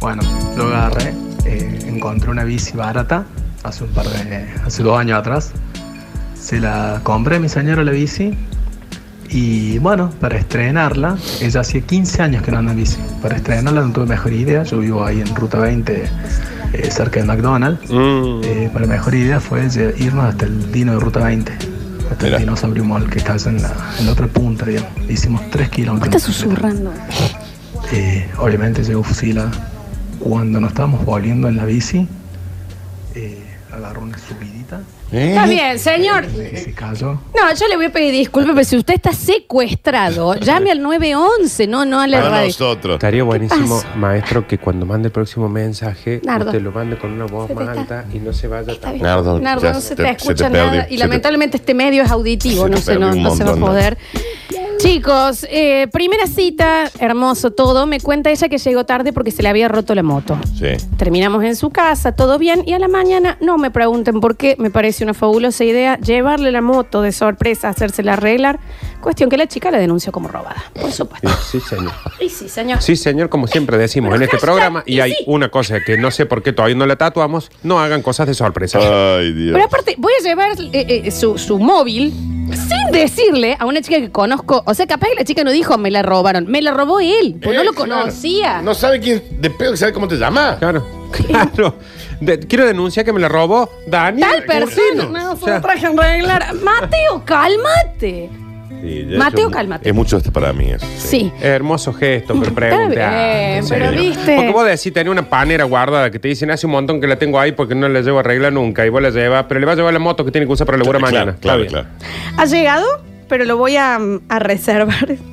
Bueno, 0.00 0.22
yo 0.56 0.68
agarré, 0.68 1.12
eh, 1.44 1.78
encontré 1.88 2.30
una 2.30 2.44
bici 2.44 2.76
barata 2.76 3.26
hace 3.64 3.84
un 3.84 3.90
par 3.90 4.06
de. 4.06 4.46
hace 4.64 4.82
dos 4.84 4.98
años 4.98 5.18
atrás. 5.18 5.52
Se 6.34 6.58
la 6.60 7.00
compré 7.02 7.36
a 7.36 7.40
mi 7.40 7.48
señora 7.48 7.82
la 7.84 7.90
bici. 7.90 8.32
Y 9.32 9.78
bueno, 9.78 10.10
para 10.20 10.38
estrenarla, 10.38 11.16
ella 11.40 11.60
hacía 11.60 11.80
15 11.80 12.22
años 12.22 12.42
que 12.42 12.50
no 12.50 12.58
anda 12.58 12.72
en 12.72 12.78
bici. 12.78 12.98
Para 13.22 13.36
estrenarla 13.36 13.82
no 13.82 13.92
tuve 13.92 14.06
mejor 14.06 14.32
idea. 14.32 14.64
Yo 14.64 14.78
vivo 14.78 15.04
ahí 15.04 15.20
en 15.20 15.34
Ruta 15.36 15.58
20, 15.58 16.02
eh, 16.72 16.90
cerca 16.90 17.20
del 17.20 17.28
McDonald's. 17.28 17.88
Mm. 17.90 18.40
Eh, 18.42 18.70
para 18.72 18.86
mejor 18.86 19.14
idea 19.14 19.38
fue 19.38 19.66
irnos 19.98 20.24
hasta 20.24 20.46
el 20.46 20.72
Dino 20.72 20.94
de 20.94 21.00
Ruta 21.00 21.20
20. 21.20 21.52
Hasta 22.10 22.24
Mira. 22.24 22.36
el 22.38 22.42
Dinosaurio 22.42 22.84
Mall 22.84 23.08
que 23.08 23.18
está 23.18 23.36
en 23.48 23.62
la, 23.62 23.72
en 24.00 24.06
la 24.06 24.12
otra 24.12 24.26
punta, 24.26 24.66
digamos. 24.66 24.90
Hicimos 25.08 25.48
3 25.50 25.68
kilómetros. 25.68 26.08
Estás 26.08 26.22
susurrando. 26.22 26.92
Eh, 27.92 28.28
obviamente 28.38 28.82
llegó 28.82 29.04
Fusila. 29.04 29.48
Cuando 30.18 30.60
nos 30.60 30.70
estábamos 30.70 31.04
volviendo 31.04 31.48
en 31.48 31.56
la 31.56 31.64
bici, 31.64 32.06
eh, 33.70 33.76
agarró 33.76 34.02
una 34.02 34.18
subidita. 34.18 34.80
Está 35.12 35.46
bien, 35.46 35.78
señor. 35.78 36.24
Y 36.26 36.56
se 36.56 36.72
cayó. 36.72 37.12
No, 37.34 37.54
yo 37.58 37.66
le 37.68 37.76
voy 37.76 37.86
a 37.86 37.90
pedir 37.92 38.12
disculpas, 38.12 38.54
pero 38.54 38.64
si 38.64 38.76
usted 38.76 38.94
está 38.94 39.12
secuestrado, 39.12 40.34
llame 40.40 40.70
al 40.70 40.80
911, 40.82 41.66
no, 41.66 41.84
no 41.84 42.00
a 42.00 42.06
la 42.06 42.18
Para 42.18 42.30
radio. 42.30 42.46
nosotros. 42.46 42.94
Estaría 42.94 43.24
buenísimo, 43.24 43.82
maestro, 43.96 44.46
que 44.46 44.58
cuando 44.58 44.86
mande 44.86 45.08
el 45.08 45.12
próximo 45.12 45.48
mensaje, 45.48 46.20
Nardo. 46.24 46.46
usted 46.46 46.62
lo 46.62 46.70
mande 46.72 46.96
con 46.96 47.10
una 47.12 47.24
voz 47.26 47.48
Se 47.48 47.54
te 47.54 47.64
más 47.64 47.76
está- 47.78 48.00
alta 48.00 48.16
y 48.16 48.20
no 48.20 48.32
se 48.32 48.46
vaya 48.46 48.78
tan... 48.78 48.98
Nardo, 48.98 49.40
Nardo, 49.40 49.62
ya 49.62 49.72
no 49.72 49.80
se 49.80 49.96
te- 49.96 50.02
te, 50.04 50.08
se 50.10 50.14
escucha 50.16 50.48
nada. 50.48 50.84
se 50.86 50.94
Y 50.94 50.96
te- 50.96 50.98
lamentablemente 50.98 51.56
este 51.56 51.74
medio 51.74 52.02
es 52.04 52.10
auditivo, 52.10 52.64
se 52.64 52.70
no 52.70 52.76
te 52.76 52.82
se, 52.82 52.94
no, 52.94 53.00
perdió 53.08 53.16
un 53.16 53.22
no 53.24 53.34
se 53.36 53.44
va 53.44 53.50
a 53.50 53.54
montón, 53.56 53.68
poder. 53.68 53.98
Chicos, 54.82 55.46
eh, 55.50 55.88
primera 55.92 56.26
cita, 56.26 56.90
hermoso 57.00 57.50
todo. 57.50 57.86
Me 57.86 58.00
cuenta 58.00 58.30
ella 58.30 58.48
que 58.48 58.56
llegó 58.56 58.84
tarde 58.84 59.12
porque 59.12 59.30
se 59.30 59.42
le 59.42 59.50
había 59.50 59.68
roto 59.68 59.94
la 59.94 60.02
moto. 60.02 60.38
Sí. 60.58 60.68
Terminamos 60.96 61.44
en 61.44 61.54
su 61.54 61.68
casa, 61.68 62.12
todo 62.12 62.38
bien, 62.38 62.62
y 62.64 62.72
a 62.72 62.78
la 62.78 62.88
mañana 62.88 63.36
no 63.42 63.58
me 63.58 63.70
pregunten 63.70 64.20
por 64.20 64.38
qué, 64.38 64.56
me 64.58 64.70
parece 64.70 65.04
una 65.04 65.12
fabulosa 65.12 65.64
idea 65.64 65.98
llevarle 65.98 66.50
la 66.50 66.62
moto 66.62 67.02
de 67.02 67.12
sorpresa, 67.12 67.68
hacérsela 67.68 68.14
arreglar. 68.14 68.58
Cuestión 69.00 69.30
que 69.30 69.36
la 69.36 69.46
chica 69.46 69.70
la 69.70 69.78
denunció 69.78 70.12
como 70.12 70.28
robada, 70.28 70.62
por 70.80 70.92
supuesto. 70.92 71.28
Sí, 71.50 71.58
señor. 71.60 71.92
Y 72.20 72.28
sí, 72.28 72.48
señor. 72.48 72.82
Sí, 72.82 72.96
señor, 72.96 73.28
como 73.28 73.46
siempre 73.46 73.78
decimos 73.78 74.14
en 74.14 74.22
este 74.22 74.38
programa, 74.38 74.82
y 74.86 75.00
hay 75.00 75.14
una 75.26 75.48
cosa 75.48 75.80
que 75.84 75.96
no 75.96 76.10
sé 76.10 76.26
por 76.26 76.42
qué 76.42 76.52
todavía 76.52 76.76
no 76.76 76.86
la 76.86 76.96
tatuamos, 76.96 77.50
no 77.62 77.80
hagan 77.80 78.02
cosas 78.02 78.26
de 78.26 78.34
sorpresa. 78.34 78.78
Ay, 78.80 79.32
Dios. 79.32 79.52
Pero 79.54 79.64
aparte, 79.64 79.94
voy 79.98 80.12
a 80.20 80.22
llevar 80.22 80.52
eh, 80.72 81.02
eh, 81.06 81.10
su, 81.10 81.38
su 81.38 81.58
móvil 81.58 82.12
sin 82.50 82.92
decirle 82.92 83.56
a 83.58 83.64
una 83.66 83.80
chica 83.80 83.98
que 84.00 84.10
conozco. 84.10 84.62
O 84.66 84.74
sea, 84.74 84.86
capaz 84.86 85.08
que 85.08 85.14
la 85.14 85.24
chica 85.24 85.44
no 85.44 85.50
dijo 85.52 85.78
me 85.78 85.90
la 85.90 86.02
robaron. 86.02 86.46
Me 86.48 86.60
la 86.62 86.72
robó 86.72 87.00
él, 87.00 87.36
pues 87.42 87.54
no 87.56 87.62
Eh, 87.62 87.64
lo 87.64 87.72
claro. 87.72 88.00
conocía. 88.02 88.60
No 88.62 88.74
sabe 88.74 89.00
quién, 89.00 89.22
de 89.40 89.50
pedo 89.50 89.70
que 89.72 89.76
sabe 89.76 89.92
cómo 89.92 90.08
te 90.08 90.16
llama. 90.16 90.56
Claro, 90.58 90.86
claro. 91.26 91.76
De- 92.20 92.38
quiero 92.40 92.66
denunciar 92.66 93.06
que 93.06 93.12
me 93.12 93.20
la 93.20 93.28
robó 93.28 93.70
Daniel. 93.86 94.28
Tal 94.28 94.44
persona. 94.44 95.04
No, 95.10 95.32
O 95.32 95.36
sea, 95.36 95.54
se 95.56 95.60
traje 95.62 95.86
a 95.86 95.90
arreglar. 95.90 96.54
Mateo, 96.54 97.22
cálmate. 97.24 98.28
Sí, 98.80 99.06
ya 99.10 99.18
Mateo, 99.18 99.50
cálmate. 99.50 99.88
Es 99.88 99.94
mucho 99.94 100.16
este 100.16 100.30
para 100.30 100.52
mí 100.52 100.70
eso. 100.70 100.86
Sí. 100.98 101.30
Hermoso 101.40 101.92
gesto, 101.92 102.34
pero 102.40 102.54
pregunte 102.54 102.96
bien, 102.96 103.64
pero 103.68 103.90
viste. 103.92 104.36
Porque 104.36 104.52
vos 104.52 104.64
decís, 104.66 104.92
tenés 104.92 105.10
una 105.10 105.28
panera 105.28 105.64
guardada 105.64 106.10
que 106.10 106.18
te 106.18 106.28
dicen 106.28 106.50
hace 106.50 106.66
un 106.66 106.72
montón 106.72 107.00
que 107.00 107.06
la 107.06 107.16
tengo 107.16 107.38
ahí 107.38 107.52
porque 107.52 107.74
no 107.74 107.88
la 107.88 108.00
llevo 108.00 108.18
a 108.18 108.20
arreglar 108.20 108.52
nunca. 108.52 108.86
Y 108.86 108.88
vos 108.88 109.02
la 109.02 109.10
llevas, 109.10 109.44
pero 109.48 109.60
le 109.60 109.66
vas 109.66 109.74
a 109.74 109.76
llevar 109.76 109.92
la 109.92 109.98
moto 110.00 110.24
que 110.24 110.30
tiene 110.30 110.46
que 110.46 110.52
usar 110.52 110.66
para 110.66 110.78
la 110.78 110.84
Claro, 110.84 111.00
mañana. 111.00 111.36
claro, 111.40 111.58
bien. 111.60 111.70
claro. 111.72 111.86
Ha 112.36 112.44
llegado, 112.46 112.86
pero 113.28 113.44
lo 113.44 113.56
voy 113.56 113.76
a, 113.76 113.98
a 114.28 114.38
reservar. 114.38 115.16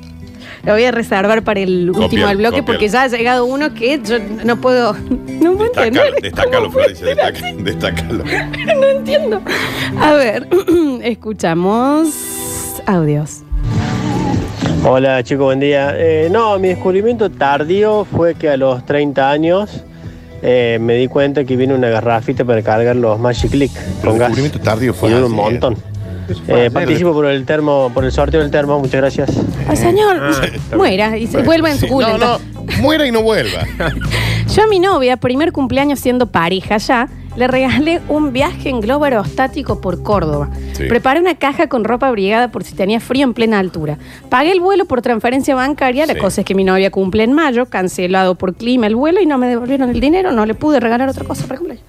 Lo 0.64 0.72
voy 0.72 0.82
a 0.84 0.90
reservar 0.90 1.44
para 1.44 1.60
el 1.60 1.88
último 1.88 2.06
Copialo, 2.08 2.26
del 2.28 2.36
bloque 2.38 2.58
copialo. 2.58 2.66
porque 2.66 2.88
ya 2.88 3.02
ha 3.04 3.06
llegado 3.06 3.44
uno 3.44 3.72
que 3.74 4.00
yo 4.04 4.16
no 4.44 4.60
puedo. 4.60 4.94
No 5.38 5.52
puedo 5.52 5.70
Destácalo, 5.70 5.86
entender. 6.04 6.22
destácalo, 6.22 6.70
Florencia, 6.72 7.06
destaca- 7.06 7.54
destácalo. 7.62 8.24
No 8.76 8.86
entiendo. 8.88 9.40
A 10.00 10.12
ver, 10.14 10.48
escuchamos 11.04 12.08
audios. 12.86 13.37
Hola 14.84 15.22
chicos, 15.22 15.44
buen 15.44 15.60
día. 15.60 15.92
Eh, 15.96 16.28
no, 16.30 16.58
mi 16.58 16.68
descubrimiento 16.68 17.30
tardío 17.30 18.04
fue 18.04 18.34
que 18.34 18.48
a 18.48 18.56
los 18.56 18.84
30 18.86 19.30
años 19.30 19.82
eh, 20.42 20.78
me 20.80 20.94
di 20.94 21.08
cuenta 21.08 21.44
que 21.44 21.56
viene 21.56 21.74
una 21.74 21.88
garrafita 21.88 22.44
para 22.44 22.62
cargar 22.62 22.96
los 22.96 23.18
Magic 23.18 23.50
Click 23.50 23.72
con 24.02 24.12
gas. 24.18 24.28
descubrimiento 24.28 24.60
tardío 24.60 24.94
fue 24.94 25.10
Y 25.10 25.14
un 25.14 25.24
ayer. 25.24 25.30
montón. 25.36 25.74
Eh, 26.46 26.52
ayer. 26.52 26.72
participo 26.72 27.12
por 27.12 27.26
el 27.26 27.44
termo, 27.44 27.90
por 27.92 28.04
el 28.04 28.12
sorteo 28.12 28.40
del 28.40 28.50
termo, 28.50 28.78
muchas 28.78 29.00
gracias. 29.00 29.30
Ay, 29.68 29.76
señor, 29.76 30.20
Ah, 30.22 30.76
muera 30.76 31.16
y 31.18 31.26
se 31.26 31.42
vuelva 31.42 31.70
en 31.70 31.78
su 31.78 31.88
culo. 31.88 32.16
No, 32.16 32.38
no, 32.38 32.38
muera 32.80 33.06
y 33.06 33.10
no 33.12 33.22
vuelva. 33.22 33.64
Yo 34.54 34.62
a 34.62 34.66
mi 34.68 34.78
novia, 34.78 35.16
primer 35.16 35.52
cumpleaños 35.52 35.98
siendo 36.00 36.26
pareja 36.26 36.76
ya, 36.78 37.08
le 37.38 37.46
regalé 37.46 38.00
un 38.08 38.32
viaje 38.32 38.68
en 38.68 38.80
globo 38.80 39.04
aerostático 39.04 39.80
por 39.80 40.02
Córdoba. 40.02 40.50
Sí. 40.72 40.84
Preparé 40.88 41.20
una 41.20 41.36
caja 41.36 41.68
con 41.68 41.84
ropa 41.84 42.08
abrigada 42.08 42.48
por 42.50 42.64
si 42.64 42.74
tenía 42.74 42.98
frío 43.00 43.24
en 43.24 43.32
plena 43.34 43.58
altura. 43.58 43.96
Pagué 44.28 44.50
el 44.52 44.60
vuelo 44.60 44.84
por 44.86 45.02
transferencia 45.02 45.54
bancaria. 45.54 46.04
La 46.06 46.14
Sí. 46.14 46.18
cosa 46.20 46.40
es 46.40 46.44
que 46.46 46.54
mi 46.54 46.64
novia 46.64 46.90
cumple 46.90 47.22
en 47.22 47.32
mayo, 47.32 47.66
cancelado 47.66 48.34
por 48.34 48.54
clima 48.54 48.86
el 48.88 48.96
vuelo 48.96 49.20
y 49.20 49.26
no 49.26 49.38
me 49.38 49.46
devolvieron 49.48 49.88
el 49.90 50.00
dinero. 50.00 50.32
No 50.32 50.46
le 50.46 50.54
pude 50.54 50.80
regalar 50.80 51.08
otra 51.08 51.24
cosa 51.24 51.46
para 51.46 51.58
cumpleaños. 51.58 51.84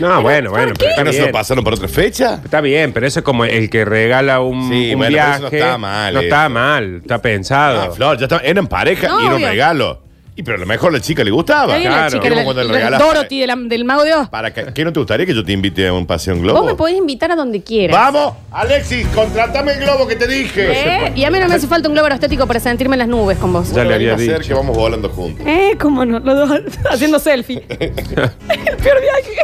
No, 0.00 0.22
bueno, 0.22 0.50
bueno. 0.50 0.74
Pero 0.78 0.94
¿Qué 0.96 1.02
no 1.02 1.10
está 1.10 1.12
se 1.12 1.18
lo 1.18 1.24
bien. 1.26 1.32
pasaron 1.32 1.64
por 1.64 1.74
otra 1.74 1.88
fecha? 1.88 2.40
Está 2.44 2.60
bien, 2.60 2.92
pero 2.92 3.06
eso 3.06 3.20
es 3.20 3.24
como 3.24 3.44
el 3.44 3.68
que 3.70 3.84
regala 3.84 4.40
un, 4.40 4.68
Sí, 4.68 4.92
un 4.92 4.98
bueno, 4.98 5.00
pero 5.00 5.08
viaje. 5.10 5.32
eso 5.34 5.42
no 5.42 5.56
está 5.56 5.78
mal, 5.78 6.14
No 6.14 6.20
eso. 6.20 6.26
está 6.28 6.48
mal, 6.48 6.96
está 7.02 7.18
pensado. 7.22 7.80
Ah, 7.82 7.90
Flor, 7.90 8.16
ya 8.18 8.24
está, 8.26 8.38
eran 8.38 8.66
pareja 8.68 9.08
No, 9.08 9.18
y 9.20 9.22
era 9.22 9.30
un 9.30 9.36
obvio. 9.36 9.48
regalo. 9.48 10.07
Y 10.38 10.44
pero 10.44 10.56
a 10.56 10.60
lo 10.60 10.66
mejor 10.66 10.90
a 10.90 10.92
la 10.92 11.00
chica 11.00 11.24
le 11.24 11.32
gustaba. 11.32 11.76
Está 11.76 11.78
bien, 11.78 11.90
la 11.90 11.96
claro. 12.08 12.10
chica 12.22 12.28
Como 12.32 12.44
cuando 12.44 12.62
le 12.62 12.68
la 12.68 12.74
regalas- 12.78 13.00
Dorothy 13.00 13.40
de 13.40 13.46
la- 13.48 13.56
del 13.56 13.84
Mago 13.84 14.04
de 14.04 14.14
Oz. 14.14 14.28
¿Para 14.28 14.54
qué, 14.54 14.66
¿Qué 14.72 14.84
no 14.84 14.92
te 14.92 15.00
gustaría 15.00 15.26
que 15.26 15.34
yo 15.34 15.42
te 15.44 15.50
invite 15.50 15.88
a 15.88 15.92
un 15.92 16.06
paseo 16.06 16.32
en 16.34 16.42
globo? 16.42 16.60
Vos 16.60 16.66
me 16.70 16.76
podés 16.76 16.96
invitar 16.96 17.32
a 17.32 17.34
donde 17.34 17.60
quieras. 17.60 17.96
Vamos, 17.96 18.34
Alexis, 18.52 19.04
contratame 19.08 19.72
el 19.72 19.80
globo 19.80 20.06
que 20.06 20.14
te 20.14 20.28
dije. 20.28 21.06
¿Eh? 21.08 21.12
Y 21.16 21.24
a 21.24 21.30
mí 21.32 21.40
no 21.40 21.48
me 21.48 21.54
hace 21.56 21.66
falta 21.66 21.88
un 21.88 21.94
globo 21.94 22.06
aerostático 22.06 22.46
para 22.46 22.60
sentirme 22.60 22.94
en 22.94 23.00
las 23.00 23.08
nubes 23.08 23.36
con 23.38 23.52
vos. 23.52 23.72
Ya 23.72 23.82
le 23.82 23.94
había 23.96 24.10
Venga 24.10 24.12
a 24.12 24.14
hacer 24.14 24.38
dicho. 24.42 24.48
que 24.48 24.54
vamos 24.54 24.76
volando 24.76 25.08
juntos. 25.08 25.44
Eh, 25.44 25.76
cómo 25.80 26.04
no, 26.04 26.20
los 26.20 26.48
dos 26.48 26.60
haciendo 26.92 27.18
selfie. 27.18 27.64
el 27.68 27.90
peor 28.76 29.00
viaje. 29.00 29.36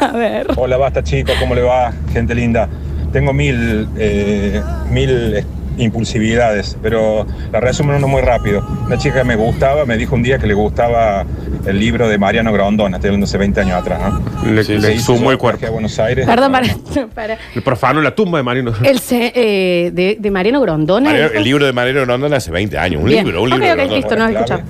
a 0.00 0.12
ver. 0.12 0.46
Hola, 0.56 0.78
basta 0.78 1.02
chicos, 1.04 1.34
¿cómo 1.38 1.54
le 1.54 1.60
va? 1.60 1.92
Gente 2.14 2.34
linda. 2.34 2.70
Tengo 3.12 3.34
mil, 3.34 3.86
eh, 3.98 4.62
mil 4.90 5.34
eh, 5.36 5.44
impulsividades, 5.78 6.76
pero 6.82 7.26
la 7.52 7.60
resumen 7.60 7.96
uno 7.96 8.08
muy 8.08 8.22
rápido. 8.22 8.66
Una 8.86 8.98
chica 8.98 9.16
que 9.18 9.24
me 9.24 9.36
gustaba 9.36 9.84
me 9.86 9.96
dijo 9.96 10.14
un 10.14 10.22
día 10.22 10.38
que 10.38 10.46
le 10.46 10.54
gustaba 10.54 11.24
el 11.66 11.78
libro 11.78 12.08
de 12.08 12.18
Mariano 12.18 12.52
Grondona, 12.52 12.96
estoy 12.96 13.08
hablando 13.08 13.24
hace 13.24 13.38
20 13.38 13.60
años 13.60 13.80
atrás, 13.80 14.00
¿no? 14.44 14.50
Le, 14.52 14.64
Sí, 14.64 14.78
le 14.78 14.98
sumó 14.98 15.30
el 15.30 15.38
cuerpo. 15.38 15.66
a 15.66 15.70
Buenos 15.70 15.98
Aires. 15.98 16.26
Perdón, 16.26 16.52
para. 16.52 16.66
para. 17.14 17.38
Le 17.54 17.62
profanó 17.62 18.00
la 18.00 18.14
tumba 18.14 18.38
de 18.38 18.44
Marino. 18.44 18.72
El 18.82 18.98
ce- 19.00 19.32
eh, 19.34 19.90
de, 19.92 20.16
de 20.20 20.30
Mariano 20.30 20.60
Grondona. 20.60 21.10
Mariano- 21.10 21.32
el 21.34 21.44
libro 21.44 21.66
de 21.66 21.72
Mariano 21.72 22.02
Grondona 22.02 22.36
hace 22.36 22.50
20 22.50 22.78
años. 22.78 23.02
Un 23.02 23.08
Bien. 23.08 23.24
libro, 23.24 23.42
un 23.42 23.50
libro. 23.50 23.64
ok, 23.64 23.70
de 23.70 23.76
Grondona. 23.76 23.96
listo, 23.96 24.16
no 24.16 24.28
escuchado. 24.28 24.62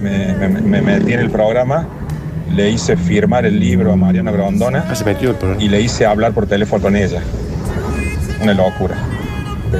Me, 0.00 0.34
me- 0.34 0.60
me 0.60 0.82
metí 0.82 1.12
en 1.12 1.20
el 1.20 1.30
programa, 1.30 1.86
le 2.54 2.70
hice 2.70 2.96
firmar 2.96 3.46
el 3.46 3.58
libro 3.58 3.92
a 3.92 3.96
Mariano 3.96 4.32
Grondona 4.32 4.84
Ah, 4.88 4.94
se 4.94 5.04
metió 5.04 5.30
el 5.30 5.36
programa. 5.36 5.62
y 5.62 5.68
le 5.68 5.80
hice 5.80 6.04
hablar 6.04 6.32
por 6.32 6.46
teléfono 6.46 6.82
con 6.82 6.96
ella. 6.96 7.20
Una 8.42 8.52
locura. 8.54 8.96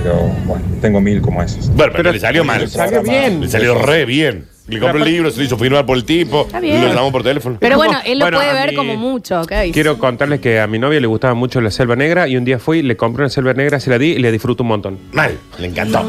Pero 0.03 0.17
bueno, 0.47 0.65
tengo 0.81 1.01
mil 1.01 1.21
como 1.21 1.43
esos. 1.43 1.69
Bueno, 1.75 1.93
pero, 1.97 2.13
le 2.13 2.19
salió 2.21 2.45
mal. 2.45 2.61
Le 2.61 2.69
salió 2.69 3.03
bien. 3.03 3.41
Le 3.41 3.49
salió 3.49 3.75
re 3.77 4.05
bien. 4.05 4.47
Le 4.67 4.81
compró 4.81 4.99
el 4.99 5.05
libro, 5.05 5.31
se 5.31 5.39
lo 5.39 5.45
hizo 5.45 5.59
firmar 5.59 5.85
por 5.85 5.95
el 5.97 6.05
tipo. 6.07 6.43
Está 6.47 6.59
bien. 6.59 6.81
Lo 6.81 6.89
llamó 6.95 7.13
por 7.13 7.23
teléfono. 7.23 7.59
Pero 7.61 7.77
bueno, 7.77 7.99
él 8.07 8.19
lo 8.19 8.25
Bueno, 8.25 8.39
puede 8.39 8.51
a 8.51 8.55
ver 8.55 8.71
mí- 8.71 8.77
como 8.77 8.97
mucho, 8.97 9.43
¿ok? 9.43 9.53
Quiero 9.75 9.99
contarles 9.99 10.41
que 10.41 10.59
a 10.59 10.67
mi 10.67 10.79
novia 10.79 11.01
le 11.01 11.07
gustaba 11.07 11.35
mucho 11.35 11.61
la 11.61 11.71
selva 11.71 11.97
negra 11.97 12.27
y 12.29 12.37
un 12.39 12.45
día 12.47 12.59
fui, 12.59 12.81
le 12.83 12.97
compré 12.97 13.25
una 13.25 13.29
selva 13.31 13.53
negra, 13.53 13.79
se 13.79 13.91
la 13.91 13.99
di 13.99 14.13
y 14.13 14.19
le 14.19 14.33
disfruto 14.33 14.63
un 14.63 14.71
montón. 14.71 14.99
Mal, 15.13 15.39
le 15.59 15.67
encantó. 15.67 16.03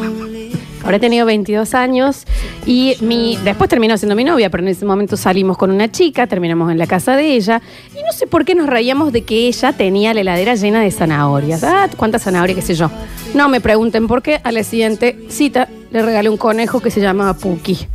He 0.94 1.00
tenido 1.00 1.26
22 1.26 1.74
años 1.74 2.26
y 2.66 2.96
mi, 3.02 3.38
después 3.44 3.70
terminó 3.70 3.98
siendo 3.98 4.16
mi 4.16 4.24
novia, 4.24 4.50
pero 4.50 4.64
en 4.64 4.70
ese 4.70 4.86
momento 4.86 5.18
salimos 5.18 5.58
con 5.58 5.72
una 5.72 5.92
chica, 5.92 6.28
terminamos 6.28 6.72
en 6.72 6.78
la 6.78 6.88
casa 6.88 7.16
de 7.16 7.34
ella 7.34 7.62
y 7.94 8.02
no 8.04 8.14
sé 8.14 8.28
por 8.28 8.46
qué 8.46 8.56
nos 8.56 8.68
reíamos 8.68 9.12
de 9.12 9.24
que 9.24 9.48
ella 9.48 9.74
tenía 9.74 10.14
la 10.14 10.22
heladera 10.22 10.56
llena 10.56 10.82
de 10.82 10.92
zanahorias. 10.92 11.64
Ah, 11.64 11.90
cuántas 11.98 12.24
zanahorias, 12.24 12.56
qué 12.56 12.62
sé 12.62 12.76
yo. 12.76 12.90
No 13.34 13.50
me 13.50 13.60
pregunten 13.60 14.08
por 14.08 14.22
qué. 14.22 14.40
A 14.44 14.52
la 14.52 14.64
siguiente 14.64 15.18
cita 15.30 15.68
le 15.92 16.02
regalé 16.02 16.30
un 16.30 16.38
conejo 16.38 16.80
que 16.80 16.92
se 16.92 17.02
llamaba 17.02 17.34
Puki. 17.34 17.88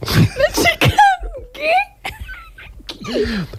La 0.00 0.52
chica, 0.52 0.94
¿qué? 1.52 1.70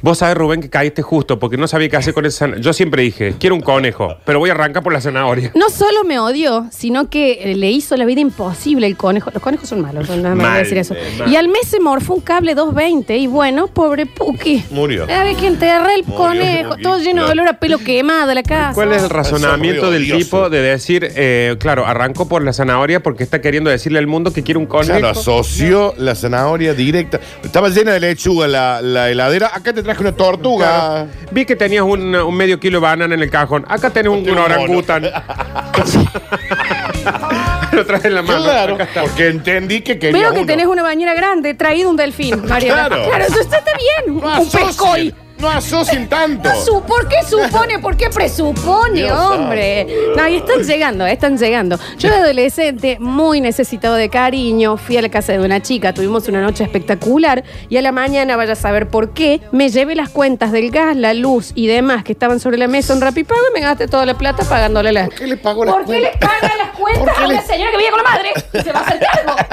Vos 0.01 0.19
sabés, 0.19 0.35
Rubén, 0.37 0.61
que 0.61 0.69
caíste 0.69 1.01
justo 1.01 1.39
porque 1.39 1.57
no 1.57 1.67
sabía 1.67 1.89
qué 1.89 1.97
hacer 1.97 2.13
con 2.13 2.25
esa 2.25 2.39
zanahoria. 2.39 2.63
Yo 2.63 2.73
siempre 2.73 3.01
dije, 3.03 3.35
quiero 3.39 3.55
un 3.55 3.61
conejo, 3.61 4.15
pero 4.25 4.39
voy 4.39 4.49
a 4.49 4.53
arrancar 4.53 4.83
por 4.83 4.93
la 4.93 5.01
zanahoria. 5.01 5.51
No 5.55 5.69
solo 5.69 6.03
me 6.03 6.19
odió, 6.19 6.67
sino 6.71 7.09
que 7.09 7.51
eh, 7.51 7.55
le 7.55 7.69
hizo 7.71 7.95
la 7.97 8.05
vida 8.05 8.21
imposible 8.21 8.87
el 8.87 8.95
conejo. 8.97 9.31
Los 9.33 9.41
conejos 9.41 9.69
son 9.69 9.81
malos, 9.81 10.09
no 10.09 10.15
nada 10.17 10.35
más 10.35 10.37
voy 10.37 10.45
a 10.45 10.49
Mal, 10.53 10.63
decir 10.63 10.77
eso. 10.77 10.93
eh, 10.93 11.15
mal. 11.19 11.31
Y 11.31 11.35
al 11.35 11.47
mes 11.49 11.67
se 11.67 11.79
morfó 11.79 12.13
un 12.15 12.21
cable 12.21 12.53
220 12.55 13.17
y 13.17 13.27
bueno, 13.27 13.67
pobre 13.67 14.05
Puki. 14.05 14.63
Murió. 14.71 15.03
A 15.05 15.23
que 15.37 15.47
enterré 15.47 15.95
el 15.95 16.03
Murió, 16.03 16.17
conejo, 16.17 16.69
Puki, 16.71 16.81
todo 16.83 16.99
lleno 16.99 17.25
de 17.25 17.31
olor 17.31 17.47
a 17.47 17.59
pelo 17.59 17.77
quemado 17.79 18.33
la 18.33 18.43
casa. 18.43 18.73
¿Cuál 18.73 18.93
es 18.93 19.03
el 19.03 19.09
razonamiento 19.09 19.91
del 19.91 20.03
odioso. 20.03 20.17
tipo 20.17 20.49
de 20.49 20.61
decir, 20.61 21.11
eh, 21.15 21.55
claro, 21.59 21.85
arrancó 21.85 22.27
por 22.27 22.41
la 22.43 22.53
zanahoria 22.53 23.01
porque 23.01 23.23
está 23.23 23.41
queriendo 23.41 23.69
decirle 23.69 23.99
al 23.99 24.07
mundo 24.07 24.31
que 24.33 24.43
quiere 24.43 24.57
un 24.59 24.65
conejo? 24.65 24.87
Claro, 24.99 25.09
asoció 25.09 25.93
la 25.97 26.15
zanahoria 26.15 26.73
directa. 26.73 27.19
Estaba 27.43 27.69
llena 27.69 27.93
de 27.93 27.99
lechuga 27.99 28.47
la, 28.47 28.81
la 28.81 29.09
heladera. 29.09 29.51
Acá 29.53 29.73
te 29.73 29.83
traje 29.87 30.01
una 30.01 30.11
tortuga. 30.11 30.67
Claro. 30.67 31.07
Vi 31.31 31.45
que 31.45 31.55
tenías 31.55 31.83
un, 31.83 32.13
un 32.15 32.35
medio 32.35 32.59
kilo 32.59 32.79
de 32.79 32.83
banana 32.83 33.15
en 33.15 33.21
el 33.21 33.29
cajón. 33.31 33.65
Acá 33.67 33.89
tenés 33.89 34.11
un, 34.11 34.29
un 34.29 34.37
orangután. 34.37 35.03
Lo 37.71 37.85
traes 37.85 38.05
en 38.05 38.15
la 38.15 38.21
mano. 38.21 38.43
Claro, 38.43 38.75
Acá 38.75 38.83
está. 38.85 39.01
porque 39.01 39.27
entendí 39.27 39.81
que 39.81 39.99
quería 39.99 40.19
Veo 40.21 40.31
que 40.31 40.37
uno. 40.39 40.47
tenés 40.47 40.65
una 40.67 40.83
bañera 40.83 41.13
grande, 41.13 41.53
traído 41.53 41.89
un 41.89 41.95
delfín, 41.97 42.45
Mariana. 42.47 42.87
Claro. 42.87 43.05
Claro, 43.07 43.25
eso 43.25 43.39
está 43.41 43.59
bien. 44.05 44.15
Un, 44.17 44.49
pescoy. 44.49 45.13
No 45.39 45.49
asocien 45.49 46.07
tanto. 46.07 46.49
No 46.49 46.55
su- 46.61 46.81
¿Por 46.81 47.07
qué 47.07 47.17
supone? 47.23 47.79
¿Por 47.79 47.95
qué 47.95 48.09
presupone, 48.09 49.01
Dios 49.01 49.17
hombre? 49.17 49.87
No, 50.15 50.27
y 50.27 50.37
están 50.37 50.63
llegando, 50.63 51.05
están 51.05 51.37
llegando. 51.37 51.79
Yo 51.97 52.09
de 52.09 52.15
adolescente, 52.15 52.97
muy 52.99 53.41
necesitado 53.41 53.95
de 53.95 54.09
cariño, 54.09 54.77
fui 54.77 54.97
a 54.97 55.01
la 55.01 55.09
casa 55.09 55.33
de 55.33 55.39
una 55.39 55.61
chica, 55.61 55.93
tuvimos 55.93 56.27
una 56.27 56.41
noche 56.41 56.63
espectacular 56.63 57.43
y 57.69 57.77
a 57.77 57.81
la 57.81 57.91
mañana, 57.91 58.35
vaya 58.35 58.53
a 58.53 58.55
saber 58.55 58.89
por 58.89 59.11
qué, 59.11 59.41
me 59.51 59.69
llevé 59.69 59.95
las 59.95 60.09
cuentas 60.09 60.51
del 60.51 60.71
gas, 60.71 60.95
la 60.95 61.13
luz 61.13 61.51
y 61.55 61.67
demás 61.67 62.03
que 62.03 62.13
estaban 62.13 62.39
sobre 62.39 62.57
la 62.57 62.67
mesa 62.67 62.93
en 62.93 63.01
Rapipago 63.01 63.41
y 63.51 63.53
me 63.53 63.61
gasté 63.61 63.87
toda 63.87 64.05
la 64.05 64.17
plata 64.17 64.43
pagándole 64.43 64.91
la... 64.91 65.05
¿Por 65.05 65.15
qué 65.15 65.27
le 65.27 65.37
pagó 65.37 65.65
las 65.65 65.75
¿Por 65.75 65.85
qué 65.85 65.99
le 65.99 66.11
paga 66.19 66.51
las 66.57 66.69
cuentas 66.77 67.17
a 67.17 67.25
una 67.25 67.41
señora 67.41 67.71
que 67.71 67.77
vive 67.77 67.89
con 67.91 68.03
la 68.03 68.09
madre? 68.09 68.33
Se 68.63 68.71
va 68.71 68.79
a 68.79 68.83
hacer 68.83 68.99
cargo. 68.99 69.35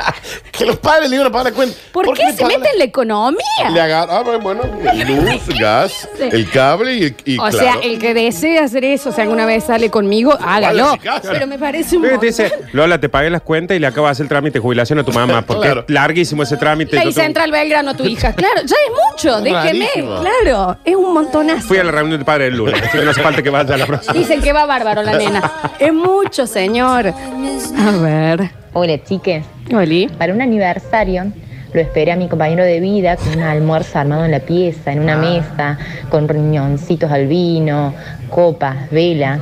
Que 0.53 0.67
los 0.67 0.77
padres 0.77 1.11
le 1.11 1.17
iban 1.17 1.27
a 1.27 1.31
pagar 1.31 1.53
la 1.53 1.57
cuenta. 1.57 1.77
¿Por, 1.93 2.15
qué 2.15 2.25
le 2.25 2.33
se 2.33 2.43
pagan 2.43 2.61
mete 2.61 2.73
en 2.73 2.79
la 2.79 2.85
economía? 2.85 3.71
Le 3.73 3.81
agarra, 3.81 4.19
ah, 4.19 4.39
bueno, 4.41 4.63
luz, 4.63 5.43
gas, 5.81 6.09
el 6.21 6.49
cable 6.51 6.95
y, 6.95 7.17
y 7.35 7.39
o 7.39 7.43
claro. 7.43 7.59
sea, 7.59 7.75
el 7.83 7.99
que 7.99 8.15
desee 8.15 8.59
hacer 8.59 8.85
eso, 8.85 9.13
si 9.13 9.21
alguna 9.21 9.47
vez 9.47 9.65
sale 9.65 9.91
conmigo, 9.91 10.37
hágalo. 10.41 10.97
a. 11.03 11.23
Pero 11.33 11.47
me 11.47 11.59
parece 11.59 11.97
un 11.97 12.03
Te 12.03 12.11
montón. 12.11 12.27
dice, 12.29 12.53
Lola, 12.73 12.99
te 13.01 13.09
pagué 13.09 13.31
las 13.31 13.43
cuentas 13.43 13.77
y 13.77 13.81
le 13.81 13.87
de 14.09 14.13
hacer 14.13 14.25
el 14.25 14.29
trámite 14.29 14.59
de 14.59 14.63
jubilación 14.63 14.99
a 14.99 15.05
tu 15.05 15.13
mamá, 15.13 15.43
porque 15.43 15.65
Claro. 15.67 15.85
es 15.87 15.95
larguísimo 15.95 16.43
ese 16.43 16.57
trámite. 16.57 16.97
La 16.97 17.03
Yo 17.05 17.09
hice 17.11 17.21
tengo- 17.21 17.27
entrar 17.29 17.45
al 17.45 17.53
Belgrano 17.53 17.95
tu 17.95 18.05
hija. 18.05 18.33
Claro, 18.33 18.61
ya 18.65 18.77
es 18.87 18.93
mucho, 19.13 19.41
déjeme. 19.43 19.63
Rarísimo. 19.89 20.21
Claro, 20.21 20.77
es 20.85 20.95
un 20.97 21.13
montonazo. 21.15 21.67
Fui 21.69 21.79
a 21.79 21.85
la 21.85 21.93
reunión 21.93 22.19
del 22.19 22.25
padre 22.25 22.47
el 22.49 22.57
lunes, 22.57 22.81
así 22.83 22.99
que 22.99 23.05
no 23.05 23.11
hace 23.11 23.23
falta 23.23 23.43
que 23.43 23.51
vaya 23.51 23.75
a 23.75 23.79
la 23.79 23.87
próxima. 23.87 24.15
Dicen 24.15 24.41
que 24.43 24.53
va 24.53 24.67
bárbaro 24.67 25.03
la 25.03 25.17
nena. 25.17 25.53
Es 25.79 25.93
mucho, 25.93 26.47
señor. 26.47 27.07
A 27.09 27.91
ver. 28.01 28.51
Hola, 28.73 29.03
chiques. 29.05 29.45
Oli. 29.73 30.09
Para 30.19 30.33
un 30.35 30.43
aniversario 30.43 31.33
lo 31.75 31.81
esperé 31.81 32.13
a 32.13 32.17
mi 32.17 32.29
compañero 32.29 32.65
de 32.65 32.79
vida 32.79 33.17
con 33.17 33.37
un 33.37 33.43
almuerzo 33.43 33.99
armado 33.99 34.25
en 34.25 34.31
la 34.31 34.39
pieza, 34.39 34.93
en 34.93 35.01
una 35.01 35.17
mesa, 35.17 35.77
con 36.09 36.29
riñoncitos 36.29 37.11
al 37.11 37.27
vino, 37.27 37.93
copas, 38.31 38.89
velas. 38.91 39.41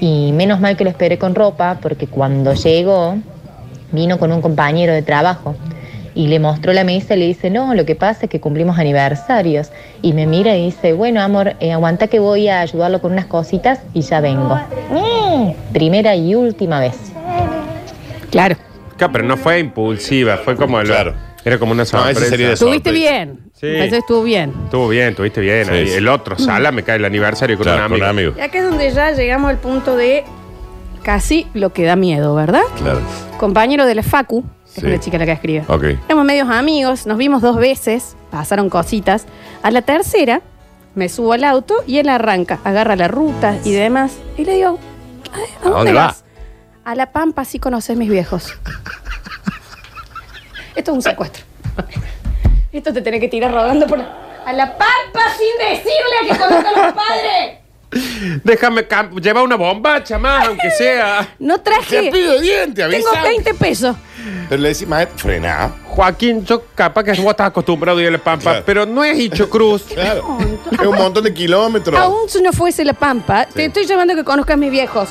Y 0.00 0.32
menos 0.32 0.60
mal 0.60 0.76
que 0.76 0.84
lo 0.84 0.90
esperé 0.90 1.18
con 1.18 1.34
ropa, 1.34 1.78
porque 1.82 2.06
cuando 2.06 2.54
llegó, 2.54 3.18
vino 3.92 4.18
con 4.18 4.32
un 4.32 4.40
compañero 4.40 4.94
de 4.94 5.02
trabajo. 5.02 5.56
Y 6.14 6.28
le 6.28 6.40
mostró 6.40 6.72
la 6.72 6.84
mesa 6.84 7.14
y 7.14 7.18
le 7.18 7.26
dice, 7.26 7.50
no, 7.50 7.74
lo 7.74 7.84
que 7.84 7.94
pasa 7.94 8.24
es 8.24 8.30
que 8.30 8.40
cumplimos 8.40 8.78
aniversarios. 8.78 9.70
Y 10.00 10.14
me 10.14 10.26
mira 10.26 10.56
y 10.56 10.64
dice, 10.64 10.94
bueno, 10.94 11.20
amor, 11.20 11.54
eh, 11.60 11.72
aguanta 11.72 12.08
que 12.08 12.18
voy 12.18 12.48
a 12.48 12.60
ayudarlo 12.60 13.02
con 13.02 13.12
unas 13.12 13.26
cositas 13.26 13.80
y 13.92 14.00
ya 14.00 14.20
vengo. 14.20 14.58
Mm, 14.90 15.52
Primera 15.72 16.16
y 16.16 16.34
última 16.34 16.80
vez. 16.80 16.96
Claro. 18.30 18.56
Claro, 18.96 19.12
pero 19.12 19.24
no 19.24 19.36
fue 19.36 19.60
impulsiva, 19.60 20.38
fue 20.38 20.56
como 20.56 20.80
el, 20.80 20.88
Era 21.48 21.58
como 21.58 21.72
una 21.72 21.84
sorpresa. 21.86 22.20
sería 22.26 22.48
de 22.48 22.52
Estuviste 22.54 22.92
bien. 22.92 23.50
Sí. 23.54 23.66
Eso 23.66 23.96
estuvo 23.96 24.22
bien. 24.22 24.52
Estuvo 24.64 24.88
bien, 24.88 25.08
estuviste 25.08 25.40
bien. 25.40 25.64
Sí, 25.64 25.70
ahí. 25.72 25.86
sí. 25.88 25.94
El 25.94 26.06
otro, 26.08 26.38
Sala, 26.38 26.70
me 26.72 26.82
cae 26.82 26.96
el 26.96 27.04
aniversario 27.06 27.56
con 27.56 27.64
Claro, 27.64 27.84
un 27.86 27.98
con 27.98 28.02
amigo. 28.02 28.04
un 28.04 28.10
amigo. 28.10 28.34
Y 28.36 28.40
acá 28.42 28.58
es 28.58 28.64
donde 28.64 28.90
ya 28.92 29.12
llegamos 29.12 29.48
al 29.50 29.56
punto 29.58 29.96
de 29.96 30.24
casi 31.02 31.46
lo 31.54 31.72
que 31.72 31.84
da 31.84 31.96
miedo, 31.96 32.34
¿verdad? 32.34 32.60
Claro. 32.76 33.00
Compañero 33.38 33.86
de 33.86 33.94
la 33.94 34.02
Facu, 34.02 34.44
es 34.66 34.72
Sí. 34.74 34.86
una 34.86 35.00
chica 35.00 35.16
la 35.16 35.24
que 35.24 35.32
escribe. 35.32 35.64
Ok. 35.68 35.84
Éramos 36.06 36.24
medios 36.26 36.48
amigos, 36.50 37.06
nos 37.06 37.16
vimos 37.16 37.40
dos 37.40 37.56
veces, 37.56 38.14
pasaron 38.30 38.68
cositas. 38.68 39.24
A 39.62 39.70
la 39.70 39.80
tercera, 39.82 40.42
me 40.94 41.08
subo 41.08 41.32
al 41.32 41.44
auto 41.44 41.82
y 41.86 41.98
él 41.98 42.10
arranca, 42.10 42.58
agarra 42.64 42.94
la 42.94 43.08
ruta 43.08 43.56
y 43.64 43.72
demás. 43.72 44.18
Y 44.36 44.44
le 44.44 44.56
digo, 44.56 44.78
"Ay, 45.32 45.42
¿a 45.60 45.64
dónde, 45.64 45.76
dónde 45.78 45.92
va? 45.94 46.06
vas? 46.08 46.24
A 46.84 46.94
La 46.94 47.10
Pampa, 47.12 47.44
sí 47.44 47.58
conoces 47.58 47.96
mis 47.96 48.10
viejos. 48.10 48.52
Esto 50.78 50.92
es 50.92 50.96
un 50.96 51.02
secuestro. 51.02 51.44
Esto 52.72 52.92
te 52.92 53.02
tenés 53.02 53.20
que 53.20 53.28
tirar 53.28 53.52
rodando 53.52 53.86
por... 53.86 53.98
A 54.00 54.52
La 54.52 54.78
Pampa 54.78 55.20
sin 55.36 55.68
decirle 55.68 56.16
a 56.22 56.32
que 56.32 56.38
conozca 56.40 56.68
a 56.70 56.72
los 56.86 56.94
padres. 56.94 57.58
Déjame 58.44 58.86
cam- 58.86 59.18
lleva 59.20 59.42
una 59.42 59.56
bombacha 59.56 60.18
más, 60.18 60.46
aunque 60.46 60.70
sea. 60.70 61.34
No 61.40 61.60
traje... 61.60 62.04
Cepillo 62.04 62.32
de 62.34 62.40
diente, 62.40 62.82
avisa. 62.82 63.10
Tengo 63.10 63.24
20 63.26 63.54
pesos. 63.54 63.96
Pero 64.48 64.62
le 64.62 64.68
decís, 64.68 64.86
maestro, 64.86 65.18
frená. 65.18 65.72
Joaquín, 65.88 66.44
yo 66.44 66.62
capaz 66.74 67.02
que 67.02 67.10
vos 67.12 67.30
estás 67.30 67.48
acostumbrado 67.48 67.98
a 67.98 68.02
ir 68.02 68.08
a 68.08 68.12
la 68.12 68.18
pampa, 68.18 68.62
pero 68.64 68.86
no 68.86 69.02
es 69.02 69.18
Hicho 69.18 69.50
Cruz. 69.50 69.82
Claro. 69.94 70.38
Es 70.70 70.86
un 70.86 70.96
montón 70.96 71.24
de 71.24 71.34
kilómetros. 71.34 71.98
Aún 71.98 72.28
si 72.28 72.40
no 72.40 72.52
fuese 72.52 72.84
La 72.84 72.92
Pampa, 72.92 73.46
te 73.46 73.64
estoy 73.64 73.84
llamando 73.86 74.12
a 74.12 74.16
que 74.16 74.24
conozcas 74.24 74.54
a 74.54 74.56
mis 74.58 74.70
viejos. 74.70 75.08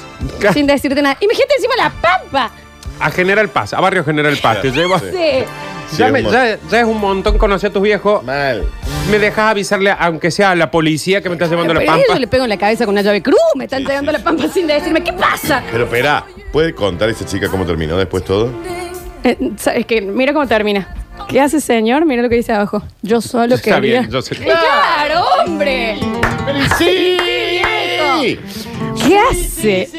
sin 0.53 0.65
decirte 0.65 1.01
nada. 1.01 1.18
Imagínate 1.20 1.55
encima 1.57 1.74
La 1.78 1.89
Pampa. 1.89 2.51
A 3.00 3.12
General 3.12 3.48
Paz, 3.50 3.74
a 3.74 3.82
Barrio 3.82 4.04
General 4.04 4.36
Paz. 4.41 4.62
Te 4.62 4.72
llevo. 4.72 4.98
Sí. 5.00 5.06
Ya, 5.98 6.08
Sí, 6.08 6.12
me- 6.12 6.24
ya- 6.24 6.58
ya 6.70 6.80
es 6.82 6.86
un 6.86 7.00
montón 7.00 7.38
conocer 7.38 7.70
a 7.70 7.74
tus 7.74 7.82
viejos. 7.82 8.22
Mal. 8.24 8.66
Me 9.10 9.20
dejas 9.20 9.52
avisarle, 9.52 9.95
aunque 9.98 10.32
sea 10.32 10.52
a 10.52 10.56
la 10.56 10.70
policía 10.70 11.22
que 11.22 11.30
me 11.30 11.36
estás 11.36 11.50
llevando 11.50 11.72
a 11.72 11.76
la 11.76 11.80
Pero 11.80 11.91
pampa. 11.93 12.06
yo 12.14 12.20
le 12.20 12.28
pego 12.28 12.43
en 12.43 12.50
la 12.50 12.58
cabeza 12.58 12.86
con 12.86 12.93
una 12.93 13.02
llave 13.04 13.22
cruz. 13.22 13.38
Me 13.56 13.64
están 13.66 13.84
llegando 13.86 14.10
a 14.10 14.14
La 14.14 14.24
Pampa 14.24 14.48
sin 14.50 14.68
decirme. 14.68 15.02
¿Qué 15.02 15.14
pasa? 15.14 15.64
Pero 15.72 15.86
espera, 15.86 16.26
¿puede 16.52 16.74
contar 16.74 17.10
esa 17.10 17.26
chica 17.26 17.48
cómo 17.48 17.66
terminó 17.66 17.95
después 17.98 18.26
todo? 18.26 18.52
Eh, 19.24 19.38
¿Sabes 19.58 19.86
qué? 19.86 20.02
Mira 20.02 20.34
cómo 20.34 20.45
termina. 20.45 20.93
¿Qué 21.30 21.39
hace, 21.39 21.62
señor? 21.62 22.06
Mira 22.06 22.22
lo 22.22 22.28
que 22.30 22.36
dice 22.36 22.52
abajo. 22.52 22.84
Yo 23.02 23.22
solo 23.22 23.56
Está 23.56 23.76
quería. 23.76 24.00
bien, 24.02 24.12
yo 24.12 24.22
sé. 24.22 24.36
¡Claro, 24.36 25.24
hombre! 25.45 25.98
¡Sí! 26.78 27.18
¿Qué 29.08 29.18
hace? 29.20 29.89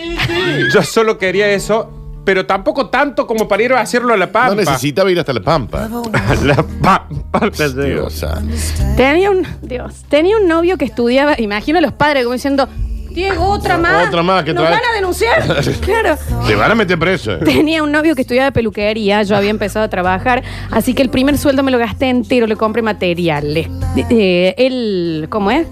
Yo 0.72 0.82
solo 0.82 1.16
quería 1.18 1.48
eso, 1.50 1.90
pero 2.28 2.44
tampoco 2.44 2.90
tanto 2.90 3.26
como 3.26 3.48
para 3.48 3.62
ir 3.62 3.72
a 3.72 3.80
hacerlo 3.80 4.12
a 4.12 4.16
la 4.18 4.30
pampa. 4.30 4.50
No 4.50 4.56
necesitaba 4.56 5.10
ir 5.10 5.18
hasta 5.18 5.32
la 5.32 5.40
pampa. 5.40 5.88
A 6.12 6.34
la 6.44 6.56
pampa. 6.62 7.48
Dios 7.86 8.12
santo. 8.12 8.54
Tenía 8.98 9.30
un. 9.30 9.46
Dios. 9.62 10.04
Tenía 10.10 10.36
un 10.36 10.46
novio 10.46 10.76
que 10.76 10.84
estudiaba. 10.84 11.36
Imagino 11.40 11.78
a 11.78 11.80
los 11.80 11.94
padres 11.94 12.24
como 12.24 12.34
diciendo. 12.34 12.68
Diego, 13.08 13.46
otra 13.46 13.78
más. 13.78 14.08
Otra 14.08 14.22
más, 14.22 14.44
¿qué 14.44 14.52
¿Nos 14.52 14.64
van 14.64 14.74
a 14.74 14.94
denunciar? 14.94 15.42
claro. 15.80 16.18
Te 16.46 16.54
van 16.54 16.70
a 16.70 16.74
meter 16.74 16.98
preso. 16.98 17.32
eh. 17.32 17.38
Tenía 17.42 17.82
un 17.82 17.92
novio 17.92 18.14
que 18.14 18.20
estudiaba 18.20 18.50
peluquería, 18.50 19.22
yo 19.22 19.34
había 19.34 19.48
empezado 19.48 19.86
a 19.86 19.88
trabajar, 19.88 20.42
así 20.70 20.92
que 20.92 21.00
el 21.00 21.08
primer 21.08 21.38
sueldo 21.38 21.62
me 21.62 21.70
lo 21.70 21.78
gasté 21.78 22.10
entero, 22.10 22.46
le 22.46 22.56
compré 22.56 22.82
materiales. 22.82 23.68
De- 23.96 24.06
eh, 24.10 24.54
el, 24.58 25.28
¿cómo 25.30 25.50
es? 25.50 25.66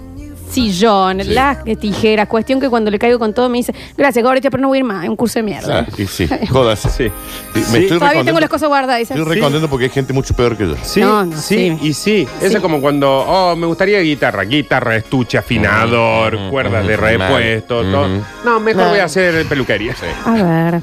Sillón, 0.57 1.21
las 1.35 1.63
tijeras, 1.79 2.27
cuestión 2.27 2.59
que 2.59 2.67
cuando 2.67 2.89
le 2.89 2.97
caigo 2.97 3.19
con 3.19 3.31
todo 3.31 3.47
me 3.47 3.57
dice, 3.59 3.75
gracias, 3.95 4.25
Gorita, 4.25 4.49
pero 4.49 4.61
no 4.61 4.69
voy 4.69 4.77
a 4.77 4.79
ir 4.79 4.85
más, 4.85 5.03
es 5.03 5.09
un 5.09 5.15
curso 5.15 5.37
de 5.37 5.43
mierda. 5.43 5.85
Ah, 5.87 5.93
y 5.97 6.07
sí, 6.07 6.27
jodas. 6.49 6.79
Sí. 6.79 7.11
Me 7.53 7.61
estoy 7.61 7.99
Todavía 7.99 8.23
tengo 8.23 8.39
recontento- 8.39 8.39
las 8.39 8.49
cosas 8.49 8.67
guardadas, 8.69 8.99
dice. 8.99 9.13
Estoy 9.13 9.35
recontento 9.35 9.69
porque 9.69 9.85
hay 9.85 9.91
gente 9.91 10.13
mucho 10.13 10.33
peor 10.35 10.57
que 10.57 10.67
yo. 10.67 10.75
Sí, 10.81 11.01
No, 11.01 11.25
no, 11.25 11.37
sí, 11.37 11.77
y 11.81 11.93
sí. 11.93 12.27
Eso 12.41 12.57
es 12.57 12.61
como 12.61 12.81
cuando, 12.81 13.07
oh, 13.19 13.55
me 13.55 13.67
gustaría 13.67 13.99
guitarra, 13.99 14.43
guitarra, 14.45 14.95
estuche, 14.95 15.37
afinador, 15.37 16.37
cuerdas 16.49 16.87
de 16.87 16.97
repuesto, 16.97 17.81
todo. 17.83 18.07
No, 18.43 18.59
mejor 18.59 18.89
voy 18.89 18.99
a 18.99 19.03
hacer 19.05 19.45
peluquería. 19.45 19.93
A 20.25 20.31
ver. 20.71 20.81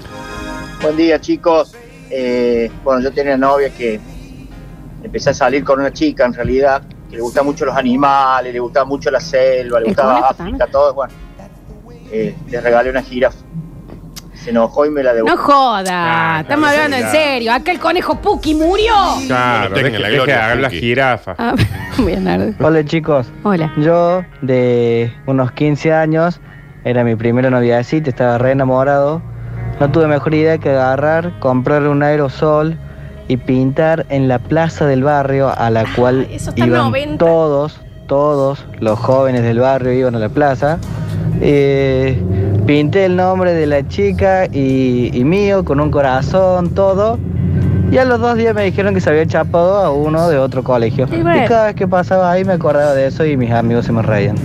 Buen 0.82 0.96
día, 0.96 1.20
chicos. 1.20 1.74
Eh, 2.10 2.70
bueno, 2.84 3.00
yo 3.02 3.10
tenía 3.12 3.36
novia 3.36 3.70
que 3.70 3.98
empecé 5.02 5.30
a 5.30 5.34
salir 5.34 5.64
con 5.64 5.80
una 5.80 5.92
chica, 5.92 6.24
en 6.26 6.32
realidad, 6.34 6.82
le 7.14 7.20
gustaban 7.20 7.46
mucho 7.46 7.64
los 7.64 7.76
animales, 7.76 8.52
le 8.52 8.58
gustaba 8.58 8.84
mucho 8.84 9.10
la 9.10 9.20
selva, 9.20 9.80
le 9.80 9.86
gustaba 9.86 10.28
África, 10.28 10.66
todo. 10.66 10.94
Bueno, 10.94 11.12
eh, 12.10 12.34
le 12.48 12.60
regalé 12.60 12.90
una 12.90 13.02
jirafa. 13.02 13.38
Se 14.34 14.50
enojó 14.50 14.84
y 14.84 14.90
me 14.90 15.02
la 15.02 15.14
devolvió. 15.14 15.36
No 15.36 15.42
joda, 15.42 16.40
estamos 16.40 16.68
claro, 16.68 16.82
hablando 16.82 16.96
en 16.96 17.02
claro. 17.02 17.18
serio. 17.18 17.52
Acá 17.52 17.72
el 17.72 17.78
conejo 17.78 18.20
Puki 18.20 18.54
murió. 18.54 18.92
Claro, 19.26 19.70
Bueno, 19.70 19.74
tenga 19.74 19.88
deje, 19.88 19.98
la 19.98 20.08
deje 20.08 20.16
gloria, 20.16 20.52
hagan. 20.52 21.20
Ah. 21.38 21.54
Hola 22.64 22.84
chicos. 22.84 23.32
Hola. 23.42 23.72
Yo 23.78 24.22
de 24.42 25.10
unos 25.26 25.52
15 25.52 25.94
años, 25.94 26.40
era 26.84 27.04
mi 27.04 27.16
primera 27.16 27.48
noviecita, 27.48 28.10
estaba 28.10 28.36
re 28.36 28.50
enamorado. 28.50 29.22
No 29.80 29.90
tuve 29.90 30.06
mejor 30.08 30.34
idea 30.34 30.58
que 30.58 30.70
agarrar, 30.70 31.38
comprarle 31.40 31.88
un 31.88 32.02
aerosol 32.02 32.78
y 33.28 33.36
pintar 33.36 34.06
en 34.08 34.28
la 34.28 34.38
plaza 34.38 34.86
del 34.86 35.02
barrio 35.02 35.52
a 35.56 35.70
la 35.70 35.84
cual 35.94 36.26
eso 36.30 36.50
está 36.50 36.66
iban 36.66 36.90
90. 36.90 37.24
todos, 37.24 37.80
todos 38.06 38.64
los 38.80 38.98
jóvenes 38.98 39.42
del 39.42 39.58
barrio 39.58 39.92
iban 39.92 40.14
a 40.14 40.18
la 40.18 40.28
plaza. 40.28 40.78
Eh, 41.40 42.20
pinté 42.66 43.06
el 43.06 43.16
nombre 43.16 43.52
de 43.54 43.66
la 43.66 43.86
chica 43.88 44.46
y, 44.46 45.10
y 45.12 45.24
mío 45.24 45.64
con 45.64 45.80
un 45.80 45.90
corazón, 45.90 46.74
todo. 46.74 47.18
Y 47.90 47.98
a 47.98 48.04
los 48.04 48.20
dos 48.20 48.36
días 48.36 48.54
me 48.54 48.64
dijeron 48.64 48.94
que 48.94 49.00
se 49.00 49.10
había 49.10 49.26
chapado 49.26 49.76
a 49.76 49.90
uno 49.90 50.28
de 50.28 50.38
otro 50.38 50.64
colegio. 50.64 51.06
Y 51.12 51.22
bueno. 51.22 51.44
Y 51.44 51.48
cada 51.48 51.66
vez 51.66 51.76
que 51.76 51.86
pasaba 51.86 52.30
ahí 52.30 52.44
me 52.44 52.54
acordaba 52.54 52.94
de 52.94 53.06
eso 53.06 53.24
y 53.24 53.36
mis 53.36 53.50
amigos 53.52 53.86
se 53.86 53.92
me 53.92 54.02
reían. 54.02 54.36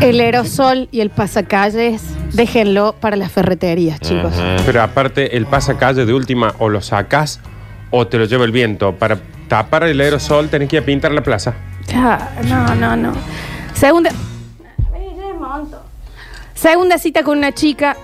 El 0.00 0.18
aerosol 0.20 0.88
y 0.90 1.00
el 1.00 1.10
pasacalles, 1.10 2.02
déjenlo 2.32 2.94
para 2.98 3.16
las 3.16 3.30
ferreterías, 3.30 4.00
chicos. 4.00 4.32
Pero 4.64 4.82
aparte, 4.82 5.36
el 5.36 5.44
pasacalle 5.44 6.06
de 6.06 6.14
última, 6.14 6.54
o 6.58 6.70
lo 6.70 6.80
sacas 6.80 7.40
o 7.90 8.06
te 8.06 8.18
lo 8.18 8.24
lleva 8.24 8.44
el 8.44 8.52
viento. 8.52 8.94
Para 8.94 9.18
tapar 9.48 9.84
el 9.84 10.00
aerosol 10.00 10.48
tenés 10.48 10.68
que 10.68 10.76
ir 10.76 10.82
a 10.82 10.86
pintar 10.86 11.12
la 11.12 11.22
plaza. 11.22 11.54
No, 11.92 12.74
no, 12.74 12.96
no. 12.96 13.12
Segunda. 13.74 14.10
Segunda 16.54 16.98
cita 16.98 17.22
con 17.22 17.38
una 17.38 17.52
chica. 17.52 17.96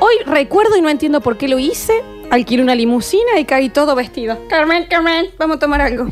Hoy 0.00 0.14
recuerdo 0.26 0.76
y 0.76 0.80
no 0.80 0.88
entiendo 0.88 1.20
por 1.20 1.36
qué 1.36 1.48
lo 1.48 1.58
hice. 1.58 2.02
Alquilé 2.30 2.62
una 2.62 2.74
limusina 2.74 3.38
y 3.38 3.44
caí 3.44 3.68
todo 3.68 3.94
vestido. 3.94 4.38
Carmen, 4.48 4.86
Carmen, 4.88 5.26
vamos 5.38 5.56
a 5.56 5.60
tomar 5.60 5.80
algo. 5.82 6.08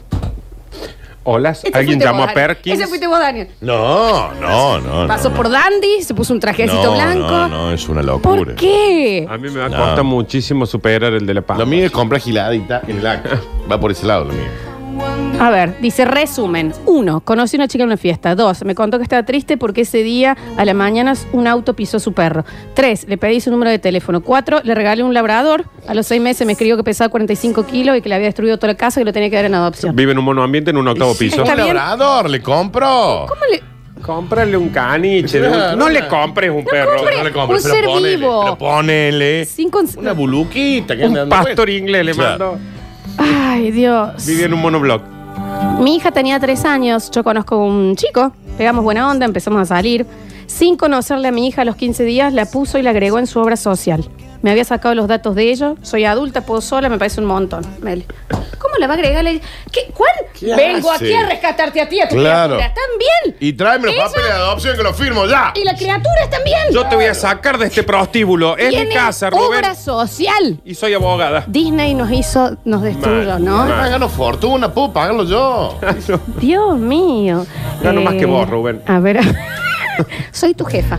Hola, 1.23 1.51
Ese 1.51 1.69
alguien 1.69 1.99
fuiste 1.99 2.05
llamó 2.07 2.21
vos, 2.21 2.25
a 2.25 2.33
Daniel. 2.33 2.47
Perkins. 2.49 2.79
Ese 2.79 2.87
fuiste 2.89 3.07
vos, 3.07 3.19
Daniel. 3.19 3.49
No, 3.61 4.33
no, 4.35 4.81
no. 4.81 5.07
Pasó 5.07 5.29
no, 5.31 5.37
por 5.37 5.51
Dandy, 5.51 6.03
se 6.03 6.15
puso 6.15 6.33
un 6.33 6.41
trajecito 6.41 6.83
no, 6.83 6.95
blanco. 6.95 7.29
No, 7.29 7.49
no, 7.49 7.73
es 7.73 7.89
una 7.89 8.03
locura. 8.03 8.37
¿Por 8.37 8.55
qué? 8.55 9.27
A 9.29 9.37
mí 9.37 9.51
me 9.51 9.61
va 9.61 9.67
a 9.67 9.69
No. 9.69 9.77
costar 9.77 10.05
muchísimo 10.05 10.65
superar 10.65 11.13
el 11.13 11.27
de 11.27 11.35
la 11.35 11.43
pampa. 11.43 11.63
Lo 11.63 11.67
mío 11.69 11.85
es 11.85 11.93
comprar 11.93 12.21
giladita 12.23 12.81
en 12.89 12.99
el 12.99 13.07
acto. 13.07 13.39
Va 13.71 13.79
por 13.79 13.91
ese 13.91 14.07
lado 14.07 14.25
lo 14.25 14.33
mío. 14.33 14.70
A 15.39 15.49
ver, 15.51 15.81
dice 15.81 16.05
resumen. 16.05 16.73
Uno, 16.85 17.21
conocí 17.21 17.57
a 17.57 17.61
una 17.61 17.69
chica 17.69 17.83
en 17.85 17.89
una 17.89 17.97
fiesta. 17.97 18.35
Dos, 18.35 18.63
me 18.65 18.75
contó 18.75 18.99
que 18.99 19.05
estaba 19.05 19.23
triste 19.25 19.57
porque 19.57 19.83
ese 19.83 20.03
día 20.03 20.37
a 20.57 20.65
la 20.67 20.75
mañana 20.75 21.15
un 21.33 21.47
auto 21.47 21.75
pisó 21.75 21.99
su 21.99 22.13
perro. 22.13 22.45
Tres, 22.75 23.07
le 23.09 23.17
pedí 23.17 23.41
su 23.41 23.51
número 23.51 23.71
de 23.71 23.79
teléfono. 23.79 24.21
Cuatro, 24.21 24.61
le 24.65 24.75
regalé 24.75 25.03
un 25.03 25.15
labrador. 25.15 25.65
A 25.87 25.95
los 25.95 26.07
seis 26.07 26.21
meses 26.21 26.47
me 26.47 26.53
escribió 26.53 26.77
que 26.77 26.85
pesaba 26.85 27.09
45 27.09 27.65
kilos 27.67 27.97
y 27.97 28.03
que 28.03 28.09
le 28.11 28.17
había 28.17 28.27
destruido 28.27 28.59
toda 28.59 28.73
la 28.75 28.77
casa 28.77 29.01
y 29.01 29.05
lo 29.05 29.13
tenía 29.15 29.31
que 29.31 29.37
dar 29.37 29.47
en 29.47 29.55
adopción. 29.55 29.97
Vive 29.97 30.13
en 30.13 30.19
un 30.19 30.25
monoambiente 30.25 30.71
en 30.73 30.77
un 30.77 30.89
octavo 30.89 31.15
piso. 31.15 31.43
Está 31.43 31.55
Un 31.55 31.63
bien. 31.63 31.75
labrador, 31.75 32.29
le 32.29 32.43
compro. 32.43 33.25
¿Cómo 33.29 33.41
le.? 33.51 33.63
Cómprale 34.03 34.57
un 34.57 34.71
caniche. 34.71 35.41
Claro, 35.41 35.77
no 35.77 35.89
le 35.89 36.07
compres 36.09 36.51
un 36.51 36.65
perro. 36.65 36.97
compres 36.97 37.19
No 37.19 37.25
le 37.25 37.33
compres, 37.33 37.65
un 37.65 37.71
pero 37.71 37.75
ser 37.81 37.85
ponele, 37.87 38.17
vivo. 38.17 38.41
pero 38.45 38.59
ponele 38.59 39.45
Sin 39.45 39.71
cons- 39.71 39.97
una 39.99 40.13
buluquita 40.13 40.97
que 40.97 41.05
anda 41.05 41.25
Un 41.25 41.29
dando 41.29 41.37
pastor 41.37 41.67
vueltas. 41.67 41.77
inglés 41.83 42.05
le 42.07 42.13
Claro. 42.15 42.53
mando. 42.53 42.80
Ay, 43.21 43.71
Dios. 43.71 44.27
Vive 44.27 44.45
en 44.45 44.55
un 44.55 44.63
monobloc. 44.63 45.03
Mi 45.81 45.97
hija 45.97 46.11
tenía 46.11 46.41
tres 46.41 46.65
años, 46.65 47.11
yo 47.11 47.23
conozco 47.23 47.65
un 47.65 47.97
chico, 47.97 48.33
pegamos 48.57 48.85
buena 48.85 49.11
onda, 49.11 49.27
empezamos 49.27 49.61
a 49.63 49.67
salir. 49.67 50.07
Sin 50.47 50.77
conocerle 50.77 51.29
a 51.29 51.33
mi 51.33 51.47
hija 51.47 51.63
a 51.63 51.65
los 51.65 51.77
15 51.77 52.03
días, 52.05 52.33
la 52.33 52.45
puso 52.47 52.79
y 52.79 52.83
la 52.83 52.91
agregó 52.91 53.19
en 53.19 53.27
su 53.27 53.39
obra 53.39 53.57
social. 53.57 54.09
Me 54.43 54.51
había 54.51 54.65
sacado 54.65 54.95
los 54.95 55.07
datos 55.09 55.35
de 55.35 55.51
ello, 55.51 55.77
soy 55.83 56.05
adulta, 56.05 56.41
puedo 56.43 56.61
sola, 56.61 56.89
me 56.89 56.99
parece 56.99 57.21
un 57.21 57.27
montón. 57.27 57.65
Meli. 57.81 58.07
¿Cómo 58.59 58.75
la 58.79 58.87
va 58.87 58.95
a 58.95 58.97
agregar? 58.97 59.25
Le- 59.25 59.41
¿Qué? 59.73 59.91
¿Cuál? 59.95 60.11
¿Qué 60.39 60.55
Vengo 60.55 60.91
hace? 60.91 61.07
aquí 61.07 61.15
a 61.15 61.27
rescatarte 61.27 61.81
a 61.81 61.89
ti, 61.89 62.01
a 62.01 62.09
tu 62.09 62.15
Claro. 62.17 62.57
criatura. 62.57 62.75
¿También? 62.91 63.37
Y 63.41 63.53
tráeme 63.55 63.87
los 63.87 63.95
Ella- 63.95 64.05
papeles 64.05 64.27
de 64.29 64.33
adopción 64.33 64.77
que 64.77 64.83
los 64.83 64.97
firmo 64.97 65.27
ya. 65.27 65.53
¿Y 65.55 65.65
la 65.65 65.75
criatura 65.75 66.31
también? 66.31 66.59
Yo 66.73 66.87
te 66.87 66.95
voy 66.97 67.07
a 67.07 67.15
sacar 67.15 67.59
de 67.59 67.67
este 67.67 67.83
prostíbulo. 67.83 68.57
Es 68.57 68.67
mi 68.69 68.77
Tiene 68.77 68.95
casa, 68.95 69.29
Rubén. 69.31 69.59
obra 69.59 69.75
social. 69.75 70.61
Y 70.65 70.75
soy 70.75 70.95
abogada. 70.95 71.45
Disney 71.47 71.95
nos 71.95 72.11
hizo, 72.11 72.57
nos 72.65 72.83
destruyó, 72.83 73.33
Mal, 73.33 73.45
¿no? 73.45 73.57
mal. 73.67 73.91
Gano 73.91 74.09
fortuna, 74.09 74.73
puedo 74.73 74.93
pagarlo 74.93 75.25
yo. 75.25 75.79
Dios 76.41 76.79
mío. 76.79 77.47
Gano 77.83 78.01
más 78.03 78.15
Eh, 78.15 78.19
que 78.19 78.27
vos, 78.27 78.49
Rubén. 78.49 78.83
A 78.87 78.99
ver, 79.01 79.21
soy 80.33 80.55
tu 80.55 80.65
jefa. 80.65 80.99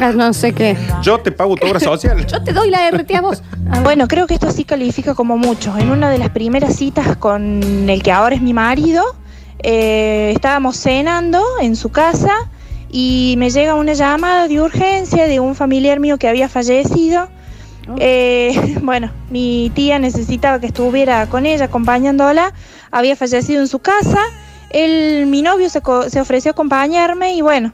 Ah, 0.00 0.12
No 0.14 0.32
sé 0.32 0.52
qué. 0.52 0.76
Yo 1.02 1.18
te 1.20 1.32
pago 1.32 1.56
tu 1.56 1.66
obra 1.66 1.80
social. 1.80 2.26
Yo 2.30 2.42
te 2.42 2.52
doy 2.52 2.70
la 2.70 2.88
RT 2.90 3.10
a 3.16 3.20
vos. 3.20 3.42
Bueno, 3.82 4.08
creo 4.08 4.26
que 4.26 4.34
esto 4.34 4.50
sí 4.50 4.64
califica 4.64 5.14
como 5.14 5.36
mucho. 5.38 5.76
En 5.78 5.90
una 5.90 6.10
de 6.10 6.18
las 6.18 6.30
primeras 6.30 6.76
citas 6.76 7.16
con 7.16 7.88
el 7.88 8.02
que 8.02 8.12
ahora 8.12 8.34
es 8.34 8.42
mi 8.42 8.52
marido, 8.52 9.02
eh, 9.62 10.32
estábamos 10.34 10.76
cenando 10.76 11.42
en 11.60 11.76
su 11.76 11.90
casa 11.90 12.32
y 12.90 13.34
me 13.38 13.50
llega 13.50 13.74
una 13.74 13.92
llamada 13.92 14.48
de 14.48 14.60
urgencia 14.60 15.26
de 15.26 15.38
un 15.40 15.54
familiar 15.54 16.00
mío 16.00 16.18
que 16.18 16.28
había 16.28 16.48
fallecido. 16.48 17.28
Eh, 17.98 18.76
bueno, 18.82 19.10
mi 19.30 19.70
tía 19.74 19.98
necesitaba 19.98 20.60
que 20.60 20.66
estuviera 20.66 21.26
con 21.26 21.46
ella 21.46 21.66
acompañándola. 21.66 22.52
Había 22.90 23.16
fallecido 23.16 23.60
en 23.60 23.68
su 23.68 23.78
casa. 23.78 24.18
Él, 24.70 25.26
mi 25.26 25.42
novio 25.42 25.68
se, 25.70 25.80
co- 25.80 26.08
se 26.08 26.20
ofreció 26.20 26.50
a 26.50 26.52
acompañarme 26.52 27.34
y 27.34 27.40
bueno, 27.42 27.72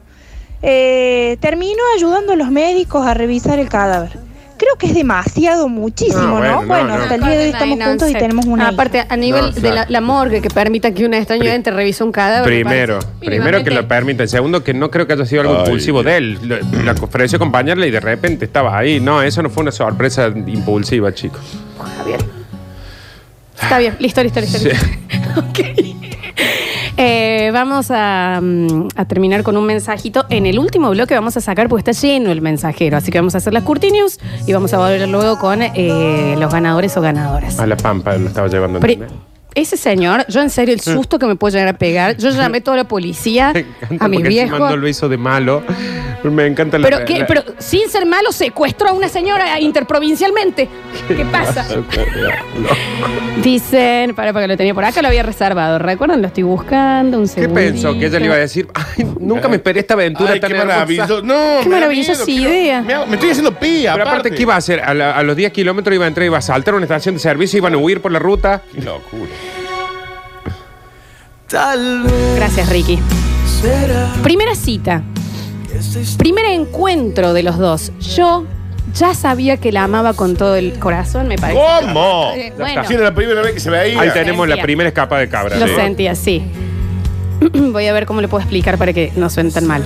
eh, 0.61 1.37
terminó 1.39 1.81
ayudando 1.95 2.33
a 2.33 2.35
los 2.35 2.49
médicos 2.51 3.05
a 3.05 3.13
revisar 3.13 3.59
el 3.59 3.69
cadáver. 3.69 4.11
Creo 4.57 4.75
que 4.79 4.87
es 4.87 4.95
demasiado, 4.95 5.69
muchísimo, 5.69 6.19
No, 6.19 6.39
¿no? 6.39 6.39
bueno, 6.39 6.61
Bueno, 6.65 6.83
no, 6.87 6.97
no. 6.97 7.03
hasta 7.03 7.13
el 7.15 7.21
día 7.21 7.29
de 7.29 7.37
hoy 7.43 7.49
estamos 7.51 7.79
juntos 7.79 8.09
y 8.09 8.13
tenemos 8.15 8.45
una 8.47 8.63
hija. 8.63 8.71
Aparte, 8.71 9.03
a 9.07 9.15
nivel 9.15 9.41
No, 9.41 9.51
de 9.51 9.61
claro. 9.61 9.75
la, 9.75 9.85
la 9.87 10.01
morgue 10.01 10.41
que 10.41 10.49
permita 10.49 10.91
que 10.95 11.05
un 11.05 11.13
extraño 11.13 11.43
entre 11.45 11.73
revise 11.73 12.03
un 12.03 12.11
cadáver. 12.11 12.51
me 12.51 12.61
Primero, 12.63 12.97
primero 13.19 13.63
que 13.63 13.69
lo 13.69 13.87
permita. 13.87 14.25
Segundo, 14.25 14.63
que 14.63 14.73
no 14.73 14.89
creo 14.89 15.05
que 15.05 15.13
haya 15.13 15.27
sido 15.27 15.41
algo 15.41 15.53
Ay, 15.57 15.59
impulsivo 15.65 16.01
de 16.01 16.17
él. 16.17 16.39
Lo- 16.41 16.57
La 16.83 16.93
ofreció 16.93 17.35
acompañarle 17.35 17.87
y 17.87 17.91
de 17.91 17.99
repente 17.99 18.45
estaba 18.45 18.75
ahí. 18.75 18.99
No, 18.99 19.21
eso 19.21 19.43
no 19.43 19.51
fue 19.51 19.61
una 19.61 19.71
sorpresa 19.71 20.25
impulsiva, 20.27 21.13
chicos. 21.13 21.41
Javier. 21.97 22.19
Está 23.61 23.77
bien, 23.77 23.95
listo, 23.99 24.23
listo, 24.23 24.39
listo. 24.39 24.57
Sí. 24.57 24.69
listo. 24.69 24.87
Ok. 25.37 25.59
Eh, 26.99 27.36
vamos 27.57 27.87
a, 27.91 28.39
mm, 28.41 28.89
a 28.95 29.05
terminar 29.05 29.43
con 29.43 29.57
un 29.57 29.65
mensajito. 29.65 30.25
En 30.29 30.45
el 30.45 30.59
último 30.59 30.89
bloque 30.91 31.13
vamos 31.13 31.37
a 31.37 31.41
sacar, 31.41 31.67
porque 31.67 31.89
está 31.89 32.07
lleno 32.07 32.31
el 32.31 32.41
mensajero. 32.41 32.97
Así 32.97 33.11
que 33.11 33.17
vamos 33.17 33.35
a 33.35 33.39
hacer 33.39 33.53
las 33.53 33.63
Curti 33.63 33.91
News 33.91 34.19
y 34.45 34.53
vamos 34.53 34.73
a 34.73 34.77
volver 34.77 35.07
luego 35.09 35.37
con 35.39 35.61
eh, 35.61 36.35
los 36.37 36.51
ganadores 36.51 36.95
o 36.97 37.01
ganadoras. 37.01 37.59
A 37.59 37.67
la 37.67 37.77
pampa 37.77 38.17
lo 38.17 38.27
estaba 38.27 38.47
llevando. 38.47 38.79
¿entendés? 38.79 39.11
ese 39.57 39.75
señor, 39.75 40.23
yo 40.27 40.41
en 40.41 40.51
serio, 40.51 40.73
el 40.75 40.81
susto 40.81 41.17
que 41.17 41.25
me 41.25 41.35
puede 41.35 41.53
llegar 41.53 41.69
a 41.69 41.77
pegar. 41.77 42.15
Yo 42.17 42.29
llamé 42.29 42.59
a 42.59 42.63
toda 42.63 42.77
la 42.77 42.87
policía, 42.87 43.49
a 43.55 43.59
encima 43.89 44.07
viejos. 44.07 44.59
no 44.59 44.77
lo 44.77 44.87
hizo 44.87 45.09
de 45.09 45.17
malo. 45.17 45.63
Me 46.23 46.45
encanta 46.45 46.77
la 46.77 46.87
Pero, 46.89 47.05
pero 47.27 47.43
sin 47.59 47.87
ser 47.89 48.05
malo, 48.05 48.31
secuestró 48.31 48.89
a 48.89 48.91
una 48.93 49.07
señora 49.07 49.59
interprovincialmente. 49.59 50.67
¿Qué 51.07 51.25
pasa? 51.25 51.65
Dicen, 53.43 54.13
para, 54.15 54.33
para 54.33 54.45
que 54.45 54.47
lo 54.49 54.57
tenía 54.57 54.73
por 54.73 54.83
acá, 54.83 55.01
lo 55.01 55.07
había 55.07 55.23
reservado. 55.23 55.79
¿Recuerdan? 55.79 56.21
Lo 56.21 56.27
estoy 56.27 56.43
buscando. 56.43 57.17
Un 57.19 57.23
¿Qué 57.25 57.29
segundo. 57.29 57.53
pensó? 57.53 57.93
Que 57.93 58.07
ella 58.07 58.19
le 58.19 58.25
iba 58.25 58.35
a 58.35 58.39
decir, 58.39 58.67
ay, 58.73 59.05
nunca 59.19 59.47
me 59.47 59.55
esperé 59.57 59.79
esta 59.81 59.93
aventura 59.93 60.31
Ay, 60.33 60.39
tan 60.39 60.51
qué 60.51 60.57
hermosa". 60.57 60.75
maravilloso. 60.79 61.21
No, 61.21 61.59
Qué 61.61 61.69
me 61.69 61.75
da 61.75 61.81
maravillosa 61.81 62.25
miedo, 62.25 62.49
idea. 62.49 62.83
quiero- 62.85 63.01
me, 63.01 63.07
me 63.07 63.13
estoy 63.15 63.29
haciendo 63.29 63.51
pía. 63.59 63.93
Pero 63.93 64.07
aparte, 64.07 64.31
¿qué 64.31 64.41
iba 64.41 64.55
a 64.55 64.57
hacer? 64.57 64.79
A, 64.81 64.93
la- 64.93 65.15
a 65.15 65.23
los 65.23 65.35
10 65.35 65.51
kilómetros 65.53 65.93
iba 65.95 66.05
a 66.05 66.07
entrar, 66.07 66.25
iba 66.25 66.37
a 66.37 66.41
saltar 66.41 66.73
a 66.73 66.77
una 66.77 66.85
estación 66.85 67.15
de 67.15 67.19
servicio, 67.19 67.57
iban 67.57 67.73
a 67.73 67.77
huir 67.77 68.01
por 68.01 68.11
la 68.11 68.19
ruta. 68.19 68.61
Qué 68.73 68.81
locura. 68.81 69.31
Gracias, 72.35 72.69
Ricky. 72.69 72.99
Primera 74.23 74.53
cita. 74.55 75.01
Primer 76.17 76.45
encuentro 76.45 77.33
de 77.33 77.43
los 77.43 77.57
dos. 77.57 77.91
Yo 77.99 78.45
ya 78.93 79.13
sabía 79.13 79.57
que 79.57 79.71
la 79.71 79.83
amaba 79.83 80.13
con 80.13 80.35
todo 80.35 80.55
el 80.55 80.79
corazón, 80.79 81.27
me 81.27 81.37
parece. 81.37 81.59
¿Cómo? 81.59 82.31
Eh, 82.35 82.53
bueno. 82.57 82.81
Era 82.89 83.03
la 83.03 83.13
primera 83.13 83.41
vez 83.41 83.53
que 83.53 83.59
se 83.59 83.69
veía. 83.69 83.99
Ahí 84.01 84.09
tenemos 84.11 84.47
la 84.47 84.61
primera 84.61 84.87
escapa 84.89 85.19
de 85.19 85.27
cabra. 85.29 85.57
Lo 85.57 85.67
Sí. 85.67 85.75
sentía, 85.75 86.15
sí. 86.15 86.43
Voy 87.53 87.85
a 87.87 87.93
ver 87.93 88.05
cómo 88.05 88.21
le 88.21 88.27
puedo 88.27 88.41
explicar 88.41 88.77
para 88.77 88.93
que 88.93 89.11
no 89.15 89.29
suene 89.29 89.51
tan 89.51 89.67
mal. 89.67 89.83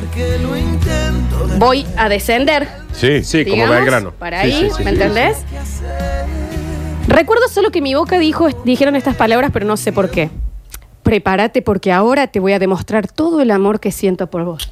Voy 1.58 1.86
a 1.98 2.08
descender. 2.10 2.68
Sí, 2.94 3.24
Sí, 3.24 3.44
como 3.44 3.56
digamos, 3.56 3.76
Belgrano. 3.76 4.12
Para 4.12 4.44
Sí, 4.44 4.52
ahí, 4.52 4.70
sí, 4.70 4.76
sí, 4.78 4.84
¿me 4.84 4.92
sí. 4.92 4.98
entendés? 4.98 5.38
Recuerdo 7.08 7.48
solo 7.50 7.72
que 7.72 7.82
mi 7.82 7.94
boca 7.94 8.20
dijo, 8.20 8.48
dijeron 8.64 8.96
estas 8.96 9.16
palabras, 9.16 9.52
pero 9.54 9.66
no 9.66 9.76
sé 9.76 9.92
por 9.92 10.10
qué. 10.10 10.30
Prepárate 11.04 11.62
porque 11.62 11.92
ahora 11.92 12.28
te 12.28 12.40
voy 12.40 12.54
a 12.54 12.60
demostrar 12.60 13.08
todo 13.08 13.42
el 13.42 13.52
amor 13.52 13.80
que 13.80 13.92
siento 13.92 14.28
por 14.28 14.46
vos. 14.46 14.72